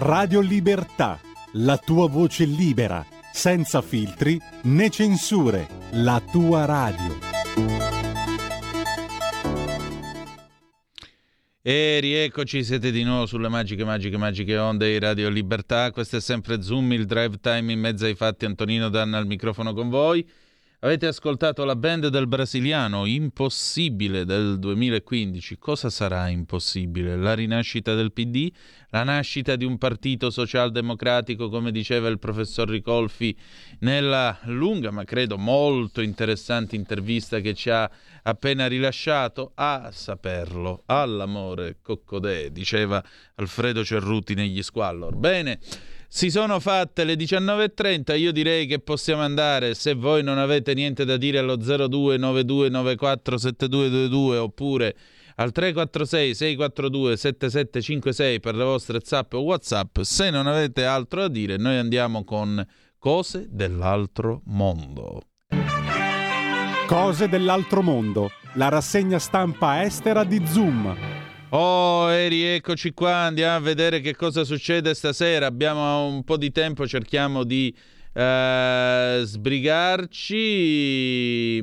[0.00, 1.18] Radio Libertà,
[1.54, 7.18] la tua voce libera, senza filtri né censure, la tua radio.
[11.60, 15.90] E rieccoci, siete di nuovo sulle magiche, magiche, magiche onde di Radio Libertà.
[15.90, 18.44] Questo è sempre Zoom, il drive time in mezzo ai fatti.
[18.44, 20.24] Antonino Danna al microfono con voi.
[20.80, 25.58] Avete ascoltato la band del brasiliano Impossibile del 2015.
[25.58, 27.16] Cosa sarà impossibile?
[27.16, 28.48] La rinascita del PD?
[28.90, 33.36] La nascita di un partito socialdemocratico, come diceva il professor Ricolfi
[33.80, 37.90] nella lunga, ma credo molto interessante intervista che ci ha
[38.22, 39.50] appena rilasciato?
[39.56, 43.02] A saperlo, all'amore coccodè, diceva
[43.34, 45.16] Alfredo Cerruti negli Squallor.
[45.16, 45.58] Bene.
[46.10, 51.04] Si sono fatte le 19.30, io direi che possiamo andare, se voi non avete niente
[51.04, 54.96] da dire allo 0292947222 oppure
[55.36, 61.28] al 346 642 7756 per le vostre zap o whatsapp, se non avete altro da
[61.28, 62.66] dire noi andiamo con
[62.98, 65.20] cose dell'altro mondo.
[66.86, 71.26] Cose dell'altro mondo, la rassegna stampa estera di Zoom.
[71.50, 75.46] Oh, Eri, eccoci qua, andiamo a vedere che cosa succede stasera.
[75.46, 77.74] Abbiamo un po' di tempo, cerchiamo di
[78.12, 80.38] eh, sbrigarci.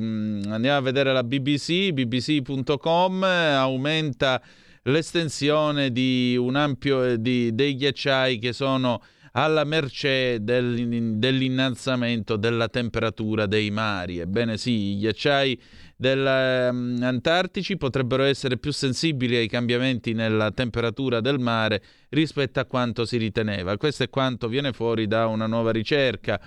[0.00, 4.42] Mm, Andiamo a vedere la BBC, bbc.com, aumenta
[4.82, 9.00] l'estensione di un ampio di, dei ghiacciai che sono
[9.38, 14.18] alla mercé del- dell'innalzamento della temperatura dei mari.
[14.18, 15.60] Ebbene sì, i ghiacciai
[15.96, 23.16] dell'Antartici potrebbero essere più sensibili ai cambiamenti nella temperatura del mare rispetto a quanto si
[23.16, 23.76] riteneva.
[23.78, 26.40] Questo è quanto viene fuori da una nuova ricerca.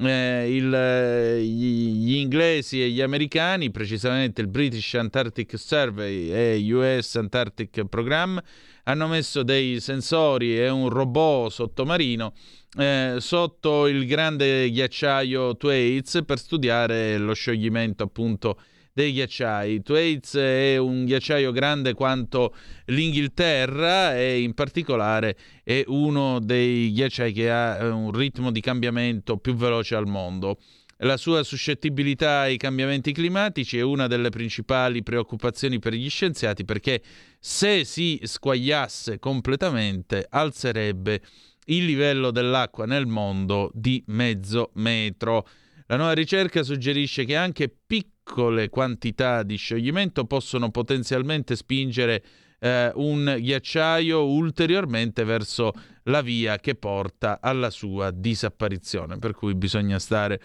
[0.00, 7.16] Eh, il, eh, gli inglesi e gli americani, precisamente il British Antarctic Survey e US
[7.16, 8.40] Antarctic Program,
[8.84, 12.32] hanno messo dei sensori e un robot sottomarino
[12.78, 18.58] eh, sotto il grande ghiacciaio Thwaites per studiare lo scioglimento appunto
[18.92, 19.82] dei ghiacciai.
[19.82, 22.54] Thwaites è un ghiacciaio grande quanto
[22.86, 29.38] l'Inghilterra e in particolare è uno dei ghiacciai che ha eh, un ritmo di cambiamento
[29.38, 30.58] più veloce al mondo.
[31.04, 37.02] La sua suscettibilità ai cambiamenti climatici è una delle principali preoccupazioni per gli scienziati perché
[37.40, 41.20] se si squagliasse completamente alzerebbe
[41.66, 45.44] il livello dell'acqua nel mondo di mezzo metro.
[45.86, 47.74] La nuova ricerca suggerisce che anche
[48.22, 52.22] piccole quantità di scioglimento possono potenzialmente spingere
[52.60, 55.72] eh, un ghiacciaio ulteriormente verso
[56.04, 60.40] la via che porta alla sua disapparizione, per cui bisogna stare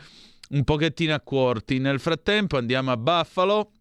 [0.49, 1.77] un pochettino accorti.
[1.77, 3.71] Nel frattempo andiamo a Buffalo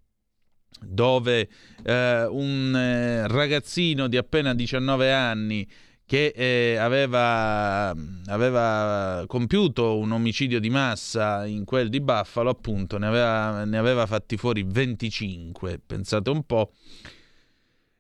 [0.79, 1.49] dove
[1.83, 5.67] eh, un eh, ragazzino di appena 19 anni
[6.07, 7.93] che eh, aveva,
[8.27, 14.07] aveva compiuto un omicidio di massa in quel di Buffalo, appunto, ne aveva, ne aveva
[14.07, 16.71] fatti fuori 25, pensate un po'.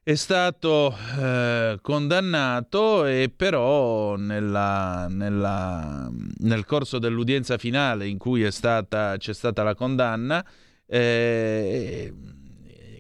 [0.04, 6.08] È stato eh, condannato e però nella- nella-
[6.38, 10.46] nel corso dell'udienza finale in cui stata- c'è stata la condanna,
[10.86, 12.12] eh,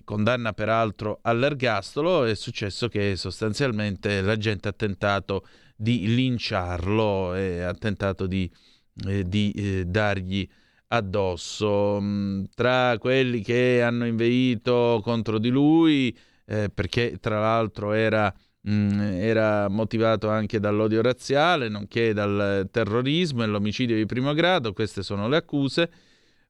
[0.06, 5.44] condanna peraltro all'ergastolo, è successo che sostanzialmente la gente ha tentato
[5.76, 8.50] di linciarlo e ha tentato di,
[9.06, 10.48] eh, di, eh, dargli
[10.88, 11.98] addosso.
[12.00, 16.16] Mm, Tra quelli che hanno inveito contro di lui,
[16.46, 18.32] eh, perché tra l'altro era,
[18.68, 25.02] mm, era motivato anche dall'odio razziale, nonché dal terrorismo e l'omicidio di primo grado, queste
[25.02, 25.90] sono le accuse.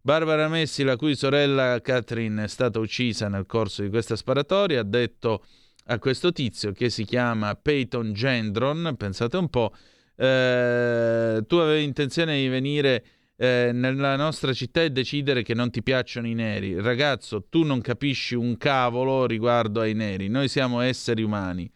[0.06, 4.84] Barbara Messi, la cui sorella Catherine è stata uccisa nel corso di questa sparatoria, ha
[4.84, 5.44] detto
[5.86, 9.74] a questo tizio che si chiama Peyton Gendron, pensate un po',
[10.14, 13.04] eh, tu avevi intenzione di venire
[13.36, 16.80] eh, nella nostra città e decidere che non ti piacciono i neri.
[16.80, 21.68] Ragazzo, tu non capisci un cavolo riguardo ai neri, noi siamo esseri umani.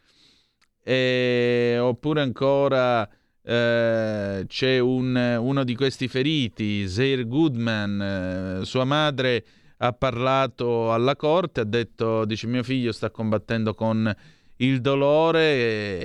[0.85, 3.11] E- oppure ancora
[3.51, 9.45] eh, c'è un- uno di questi feriti, Zaire Goodman, eh, sua madre
[9.79, 14.15] ha parlato alla corte, ha detto, dice mio figlio sta combattendo con
[14.57, 15.99] il dolore e,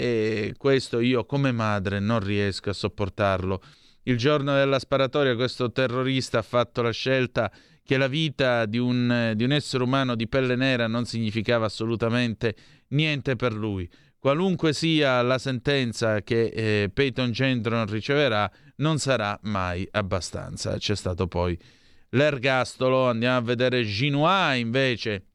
[0.47, 3.61] e questo io come madre non riesco a sopportarlo.
[4.03, 7.51] Il giorno della sparatoria questo terrorista ha fatto la scelta
[7.83, 12.55] che la vita di un, di un essere umano di pelle nera non significava assolutamente
[12.89, 13.87] niente per lui.
[14.25, 20.79] Qualunque sia la sentenza che eh, Peyton Gendron riceverà, non sarà mai abbastanza.
[20.79, 21.55] C'è stato poi
[22.09, 23.07] l'ergastolo.
[23.07, 25.25] Andiamo a vedere Xinhua invece.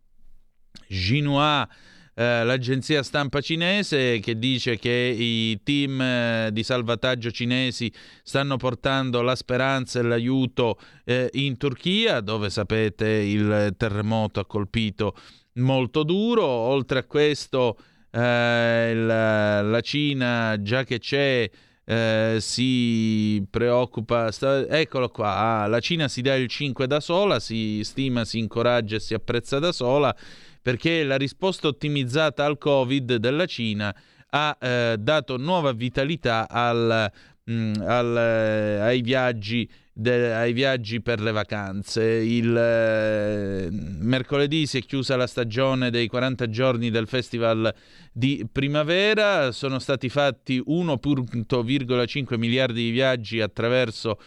[0.89, 1.69] Xinhua,
[2.15, 7.93] eh, l'agenzia stampa cinese che dice che i team eh, di salvataggio cinesi
[8.25, 15.15] stanno portando la speranza e l'aiuto eh, in Turchia, dove sapete il terremoto ha colpito
[15.59, 16.45] molto duro.
[16.45, 17.77] Oltre a questo,
[18.11, 21.51] eh, la, la Cina, già che c'è,
[21.85, 24.31] eh, si preoccupa.
[24.31, 25.37] Sta, eccolo qua.
[25.37, 29.15] Ah, la Cina si dà il 5 da sola, si stima, si incoraggia e si
[29.15, 30.15] apprezza da sola
[30.63, 33.95] perché la risposta ottimizzata al Covid della Cina
[34.33, 37.11] ha eh, dato nuova vitalità al,
[37.45, 42.05] mh, al, eh, ai, viaggi de, ai viaggi per le vacanze.
[42.05, 47.73] Il eh, mercoledì si è chiusa la stagione dei 40 giorni del Festival
[48.13, 54.19] di primavera, sono stati fatti 1,5 miliardi di viaggi attraverso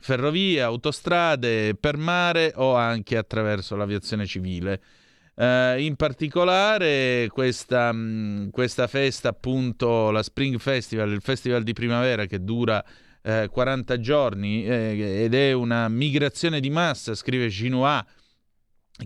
[0.00, 4.80] ferrovie, autostrade, per mare o anche attraverso l'aviazione civile.
[5.40, 12.26] Uh, in particolare questa, mh, questa, festa, appunto, la Spring Festival, il festival di primavera
[12.26, 12.84] che dura
[13.22, 18.04] eh, 40 giorni eh, ed è una migrazione di massa, scrive Xinhua,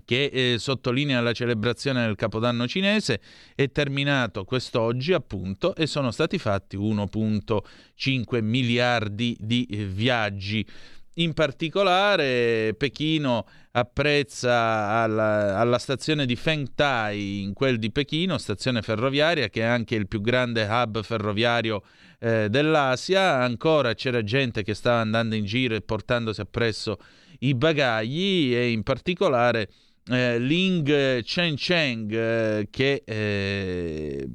[0.05, 3.21] che eh, sottolinea la celebrazione del Capodanno cinese,
[3.55, 10.67] è terminato quest'oggi appunto e sono stati fatti 1.5 miliardi di eh, viaggi.
[11.15, 19.49] In particolare Pechino apprezza alla, alla, stazione di Fengtai, in quel di Pechino, stazione ferroviaria
[19.49, 21.83] che è anche il più grande hub ferroviario
[22.19, 23.43] eh, dell'Asia.
[23.43, 26.99] Ancora c'era gente che stava andando in giro e portandosi appresso
[27.41, 29.69] i bagagli e in particolare
[30.07, 34.29] eh, Ling Chen Cheng eh, che eh,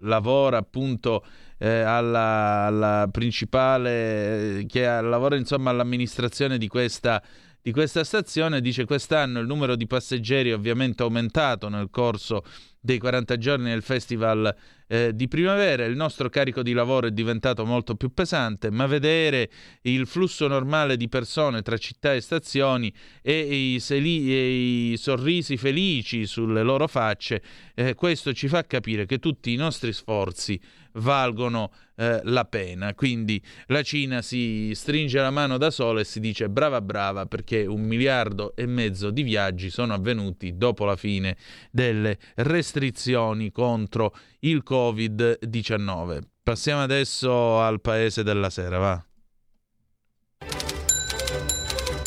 [0.00, 1.24] lavora appunto
[1.58, 7.22] eh, alla, alla, principale, che lavora insomma all'amministrazione di questa,
[7.60, 12.44] di questa stazione, dice quest'anno il numero di passeggeri ovviamente è aumentato nel corso
[12.86, 14.54] dei 40 giorni del festival
[14.86, 19.50] eh, di primavera, il nostro carico di lavoro è diventato molto più pesante, ma vedere
[19.82, 25.56] il flusso normale di persone tra città e stazioni e i, seli- e i sorrisi
[25.56, 27.42] felici sulle loro facce,
[27.74, 30.58] eh, questo ci fa capire che tutti i nostri sforzi
[30.96, 32.94] valgono eh, la pena.
[32.94, 37.66] Quindi la Cina si stringe la mano da sola e si dice brava brava perché
[37.66, 41.36] un miliardo e mezzo di viaggi sono avvenuti dopo la fine
[41.70, 46.20] delle restrizioni contro il Covid-19.
[46.42, 49.04] Passiamo adesso al paese della sera, va.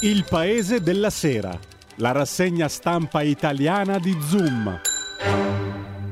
[0.02, 1.60] Il paese della sera,
[1.95, 4.80] la rassegna stampa italiana di Zoom.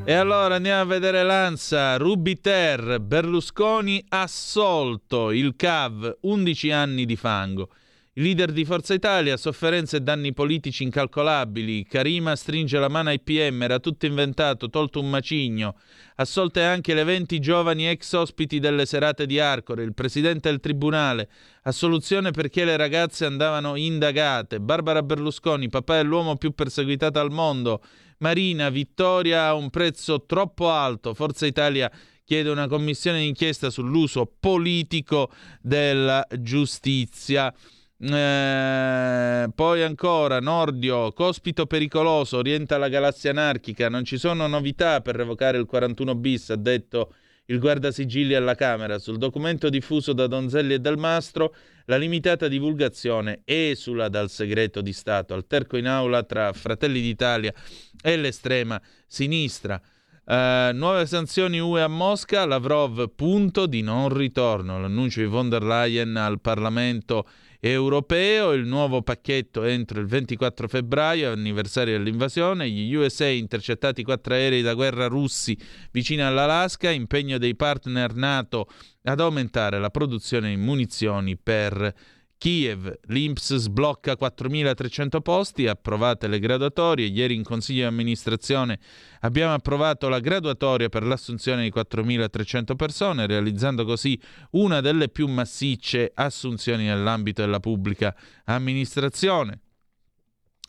[0.09, 7.71] E allora andiamo a vedere l'Ansa, Rubiter, Berlusconi assolto, il CAV, 11 anni di fango.
[8.13, 11.83] Il leader di Forza Italia, sofferenze e danni politici incalcolabili.
[11.83, 15.75] Karima stringe la mano ai PM, era tutto inventato, tolto un macigno.
[16.15, 21.29] Assolte anche le 20 giovani ex ospiti delle serate di Arcore, il presidente del tribunale.
[21.63, 24.61] Assoluzione perché le ragazze andavano indagate.
[24.61, 27.81] Barbara Berlusconi, papà è l'uomo più perseguitato al mondo.
[28.19, 31.13] Marina, vittoria a un prezzo troppo alto.
[31.13, 31.91] Forza Italia
[32.23, 35.31] chiede una commissione d'inchiesta sull'uso politico
[35.61, 37.53] della giustizia.
[37.99, 43.89] Eh, poi ancora Nordio, cospito pericoloso, orienta la galassia anarchica.
[43.89, 47.13] Non ci sono novità per revocare il 41 bis, ha detto
[47.47, 48.99] il guardasigilli alla Camera.
[48.99, 51.53] Sul documento diffuso da Donzelli e Dal Mastro,
[51.85, 55.33] la limitata divulgazione esula dal segreto di Stato.
[55.33, 57.53] Alterco in aula tra Fratelli d'Italia
[58.01, 59.81] e l'estrema sinistra.
[60.25, 64.77] Uh, nuove sanzioni UE a Mosca, Lavrov punto di non ritorno.
[64.77, 71.31] L'annuncio di von der Leyen al Parlamento europeo, il nuovo pacchetto entro il 24 febbraio,
[71.31, 75.57] anniversario dell'invasione, gli USA intercettati quattro aerei da guerra russi
[75.91, 78.67] vicino all'Alaska, impegno dei partner NATO
[79.03, 81.93] ad aumentare la produzione di munizioni per
[82.37, 87.07] Kiev, l'Inps sblocca 4.300 posti, approvate le graduatorie.
[87.07, 88.79] Ieri in Consiglio di amministrazione
[89.21, 94.19] abbiamo approvato la graduatoria per l'assunzione di 4.300 persone, realizzando così
[94.51, 98.15] una delle più massicce assunzioni nell'ambito della pubblica
[98.45, 99.61] amministrazione.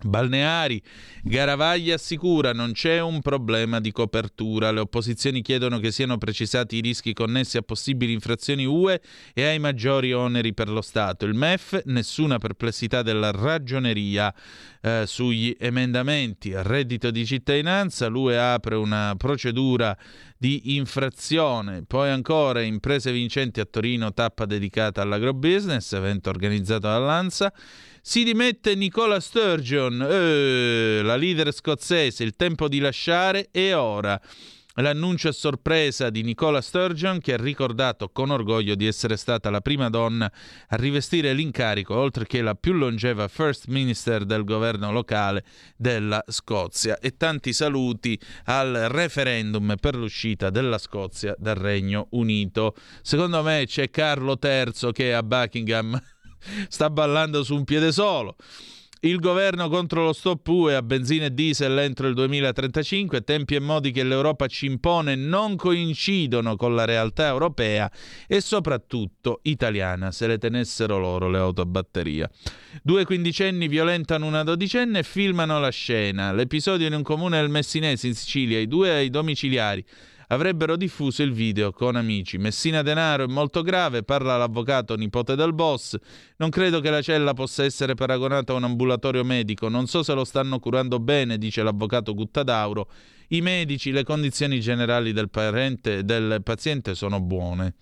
[0.00, 0.80] Balneari,
[1.24, 4.70] Garavaglia assicura non c'è un problema di copertura.
[4.70, 9.00] Le opposizioni chiedono che siano precisati i rischi connessi a possibili infrazioni UE
[9.34, 11.24] e ai maggiori oneri per lo Stato.
[11.24, 14.32] Il MEF, nessuna perplessità della ragioneria
[14.80, 16.52] eh, sugli emendamenti.
[16.54, 19.98] Reddito di cittadinanza, l'UE apre una procedura
[20.36, 21.82] di infrazione.
[21.84, 27.52] Poi ancora imprese vincenti a Torino, tappa dedicata all'agrobusiness, evento organizzato dall'ANSA.
[28.08, 34.18] Si dimette Nicola Sturgeon, eh, la leader scozzese, il tempo di lasciare è ora.
[34.76, 39.60] L'annuncio a sorpresa di Nicola Sturgeon, che ha ricordato con orgoglio di essere stata la
[39.60, 40.32] prima donna
[40.68, 45.44] a rivestire l'incarico, oltre che la più longeva First Minister del governo locale
[45.76, 46.98] della Scozia.
[47.00, 52.74] E tanti saluti al referendum per l'uscita della Scozia dal Regno Unito.
[53.02, 56.00] Secondo me c'è Carlo III che a Buckingham
[56.68, 58.36] sta ballando su un piede solo.
[59.00, 63.60] Il governo contro lo stop UE a benzina e diesel entro il 2035, tempi e
[63.60, 67.88] modi che l'Europa ci impone non coincidono con la realtà europea
[68.26, 72.28] e soprattutto italiana, se le tenessero loro le auto a batteria.
[72.82, 76.32] Due quindicenni violentano una dodicenne e filmano la scena.
[76.32, 79.84] L'episodio in un comune del Messinese in Sicilia, i due ai domiciliari
[80.28, 82.38] avrebbero diffuso il video con amici.
[82.38, 85.96] Messina Denaro è molto grave, parla l'avvocato nipote del boss.
[86.36, 89.68] Non credo che la cella possa essere paragonata a un ambulatorio medico.
[89.68, 92.90] Non so se lo stanno curando bene, dice l'avvocato Guttadauro.
[93.28, 97.74] I medici, le condizioni generali del, parente, del paziente sono buone.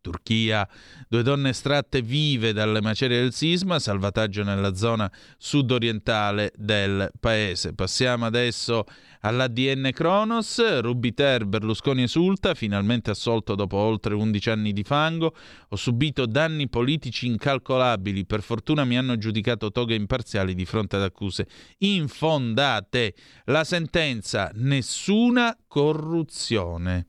[0.00, 0.66] Turchia,
[1.08, 7.74] due donne estratte vive dalle macerie del sisma, salvataggio nella zona sudorientale del paese.
[7.74, 8.84] Passiamo adesso
[9.20, 15.34] all'ADN Kronos, Rubiter Berlusconi esulta, finalmente assolto dopo oltre 11 anni di fango,
[15.68, 21.02] ho subito danni politici incalcolabili, per fortuna mi hanno giudicato toghe imparziali di fronte ad
[21.02, 21.46] accuse
[21.78, 23.14] infondate.
[23.44, 27.06] La sentenza, nessuna corruzione.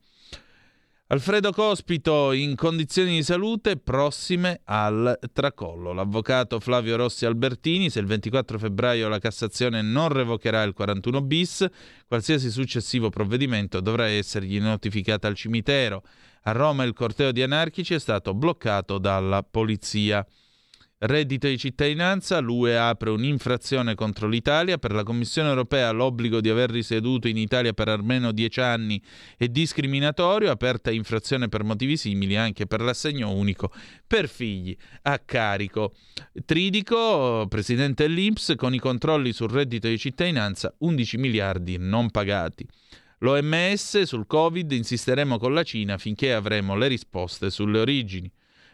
[1.12, 5.92] Alfredo Cospito in condizioni di salute prossime al tracollo.
[5.92, 11.68] L'avvocato Flavio Rossi Albertini, se il 24 febbraio la Cassazione non revocherà il 41 bis,
[12.08, 16.02] qualsiasi successivo provvedimento dovrà essergli notificato al cimitero.
[16.44, 20.26] A Roma il corteo di anarchici è stato bloccato dalla polizia.
[21.04, 26.70] Reddito di cittadinanza, l'UE apre un'infrazione contro l'Italia, per la Commissione europea l'obbligo di aver
[26.70, 29.02] risieduto in Italia per almeno dieci anni
[29.36, 33.72] è discriminatorio, aperta infrazione per motivi simili anche per l'assegno unico
[34.06, 35.92] per figli a carico.
[36.44, 42.64] Tridico, presidente dell'Inps, con i controlli sul reddito di cittadinanza 11 miliardi non pagati.
[43.18, 48.30] L'OMS sul Covid insisteremo con la Cina finché avremo le risposte sulle origini.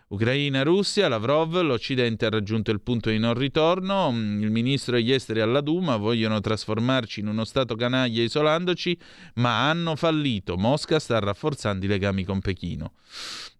[0.09, 5.41] Ucraina, Russia, Lavrov, l'Occidente ha raggiunto il punto di non ritorno, il ministro degli esteri
[5.41, 8.99] alla Duma vogliono trasformarci in uno Stato canaglia isolandoci,
[9.35, 10.57] ma hanno fallito.
[10.57, 12.95] Mosca sta rafforzando i legami con Pechino.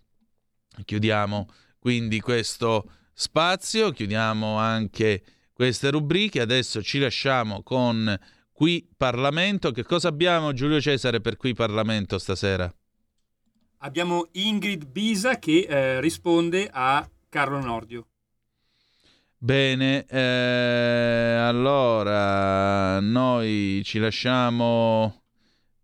[0.85, 1.49] chiudiamo
[1.79, 5.23] quindi questo spazio, chiudiamo anche
[5.55, 8.15] queste rubriche, adesso ci lasciamo con
[8.53, 9.71] Qui Parlamento.
[9.71, 12.71] Che cosa abbiamo Giulio Cesare per Qui Parlamento stasera?
[13.79, 18.07] Abbiamo Ingrid Bisa che eh, risponde a Carlo Nordio.
[19.37, 20.19] Bene, eh,
[21.41, 25.23] allora noi ci lasciamo.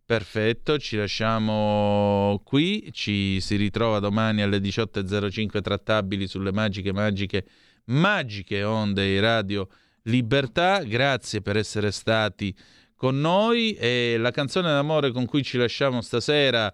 [0.07, 7.47] Perfetto, ci lasciamo qui, ci si ritrova domani alle 18.05 trattabili sulle magiche, magiche,
[7.85, 9.69] magiche onde di Radio
[10.03, 10.83] Libertà.
[10.83, 12.55] Grazie per essere stati
[12.97, 16.73] con noi e la canzone d'amore con cui ci lasciamo stasera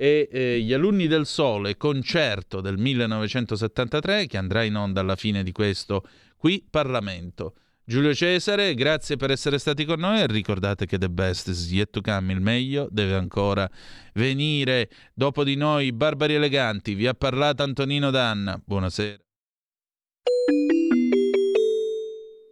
[0.00, 5.42] e eh, Gli alunni del sole, concerto del 1973 che andrà in onda alla fine
[5.42, 6.08] di questo
[6.38, 7.52] qui Parlamento.
[7.84, 11.90] Giulio Cesare, grazie per essere stati con noi e ricordate che the best is yet
[11.90, 13.68] to come, il meglio deve ancora
[14.14, 14.88] venire.
[15.12, 18.58] Dopo di noi, Barbari Eleganti, vi ha parlato Antonino Danna.
[18.64, 19.18] Buonasera.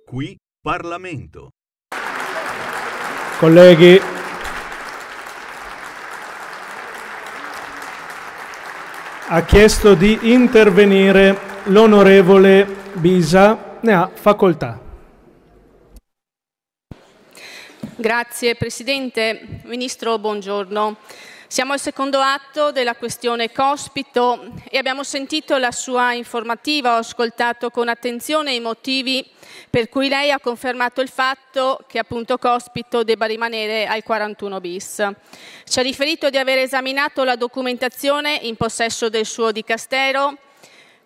[0.04, 1.48] Qui Parlamento.
[3.38, 3.98] Colleghi,
[9.30, 14.80] ha chiesto di intervenire l'onorevole Bisa, ne ha facoltà.
[17.94, 19.60] Grazie Presidente.
[19.64, 20.96] Ministro, buongiorno.
[21.46, 27.70] Siamo al secondo atto della questione Cospito e abbiamo sentito la sua informativa, ho ascoltato
[27.70, 29.26] con attenzione i motivi
[29.70, 35.06] per cui lei ha confermato il fatto che appunto Cospito debba rimanere al 41 bis.
[35.64, 40.36] Ci ha riferito di aver esaminato la documentazione in possesso del suo dicastero,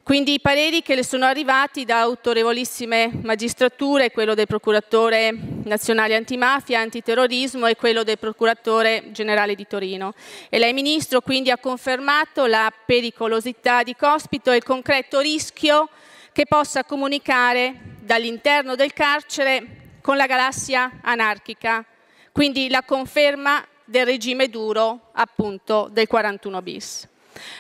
[0.04, 5.32] Quindi i pareri che le sono arrivati da autorevolissime magistrature, quello del procuratore
[5.62, 10.12] nazionale antimafia, antiterrorismo e quello del procuratore generale di Torino.
[10.48, 15.88] E lei Ministro quindi ha confermato la pericolosità di Cospito e il concreto rischio
[16.32, 21.82] che possa comunicare dall'interno del carcere con la galassia anarchica,
[22.30, 27.08] quindi la conferma del regime duro appunto del 41 bis.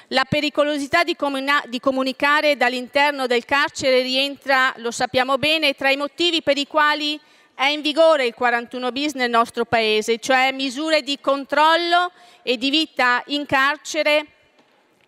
[0.08, 5.96] La pericolosità di, comuna- di, comunicare dall'interno del carcere rientra, lo sappiamo bene, tra i
[5.96, 7.18] motivi per i quali
[7.54, 12.12] è in vigore il 41 bis nel nostro paese, cioè misure di controllo
[12.42, 14.26] e di vita in carcere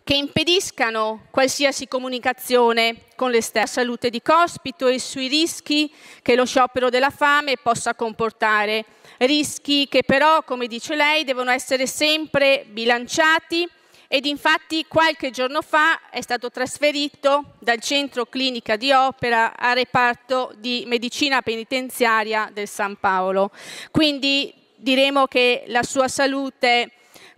[0.05, 5.91] che impediscano qualsiasi comunicazione con l'esterno salute di Cospito e sui rischi
[6.21, 8.85] che lo sciopero della fame possa comportare.
[9.19, 13.67] Rischi che però, come dice lei, devono essere sempre bilanciati
[14.07, 20.53] ed infatti qualche giorno fa è stato trasferito dal centro clinica di Opera al reparto
[20.59, 23.51] di medicina penitenziaria del San Paolo.
[23.91, 26.91] Quindi diremo che la sua salute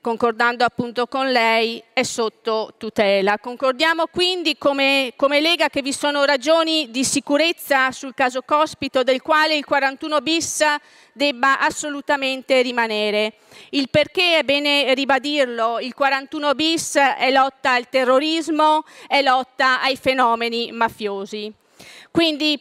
[0.06, 3.40] concordando appunto con lei, è sotto tutela.
[3.40, 9.20] Concordiamo quindi come, come, Lega che vi sono ragioni di sicurezza sul caso Cospito del
[9.20, 10.64] quale il 41 bis
[11.12, 13.32] debba assolutamente rimanere.
[13.70, 19.96] Il perché è bene ribadirlo, il 41 bis è lotta al terrorismo, è lotta ai
[19.96, 21.52] fenomeni mafiosi.
[22.12, 22.60] Quindi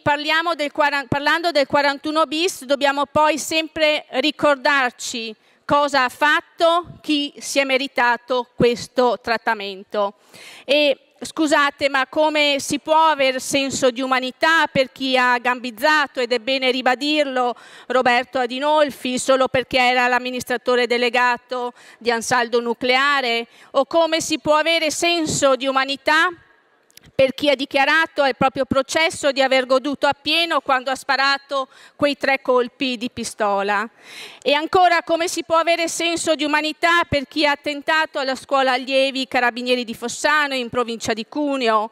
[0.55, 0.72] del,
[1.07, 5.35] parlando del 41 bis dobbiamo poi sempre ricordarci
[5.65, 10.13] cosa ha fatto chi si è meritato questo trattamento.
[10.63, 16.31] E scusate, ma come si può avere senso di umanità per chi ha gambizzato, ed
[16.31, 17.55] è bene ribadirlo,
[17.87, 23.47] Roberto Adinolfi solo perché era l'amministratore delegato di Ansaldo Nucleare?
[23.71, 26.29] O come si può avere senso di umanità
[27.14, 32.18] per chi ha dichiarato al proprio processo di aver goduto appieno quando ha sparato quei
[32.18, 33.88] tre colpi di pistola.
[34.41, 38.72] E ancora come si può avere senso di umanità per chi ha attentato alla scuola
[38.72, 41.91] allievi carabinieri di Fossano in provincia di Cuneo,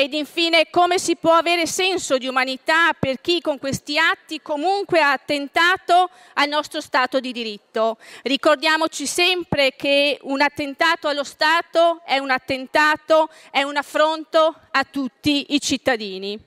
[0.00, 5.00] ed infine come si può avere senso di umanità per chi con questi atti comunque
[5.00, 7.98] ha attentato al nostro Stato di diritto.
[8.22, 15.46] Ricordiamoci sempre che un attentato allo Stato è un attentato, è un affronto a tutti
[15.48, 16.38] i cittadini.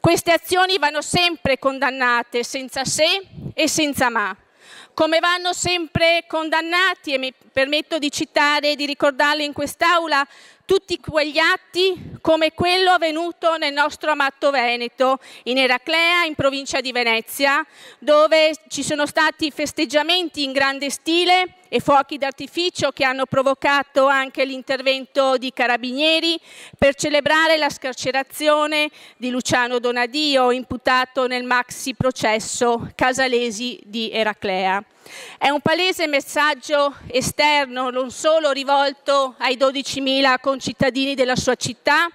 [0.00, 4.34] Queste azioni vanno sempre condannate senza se e senza ma
[4.94, 10.26] come vanno sempre condannati, e mi permetto di citare e di ricordarli in quest'Aula,
[10.70, 16.92] tutti quegli atti come quello avvenuto nel nostro amato Veneto, in Eraclea, in provincia di
[16.92, 17.66] Venezia,
[17.98, 24.44] dove ci sono stati festeggiamenti in grande stile e fuochi d'artificio che hanno provocato anche
[24.44, 26.40] l'intervento di carabinieri
[26.78, 34.84] per celebrare la scarcerazione di Luciano Donadio, imputato nel maxi processo Casalesi di Eraclea.
[35.38, 42.10] È un palese messaggio esterno, non solo rivolto ai 12.000 concittadini della sua città,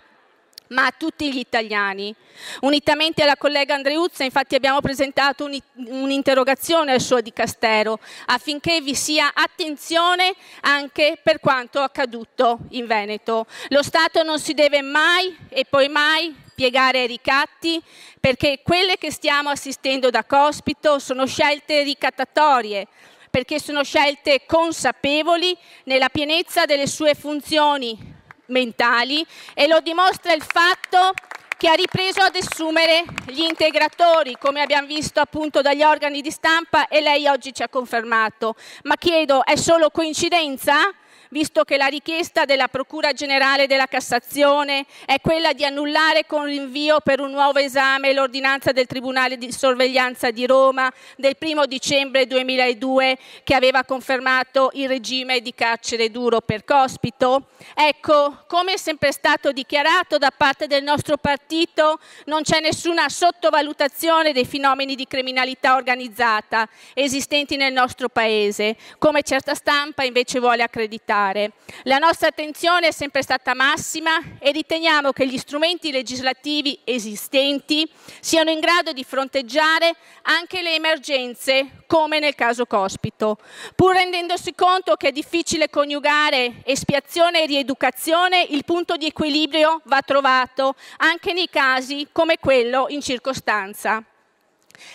[0.69, 2.13] ma a tutti gli italiani.
[2.61, 10.33] Unitamente alla collega Andreuzza, infatti, abbiamo presentato un'interrogazione al suo dicastero affinché vi sia attenzione
[10.61, 13.45] anche per quanto accaduto in Veneto.
[13.69, 17.81] Lo Stato non si deve mai e poi mai piegare ai ricatti
[18.19, 22.87] perché quelle che stiamo assistendo da Cospito sono scelte ricattatorie
[23.29, 28.13] perché sono scelte consapevoli nella pienezza delle sue funzioni
[28.47, 31.11] mentali e lo dimostra il fatto
[31.57, 36.87] che ha ripreso ad assumere gli integratori, come abbiamo visto appunto dagli organi di stampa
[36.87, 38.55] e lei oggi ci ha confermato.
[38.83, 40.93] Ma chiedo, è solo coincidenza?
[41.29, 46.99] Visto che la richiesta della Procura Generale della Cassazione è quella di annullare con rinvio
[46.99, 53.17] per un nuovo esame l'ordinanza del Tribunale di sorveglianza di Roma del 1 dicembre 2002
[53.43, 57.47] che aveva confermato il regime di carcere duro per Cospito?
[57.73, 64.33] Ecco, come è sempre stato dichiarato da parte del nostro partito, non c'è nessuna sottovalutazione
[64.33, 71.14] dei fenomeni di criminalità organizzata esistenti nel nostro Paese, come certa stampa invece vuole accreditare
[71.15, 71.53] fare.
[71.83, 77.89] La nostra attenzione è sempre stata massima e riteniamo che gli strumenti legislativi esistenti
[78.19, 83.37] siano in grado di fronteggiare anche le emergenze, come nel caso Cospito,
[83.75, 90.01] pur rendendosi conto che è difficile coniugare espiazione e rieducazione, il punto di equilibrio va
[90.01, 94.03] trovato anche nei casi come quello in circostanza.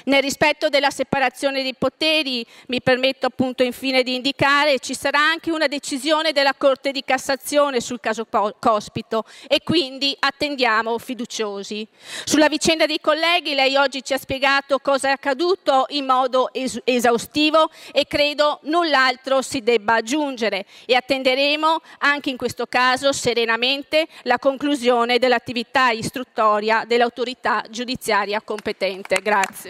[0.04, 5.50] Nel rispetto della separazione dei poteri, mi permetto appunto infine di indicare, ci sarà anche
[5.50, 11.86] una decisione della Corte di Cassazione sul caso Co- Cospito e quindi attendiamo fiduciosi.
[12.24, 16.80] Sulla vicenda dei colleghi lei oggi ci ha spiegato cosa è accaduto in modo es-
[16.84, 24.38] esaustivo e credo null'altro si debba aggiungere e attenderemo anche in questo caso serenamente la
[24.38, 29.20] conclusione dell'attività istruttoria dell'autorità giudiziaria competente.
[29.22, 29.69] Grazie.